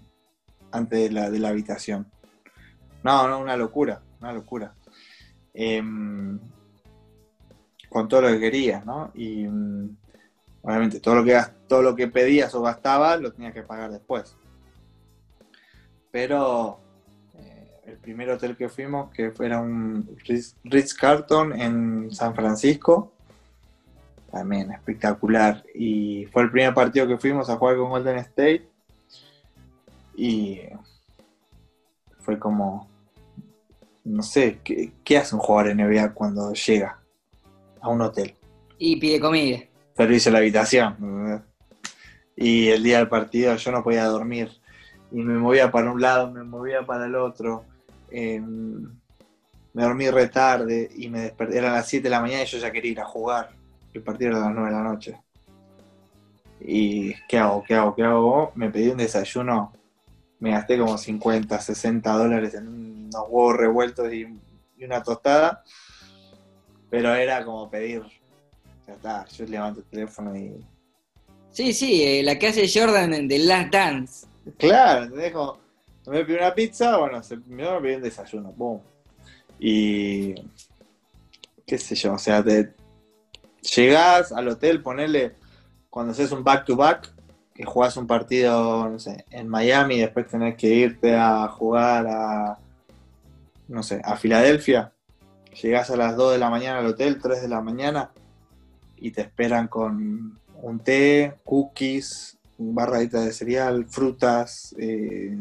antes 0.73 0.99
de 0.99 1.11
la, 1.11 1.31
de 1.31 1.39
la 1.39 1.49
habitación. 1.51 2.07
No, 3.03 3.29
no, 3.29 3.41
una 3.41 3.57
locura, 3.57 4.01
una 4.21 4.33
locura. 4.33 4.75
Em, 5.55 6.39
con 7.91 8.09
todo 8.09 8.23
lo 8.23 8.29
que 8.29 8.41
querías, 8.41 8.87
¿no? 8.87 9.11
Y 9.15 9.47
mm, 9.47 9.97
obviamente 10.63 11.01
todo 11.01 11.17
lo 11.17 11.25
que 11.25 11.41
todo 11.69 11.83
lo 11.83 11.95
que 11.95 12.09
pedías 12.09 12.55
o 12.55 12.63
gastabas 12.63 13.21
lo 13.21 13.33
tenías 13.33 13.53
que 13.55 13.63
pagar 13.63 13.91
después. 13.91 14.37
Pero 16.11 16.79
eh, 17.35 17.81
el 17.87 17.97
primer 17.99 18.31
hotel 18.31 18.57
que 18.57 18.69
fuimos, 18.69 19.11
que 19.11 19.33
era 19.41 19.61
un 19.61 20.07
Ritz- 20.25 20.95
Carlton 20.95 21.59
en 21.59 22.11
San 22.13 22.35
Francisco, 22.35 23.13
también 24.31 24.71
espectacular. 24.71 25.65
Y 25.75 26.27
fue 26.27 26.43
el 26.43 26.51
primer 26.51 26.75
partido 26.75 27.07
que 27.07 27.19
fuimos 27.19 27.49
a 27.49 27.57
jugar 27.57 27.77
con 27.77 27.91
Golden 27.91 28.19
State. 28.19 28.69
Y 30.15 30.61
fue 32.21 32.39
como, 32.39 32.89
no 34.05 34.23
sé, 34.23 34.61
¿qué, 34.63 34.93
qué 35.03 35.17
hace 35.19 35.35
un 35.35 35.41
jugador 35.41 35.75
NBA 35.75 36.13
cuando 36.13 36.53
llega 36.53 37.01
a 37.81 37.89
un 37.89 38.03
hotel? 38.03 38.35
Y 38.79 38.97
pide 38.97 39.19
comida. 39.19 39.61
Servicio 39.97 40.31
a 40.31 40.33
la 40.33 40.39
habitación. 40.39 41.45
Y 42.37 42.69
el 42.69 42.83
día 42.83 42.99
del 42.99 43.09
partido 43.09 43.55
yo 43.57 43.73
no 43.73 43.83
podía 43.83 44.05
dormir. 44.05 44.51
Y 45.11 45.17
me 45.17 45.39
movía 45.39 45.71
para 45.71 45.91
un 45.91 46.01
lado, 46.01 46.31
me 46.31 46.43
movía 46.43 46.85
para 46.85 47.07
el 47.07 47.15
otro. 47.15 47.65
Eh, 48.11 48.41
me 48.41 49.83
dormí 49.83 50.11
re 50.11 50.29
tarde 50.29 50.91
y 50.95 51.09
me 51.09 51.21
desperté. 51.21 51.59
Eran 51.59 51.75
las 51.75 51.89
7 51.89 52.05
de 52.05 52.11
la 52.11 52.21
mañana 52.21 52.43
y 52.43 52.47
yo 52.47 52.59
ya 52.59 52.73
quería 52.73 52.93
ir 52.93 53.01
a 53.01 53.05
jugar. 53.05 53.51
El 53.93 54.03
partido 54.03 54.31
era 54.31 54.39
a 54.39 54.47
las 54.47 54.55
9 54.55 54.71
de 54.71 54.77
la 54.77 54.83
noche. 54.83 55.21
Y 56.61 57.15
¿qué 57.29 57.39
hago? 57.39 57.63
¿Qué 57.63 57.75
hago? 57.75 57.95
¿Qué 57.95 58.03
hago? 58.03 58.53
Me 58.55 58.71
pedí 58.71 58.89
un 58.89 58.99
desayuno. 58.99 59.73
Me 60.39 60.51
gasté 60.53 60.79
como 60.79 60.97
50, 60.99 61.59
60 61.61 62.13
dólares 62.13 62.55
en 62.55 62.69
unos 62.69 63.25
huevos 63.29 63.57
revueltos 63.57 64.13
y 64.13 64.27
una 64.83 65.03
tostada. 65.03 65.63
Pero 66.91 67.15
era 67.15 67.45
como 67.45 67.71
pedir 67.71 68.03
ya 68.87 68.95
está, 68.95 69.27
yo 69.27 69.45
levanto 69.47 69.81
el 69.81 69.87
teléfono 69.87 70.37
y. 70.37 70.65
Sí, 71.51 71.73
sí, 71.73 72.03
eh, 72.03 72.23
la 72.23 72.39
que 72.39 72.49
hace 72.49 72.69
Jordan 72.73 73.13
en 73.15 73.29
The 73.29 73.39
Last 73.41 73.73
Dance. 73.73 74.27
Claro, 74.59 75.05
¿entendés? 75.05 75.33
Como, 75.33 75.59
me 76.07 76.25
pido 76.25 76.39
una 76.39 76.55
pizza, 76.55 76.97
bueno, 76.97 77.23
se, 77.23 77.37
me 77.37 77.65
voy 77.65 77.77
a 77.77 77.81
pedir 77.81 77.97
un 77.97 78.03
desayuno, 78.03 78.53
boom. 78.53 78.81
Y. 79.59 80.35
qué 81.67 81.79
sé 81.79 81.95
yo, 81.95 82.15
o 82.15 82.19
sea, 82.19 82.43
te. 82.43 82.75
Llegás 83.77 84.33
al 84.33 84.49
hotel, 84.49 84.83
ponele. 84.83 85.35
Cuando 85.89 86.13
haces 86.13 86.33
un 86.33 86.43
back-to-back, 86.43 87.13
que 87.55 87.65
jugás 87.65 87.97
un 87.97 88.07
partido, 88.07 88.89
no 88.89 88.99
sé, 88.99 89.25
en 89.31 89.47
Miami 89.47 89.97
y 89.97 90.01
después 90.01 90.27
tenés 90.27 90.57
que 90.57 90.69
irte 90.69 91.15
a 91.15 91.47
jugar 91.49 92.07
a. 92.09 92.59
no 93.69 93.83
sé, 93.83 94.01
a 94.03 94.17
Filadelfia. 94.17 94.93
Llegás 95.63 95.91
a 95.91 95.97
las 95.97 96.17
2 96.17 96.33
de 96.33 96.39
la 96.39 96.51
mañana 96.51 96.79
al 96.79 96.87
hotel, 96.87 97.21
3 97.21 97.43
de 97.43 97.49
la 97.49 97.61
mañana, 97.61 98.11
y 99.03 99.11
te 99.11 99.23
esperan 99.23 99.69
con 99.69 100.39
un 100.63 100.79
té, 100.81 101.35
cookies, 101.45 102.39
barradita 102.57 103.21
de 103.21 103.33
cereal, 103.33 103.87
frutas, 103.87 104.75
eh, 104.79 105.37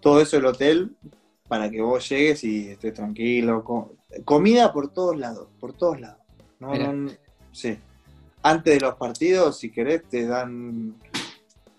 todo 0.00 0.20
eso 0.20 0.36
el 0.36 0.44
hotel 0.44 0.94
para 1.48 1.70
que 1.70 1.80
vos 1.80 2.08
llegues 2.08 2.44
y 2.44 2.68
estés 2.68 2.94
tranquilo. 2.94 3.64
co- 3.64 3.96
comida 4.24 4.72
por 4.72 4.92
todos 4.92 5.16
lados, 5.16 5.48
por 5.58 5.72
todos 5.72 6.00
lados. 6.00 6.18
No, 6.60 6.72
sí. 7.52 7.78
Antes 8.42 8.74
de 8.74 8.80
los 8.80 8.94
partidos, 8.96 9.58
si 9.58 9.70
querés, 9.70 10.02
te 10.08 10.26
dan 10.26 10.94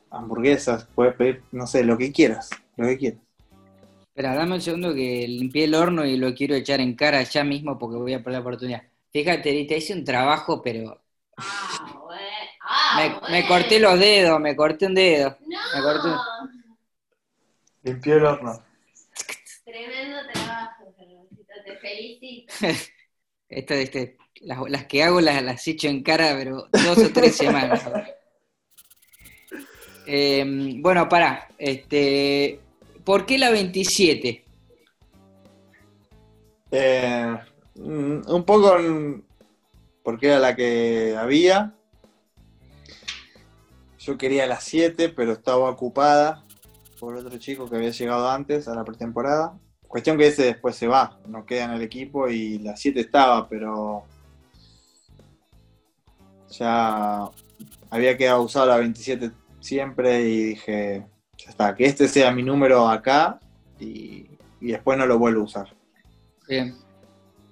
hamburguesas, 0.09 0.87
puedes 0.95 1.15
pedir, 1.15 1.43
no 1.51 1.67
sé, 1.67 1.83
lo 1.83 1.97
que 1.97 2.11
quieras, 2.11 2.49
lo 2.75 2.87
que 2.87 2.97
quieras. 2.97 3.21
Espera, 4.09 4.33
dame 4.33 4.55
un 4.55 4.61
segundo 4.61 4.93
que 4.95 5.27
limpié 5.27 5.65
el 5.65 5.75
horno 5.75 6.03
y 6.05 6.17
lo 6.17 6.33
quiero 6.33 6.55
echar 6.55 6.79
en 6.79 6.95
cara 6.95 7.21
ya 7.23 7.43
mismo 7.43 7.77
porque 7.77 7.97
voy 7.97 8.13
a 8.13 8.23
por 8.23 8.31
la 8.33 8.39
oportunidad. 8.39 8.81
Fíjate, 9.17 9.65
te 9.65 9.77
hice 9.77 9.93
un 9.93 10.03
trabajo, 10.03 10.61
pero 10.61 11.01
Ah, 11.37 11.99
bueno. 12.03 12.21
Ah, 12.61 12.93
me, 12.97 13.09
bueno. 13.19 13.29
me 13.29 13.47
corté 13.47 13.79
los 13.79 13.97
dedos, 13.99 14.39
me 14.39 14.55
corté 14.55 14.85
un 14.85 14.93
dedo. 14.93 15.35
No, 15.41 15.57
me 15.75 15.81
corté. 15.81 16.09
Limpió 17.81 18.17
el 18.17 18.25
horno. 18.25 18.63
tremendo 19.65 20.17
trabajo, 20.31 20.93
Carlosito, 20.95 21.53
te 21.65 21.77
felicito. 21.77 22.53
Esta, 23.49 23.73
este, 23.75 24.17
las, 24.41 24.59
las 24.69 24.85
que 24.85 25.01
hago 25.01 25.19
las, 25.19 25.41
las 25.41 25.67
echo 25.67 25.87
en 25.87 26.03
cara, 26.03 26.35
pero 26.37 26.67
dos 26.71 26.97
o 26.99 27.09
tres 27.11 27.35
semanas. 27.37 27.83
Eh, 30.09 30.45
bueno, 30.77 31.09
pará. 31.09 31.49
Este, 31.57 32.61
¿Por 33.03 33.25
qué 33.25 33.37
la 33.37 33.49
27? 33.49 34.45
Eh, 36.71 37.37
un 37.77 38.43
poco 38.45 38.77
mm, 38.79 39.21
porque 40.03 40.27
era 40.27 40.39
la 40.39 40.55
que 40.55 41.15
había. 41.17 41.73
Yo 43.99 44.17
quería 44.17 44.47
las 44.47 44.63
7, 44.63 45.09
pero 45.09 45.33
estaba 45.33 45.69
ocupada 45.69 46.45
por 46.99 47.15
otro 47.15 47.37
chico 47.37 47.69
que 47.69 47.75
había 47.75 47.91
llegado 47.91 48.29
antes 48.29 48.67
a 48.67 48.75
la 48.75 48.83
pretemporada. 48.83 49.57
Cuestión 49.87 50.17
que 50.17 50.27
ese 50.27 50.43
después 50.43 50.75
se 50.75 50.87
va, 50.87 51.19
no 51.27 51.45
queda 51.45 51.65
en 51.65 51.71
el 51.71 51.81
equipo 51.81 52.27
y 52.29 52.59
la 52.59 52.75
7 52.75 52.99
estaba, 52.99 53.47
pero 53.47 54.03
ya 56.49 57.29
había 57.89 58.17
quedado 58.17 58.41
usado 58.41 58.65
la 58.67 58.77
27 58.77 59.31
siempre 59.59 60.21
y 60.21 60.43
dije, 60.43 61.05
ya 61.37 61.49
está, 61.49 61.75
que 61.75 61.85
este 61.85 62.07
sea 62.07 62.31
mi 62.31 62.43
número 62.43 62.87
acá 62.87 63.39
y, 63.79 64.27
y 64.59 64.71
después 64.71 64.97
no 64.97 65.05
lo 65.05 65.19
vuelvo 65.19 65.41
a 65.41 65.45
usar. 65.45 65.75
Bien. 66.47 66.86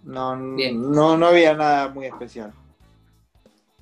No, 0.06 0.56
Bien. 0.56 0.80
no, 0.91 1.18
no 1.18 1.28
había 1.28 1.53
nada 1.56 1.89
muy 1.89 2.06
especial. 2.06 2.53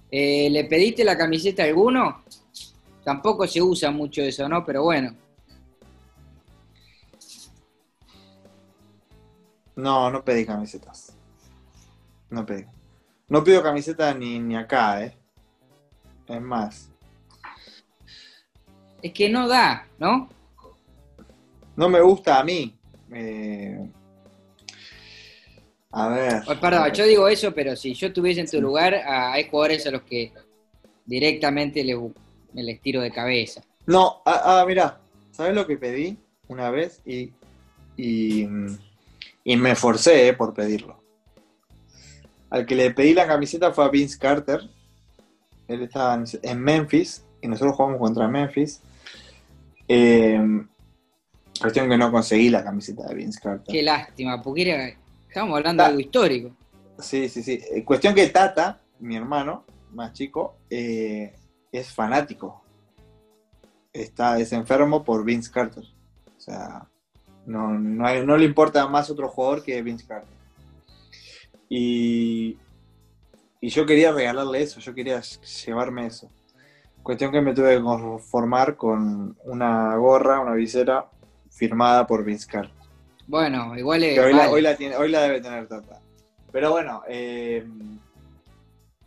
Eh, 0.10 0.50
¿Le 0.50 0.64
pediste 0.66 1.04
la 1.04 1.18
camiseta 1.18 1.64
a 1.64 1.68
alguno? 1.68 2.24
Tampoco 3.04 3.46
se 3.46 3.62
usa 3.62 3.92
mucho 3.92 4.22
eso, 4.22 4.48
¿no? 4.48 4.64
Pero 4.66 4.84
bueno. 4.84 5.14
No, 9.76 10.10
no 10.12 10.24
pedí 10.24 10.46
camisetas. 10.46 11.16
No 12.30 12.46
pedí. 12.46 12.66
No 13.28 13.44
pido 13.44 13.64
camiseta 13.64 14.14
ni, 14.14 14.40
ni 14.40 14.56
acá, 14.56 15.04
¿eh? 15.04 15.18
Es 16.28 16.42
más, 16.42 16.90
Es 19.02 19.12
que 19.12 19.28
no 19.30 19.48
da, 19.48 19.86
¿no? 20.00 20.30
no 21.76 21.90
me 21.90 22.00
gusta 22.00 22.40
a 22.40 22.44
mí. 22.44 22.74
Eh, 23.12 23.90
a 25.94 26.08
ver. 26.10 26.42
Oh, 26.48 26.56
Perdón, 26.60 26.92
yo 26.94 27.06
digo 27.06 27.28
eso, 27.28 27.54
pero 27.54 27.76
si 27.76 27.94
yo 27.94 28.08
estuviese 28.08 28.42
en 28.42 28.48
tu 28.50 28.60
lugar, 28.60 28.96
hay 28.96 29.48
jugadores 29.50 29.86
a 29.88 29.92
los 29.92 30.02
que 30.02 30.32
directamente 31.06 31.84
les, 31.84 31.98
me 32.54 32.64
les 32.64 32.82
tiro 32.82 33.02
de 33.02 33.12
cabeza. 33.12 33.62
No, 33.86 34.22
ah, 34.26 34.42
ah, 34.62 34.66
mirá, 34.68 35.00
¿sabes 35.32 35.54
lo 35.54 35.66
que 35.68 35.78
pedí 35.78 36.18
una 36.48 36.70
vez? 36.72 37.00
Y, 37.06 37.32
y, 37.98 38.46
mm, 38.46 38.78
y 39.44 39.56
me 39.58 39.76
forcé 39.76 40.30
eh, 40.30 40.34
por 40.34 40.54
pedirlo. 40.54 41.00
Al 42.50 42.66
que 42.66 42.76
le 42.76 42.92
pedí 42.92 43.14
la 43.14 43.28
camiseta 43.28 43.72
fue 43.72 43.86
a 43.86 43.90
Vince 43.90 44.18
Carter. 44.18 44.62
Él 45.68 45.84
estaba 45.84 46.16
en- 46.16 46.26
en 46.42 46.60
Memphis 46.60 47.24
y 47.42 47.48
nosotros 47.48 47.76
jugamos 47.76 48.00
contra 48.00 48.28
Memphis. 48.28 48.82
Eh, 49.88 50.40
cuestión 51.60 51.90
que 51.90 51.98
no 51.98 52.12
conseguí 52.12 52.50
la 52.50 52.64
camiseta 52.64 53.08
de 53.08 53.16
Vince 53.16 53.40
Carter. 53.42 53.74
Qué 53.74 53.82
lástima, 53.84 54.42
porque 54.42 54.62
era, 54.70 54.96
estábamos 55.34 55.58
hablando 55.58 55.82
de 55.82 55.88
algo 55.90 56.00
histórico. 56.00 56.52
Sí, 57.00 57.28
sí, 57.28 57.42
sí. 57.42 57.60
Eh, 57.72 57.84
Cuestión 57.84 58.14
que 58.14 58.28
Tata, 58.28 58.80
mi 59.00 59.16
hermano 59.16 59.66
más 59.92 60.14
chico, 60.14 60.58
eh, 60.70 61.36
es 61.72 61.92
fanático. 61.92 62.62
Está, 63.92 64.40
es 64.40 64.54
enfermo 64.54 65.04
por 65.04 65.24
Vince 65.26 65.52
Carter. 65.52 65.84
O 66.38 66.40
sea, 66.40 66.88
no, 67.48 67.70
no, 67.80 68.06
hay- 68.06 68.24
no 68.26 68.38
le 68.38 68.46
importa 68.46 68.88
más 68.88 69.10
otro 69.10 69.28
jugador 69.28 69.64
que 69.64 69.82
Vince 69.82 70.06
Carter. 70.06 70.38
Y, 71.68 72.58
y 73.60 73.70
yo 73.70 73.86
quería 73.88 74.12
regalarle 74.12 74.62
eso, 74.62 74.80
yo 74.80 74.94
quería 74.94 75.20
llevarme 75.66 76.06
eso. 76.06 76.30
Cuestión 77.02 77.32
que 77.32 77.42
me 77.42 77.54
tuve 77.56 77.76
que 77.78 77.82
conformar 77.82 78.76
con 78.78 79.36
una 79.46 79.96
gorra, 79.98 80.40
una 80.40 80.54
visera 80.54 81.08
firmada 81.50 82.06
por 82.06 82.24
Vince 82.24 82.48
Carter. 82.48 82.83
Bueno, 83.28 83.78
igual 83.78 84.04
es. 84.04 84.20
Hoy, 84.20 84.32
la, 84.34 84.38
vale. 84.40 84.52
hoy, 84.54 84.62
la 84.62 84.76
tiene, 84.76 84.96
hoy 84.98 85.10
la 85.10 85.22
debe 85.22 85.42
tener 85.42 85.68
Tata. 85.68 86.00
Pero 86.52 86.72
bueno, 86.72 87.02
eh, 87.08 87.66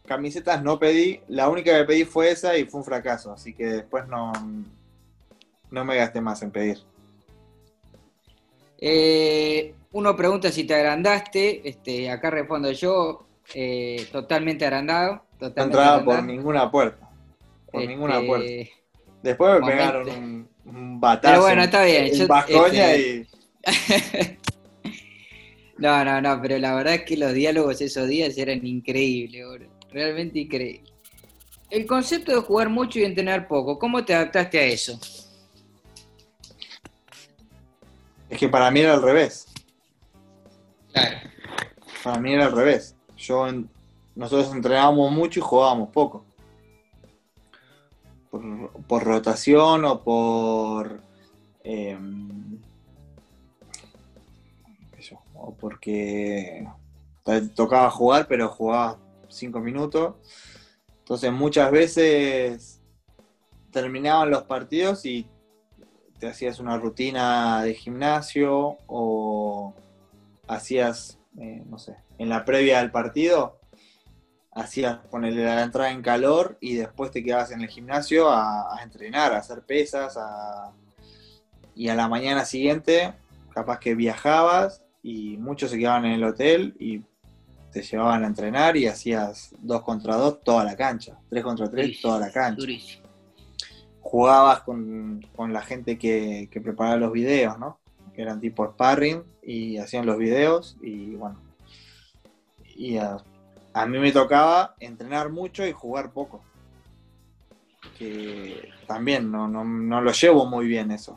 camisetas 0.07 0.63
no 0.63 0.79
pedí. 0.79 1.21
La 1.29 1.49
única 1.49 1.77
que 1.77 1.85
pedí 1.85 2.05
fue 2.05 2.31
esa 2.31 2.57
y 2.57 2.65
fue 2.65 2.81
un 2.81 2.85
fracaso. 2.85 3.33
Así 3.33 3.53
que 3.55 3.67
después 3.67 4.07
no, 4.09 4.33
no 5.71 5.85
me 5.85 5.97
gasté 5.97 6.21
más 6.21 6.43
en 6.43 6.51
pedir. 6.51 6.79
Eh, 8.79 9.75
uno 9.93 10.17
pregunta 10.17 10.51
si 10.51 10.65
te 10.65 10.75
agrandaste, 10.75 11.67
este, 11.69 12.11
acá 12.11 12.31
respondo 12.31 12.71
yo, 12.73 13.27
eh, 13.55 14.07
totalmente 14.13 14.65
agrandado. 14.65 15.23
No 15.41 15.49
Totalmente 15.49 15.79
entraba 15.79 16.05
por 16.05 16.23
ninguna 16.25 16.71
puerta. 16.71 17.09
Por 17.71 17.83
Este, 17.83 17.93
ninguna 17.95 18.21
puerta. 18.21 18.47
Después 19.23 19.53
me 19.55 19.61
momento. 19.61 19.77
pegaron 19.83 20.09
un, 20.09 20.49
un 20.65 21.01
batazo. 21.01 21.33
Pero 21.35 21.43
bueno, 21.43 21.63
está 21.65 21.85
bien, 21.85 22.07
En 22.07 22.15
yo- 22.15 22.27
Vascoña 22.27 22.93
este- 22.93 23.36
No, 25.79 26.03
no, 26.05 26.21
no, 26.23 26.41
pero 26.41 26.59
la 26.59 26.75
verdad 26.75 26.95
es 26.95 27.03
que 27.03 27.19
los 27.19 27.35
diálogos 27.35 27.81
esos 27.83 28.09
días 28.09 28.39
eran 28.39 28.67
increíbles. 28.67 29.69
Realmente 29.91 30.39
increíbles. 30.41 30.91
El 31.69 31.87
concepto 31.87 32.33
de 32.33 32.41
jugar 32.41 32.71
mucho 32.71 32.99
y 32.99 33.05
entrenar 33.05 33.47
poco, 33.47 33.79
¿cómo 33.79 34.05
te 34.05 34.15
adaptaste 34.15 34.59
a 34.59 34.65
eso? 34.65 34.99
es 38.29 38.39
que 38.39 38.49
para 38.49 38.71
mí 38.71 38.81
era 38.81 38.95
al 38.95 39.03
revés. 39.03 39.47
Claro. 40.93 41.17
Para 42.03 42.21
mí 42.21 42.33
era 42.33 42.47
al 42.47 42.53
revés. 42.53 42.97
Yo 43.17 43.47
nosotros 44.15 44.53
entrenábamos 44.55 45.13
mucho 45.13 45.41
y 45.41 45.43
jugábamos 45.43 45.91
poco. 45.91 46.25
Por, 48.31 48.71
por 48.87 49.05
rotación 49.05 49.85
o 49.85 50.03
por. 50.03 51.01
em, 51.63 52.56
o 55.47 55.55
porque 55.55 56.67
tocaba 57.55 57.89
jugar, 57.91 58.27
pero 58.27 58.49
jugabas 58.49 58.97
cinco 59.29 59.61
minutos. 59.61 60.17
Entonces 60.99 61.33
muchas 61.33 61.71
veces 61.71 62.81
terminaban 63.71 64.31
los 64.31 64.43
partidos 64.43 65.05
y 65.07 65.29
te 66.19 66.29
hacías 66.29 66.59
una 66.59 66.77
rutina 66.79 67.63
de 67.63 67.75
gimnasio 67.75 68.77
o 68.87 69.73
hacías, 70.49 71.19
eh, 71.39 71.63
no 71.69 71.79
sé, 71.79 71.97
en 72.19 72.29
la 72.29 72.45
previa 72.45 72.79
del 72.79 72.91
partido, 72.91 73.61
hacías 74.53 74.97
ponerle 75.11 75.45
la 75.45 75.63
entrada 75.63 75.91
en 75.93 76.03
calor 76.03 76.57
y 76.61 76.75
después 76.75 77.11
te 77.13 77.23
quedabas 77.23 77.53
en 77.53 77.61
el 77.61 77.69
gimnasio 77.69 78.31
a, 78.31 78.77
a 78.77 78.83
entrenar, 78.83 79.33
a 79.33 79.39
hacer 79.39 79.63
pesas, 79.63 80.17
a- 80.17 80.73
y 81.75 81.89
a 81.89 81.95
la 81.95 82.09
mañana 82.09 82.45
siguiente 82.47 83.13
capaz 83.53 83.79
que 83.79 83.95
viajabas 83.95 84.83
y 85.07 85.37
muchos 85.37 85.71
se 85.71 85.79
quedaban 85.79 86.05
en 86.05 86.15
el 86.15 86.25
hotel 86.25 86.75
y 86.81 87.01
te 87.71 87.81
llevaban 87.81 88.25
a 88.25 88.27
entrenar 88.27 88.77
y 88.77 88.89
hacías 88.89 89.55
dos 89.61 89.83
contra 89.83 90.17
dos 90.17 90.41
toda 90.43 90.65
la 90.65 90.77
cancha, 90.77 91.17
tres 91.31 91.45
contra 91.45 91.71
tres 91.71 91.87
Durísimo, 91.87 92.03
toda 92.03 92.27
la 92.27 92.33
cancha 92.33 92.61
durísimo. 92.61 93.07
jugabas 94.01 94.63
con, 94.63 95.25
con 95.37 95.53
la 95.53 95.63
gente 95.63 95.97
que, 95.97 96.49
que 96.51 96.61
preparaba 96.61 96.97
los 96.97 97.13
videos, 97.13 97.57
¿no? 97.57 97.79
Que 98.17 98.23
eran 98.23 98.41
tipo 98.41 98.67
sparring 98.73 99.23
y 99.45 99.77
hacían 99.77 100.07
los 100.07 100.19
videos 100.19 100.77
y 100.83 101.15
bueno. 101.15 101.41
Y 102.75 102.97
a, 102.97 103.19
a 103.75 103.87
mí 103.87 104.01
me 104.01 104.11
tocaba 104.11 104.75
entrenar 104.81 105.31
mucho 105.31 105.65
y 105.65 105.71
jugar 105.71 106.11
poco. 106.13 106.43
Que 107.97 108.71
también 108.89 109.31
no, 109.31 109.47
no, 109.47 109.65
no 109.65 110.01
lo 110.01 110.11
llevo 110.11 110.47
muy 110.47 110.67
bien 110.67 110.91
eso. 110.91 111.17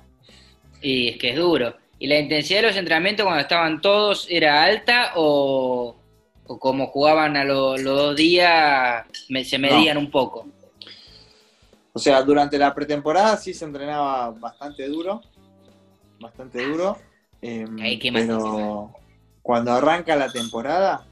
Y 0.80 1.08
es 1.10 1.18
que 1.18 1.32
es 1.32 1.38
duro. 1.38 1.74
¿Y 2.00 2.08
la 2.08 2.18
intensidad 2.20 2.62
de 2.62 2.68
los 2.68 2.78
entrenamientos 2.78 3.26
cuando 3.26 3.42
estaban 3.42 3.82
todos 3.82 4.26
era 4.30 4.64
alta 4.64 5.12
o, 5.16 5.96
o 6.48 6.60
como 6.60 6.88
jugaban 6.88 7.36
a 7.36 7.44
lo- 7.44 7.78
los 7.78 7.98
dos 7.98 8.16
días 8.16 9.06
me- 9.28 9.44
se 9.44 9.58
medían 9.60 9.98
un 9.98 10.10
poco? 10.10 10.48
O 11.92 12.00
sea, 12.00 12.22
durante 12.22 12.58
la 12.58 12.74
pretemporada 12.74 13.36
sí 13.36 13.54
se 13.54 13.66
entrenaba 13.66 14.30
bastante 14.32 14.88
duro. 14.88 15.22
Bastante 16.20 16.64
duro. 16.66 16.98
Ahí, 17.82 18.00
¿qué 18.00 18.12
más 18.12 18.24
pero 18.24 18.94
cuando 19.42 19.72
arranca 19.74 20.16
la 20.16 20.32
temporada, 20.32 21.06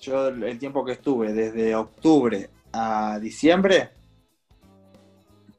yo 0.00 0.28
el 0.28 0.58
tiempo 0.58 0.84
que 0.84 0.92
estuve 0.92 1.32
desde 1.32 1.74
octubre 1.74 2.50
a 2.72 3.18
diciembre, 3.18 3.90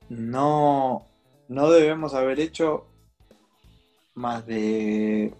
no, 0.09 1.05
no 1.47 1.69
debemos 1.69 2.13
haber 2.13 2.39
hecho 2.39 2.85
más 4.15 4.45
de 4.45 5.33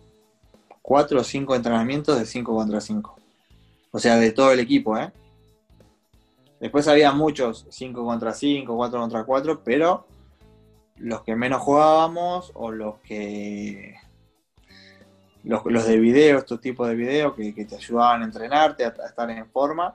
cuatro 0.81 1.21
o 1.21 1.23
cinco 1.23 1.55
entrenamientos 1.55 2.19
de 2.19 2.25
5 2.25 2.53
contra 2.55 2.79
5. 2.79 3.15
O 3.91 3.99
sea, 3.99 4.17
de 4.17 4.31
todo 4.31 4.51
el 4.51 4.59
equipo, 4.59 4.97
¿eh? 4.97 5.11
Después 6.59 6.87
había 6.87 7.11
muchos 7.11 7.65
5 7.69 8.05
contra 8.05 8.33
5, 8.33 8.75
4 8.75 8.99
contra 8.99 9.23
4, 9.23 9.61
pero 9.63 10.05
los 10.97 11.23
que 11.23 11.35
menos 11.35 11.61
jugábamos 11.61 12.51
o 12.53 12.71
los 12.71 12.99
que. 12.99 13.95
Los, 15.43 15.63
los 15.65 15.85
de 15.85 15.99
video, 15.99 16.39
estos 16.39 16.59
tipos 16.59 16.87
de 16.87 16.95
video 16.95 17.35
que, 17.35 17.53
que 17.53 17.65
te 17.65 17.75
ayudaban 17.75 18.21
a 18.21 18.25
entrenarte, 18.25 18.83
a, 18.83 18.95
a 19.03 19.07
estar 19.07 19.29
en 19.29 19.47
forma. 19.47 19.93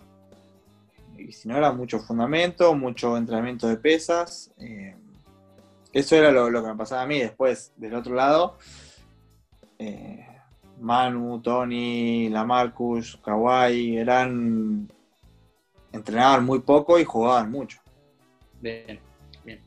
Y 1.19 1.33
si 1.33 1.49
no, 1.49 1.57
era 1.57 1.73
mucho 1.73 1.99
fundamento, 1.99 2.75
mucho 2.75 3.17
entrenamiento 3.17 3.69
de 3.69 3.77
pesas. 3.77 4.51
eh, 4.59 4.97
eso 5.93 6.17
era 6.17 6.31
lo, 6.31 6.51
lo 6.51 6.63
que 6.63 6.69
me 6.69 6.77
pasaba 6.77 7.03
a 7.03 7.07
mí. 7.07 7.19
Después, 7.19 7.73
del 7.77 7.95
otro 7.95 8.15
lado, 8.15 8.59
eh, 9.79 10.27
Manu, 10.79 11.41
Tony, 11.41 12.29
Lamarcus, 12.29 13.19
Kawhi, 13.25 13.99
eran. 13.99 14.91
entrenaban 15.93 16.45
muy 16.45 16.61
poco 16.61 16.99
y 16.99 17.05
jugaban 17.05 17.51
mucho. 17.51 17.81
Bien, 18.61 19.01
bien. 19.45 19.61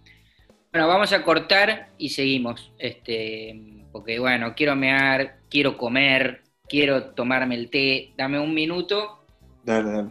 Bueno, 0.71 0.87
vamos 0.87 1.11
a 1.13 1.23
cortar 1.23 1.89
y 1.97 2.09
seguimos. 2.09 2.71
Este, 2.77 3.85
porque 3.91 4.19
bueno, 4.19 4.53
quiero 4.55 4.75
mear, 4.75 5.39
quiero 5.49 5.77
comer, 5.77 6.43
quiero 6.67 7.11
tomarme 7.11 7.55
el 7.55 7.69
té. 7.69 8.13
Dame 8.17 8.39
un 8.39 8.53
minuto. 8.53 9.23
Dale, 9.63 9.91
dale. 9.91 10.09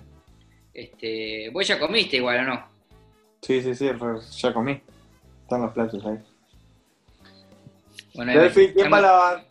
Este, 0.75 1.51
vos 1.51 1.67
ya 1.67 1.79
comiste 1.79 2.17
igual 2.17 2.41
o 2.41 2.43
no? 2.45 2.67
Sí, 3.43 3.61
sí, 3.61 3.75
sí, 3.75 3.91
ya 4.39 4.55
comí. 4.55 4.81
Están 5.53 5.67
los 5.67 5.73
platos 5.75 6.07
ahí. 6.07 6.19
Bueno, 8.15 8.41
Delphi. 8.41 8.73
¿quién 8.73 8.91
va 8.91 8.97
a 8.97 9.01
lavar? 9.03 9.45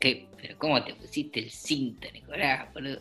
¿Qué? 0.00 0.26
¿Pero 0.36 0.58
cómo 0.58 0.82
te 0.82 0.92
pusiste 0.94 1.38
el 1.38 1.50
cinto, 1.52 2.08
Nicolás, 2.12 2.72
boludo? 2.74 2.98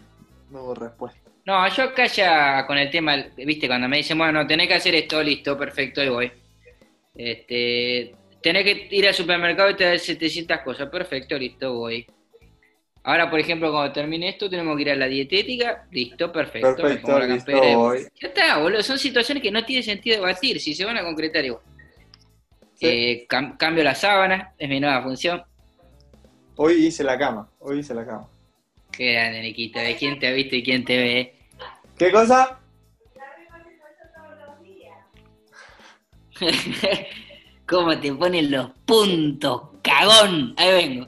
No 0.51 0.61
hubo 0.61 0.75
respuesta. 0.75 1.31
No, 1.45 1.67
yo 1.69 1.83
acá 1.85 2.05
ya 2.05 2.67
con 2.67 2.77
el 2.77 2.91
tema, 2.91 3.15
viste, 3.35 3.65
cuando 3.65 3.87
me 3.87 3.97
dicen, 3.97 4.19
bueno, 4.19 4.45
tenés 4.45 4.67
que 4.67 4.75
hacer 4.75 4.93
esto, 4.93 5.23
listo, 5.23 5.57
perfecto, 5.57 6.01
ahí 6.01 6.09
voy. 6.09 6.31
Este, 7.15 8.15
tenés 8.43 8.63
que 8.63 8.87
ir 8.91 9.07
al 9.07 9.13
supermercado 9.15 9.71
y 9.71 9.75
te 9.75 9.85
dar 9.85 9.97
700 9.97 10.59
cosas, 10.59 10.87
perfecto, 10.87 11.35
listo, 11.35 11.73
voy. 11.73 12.05
Ahora, 13.07 13.29
por 13.29 13.39
ejemplo, 13.39 13.71
cuando 13.71 13.93
termine 13.93 14.29
esto, 14.29 14.49
tenemos 14.49 14.75
que 14.75 14.81
ir 14.81 14.89
a 14.89 14.95
la 14.95 15.05
dietética, 15.05 15.85
listo, 15.91 16.31
perfecto, 16.31 16.69
me 16.69 16.75
Perfecto, 16.75 17.05
pongo 17.07 17.19
la 17.19 17.27
listo, 17.27 17.51
campera 17.51 17.71
y 17.71 17.75
voy. 17.75 17.99
Ya 18.19 18.27
está, 18.29 18.57
boludo, 18.57 18.81
son 18.81 18.97
situaciones 18.97 19.43
que 19.43 19.51
no 19.51 19.63
tiene 19.63 19.83
sentido 19.83 20.15
debatir, 20.17 20.59
si 20.59 20.73
se 20.73 20.85
van 20.85 20.97
a 20.97 21.03
concretar 21.03 21.45
igual. 21.45 21.61
Sí. 22.73 22.87
Eh, 22.87 23.27
cam- 23.29 23.57
cambio 23.57 23.83
la 23.83 23.93
sábana, 23.93 24.53
es 24.57 24.67
mi 24.67 24.79
nueva 24.79 25.03
función. 25.03 25.43
Hoy 26.55 26.87
hice 26.87 27.03
la 27.03 27.15
cama, 27.17 27.47
hoy 27.59 27.79
hice 27.79 27.93
la 27.93 28.05
cama. 28.05 28.27
Qué 28.91 29.13
grande, 29.13 29.41
Niquita, 29.41 29.81
de 29.81 29.95
quién 29.95 30.17
te 30.17 30.27
ha 30.27 30.31
visto 30.31 30.55
y 30.55 30.63
quién 30.63 30.83
te 30.83 30.97
ve. 30.97 31.35
¿Qué 31.97 32.11
cosa? 32.11 32.59
¿Cómo 37.67 37.97
te 37.99 38.11
ponen 38.13 38.51
los 38.51 38.71
puntos? 38.85 39.61
¡Cagón! 39.83 40.53
Ahí 40.57 40.71
vengo. 40.73 41.07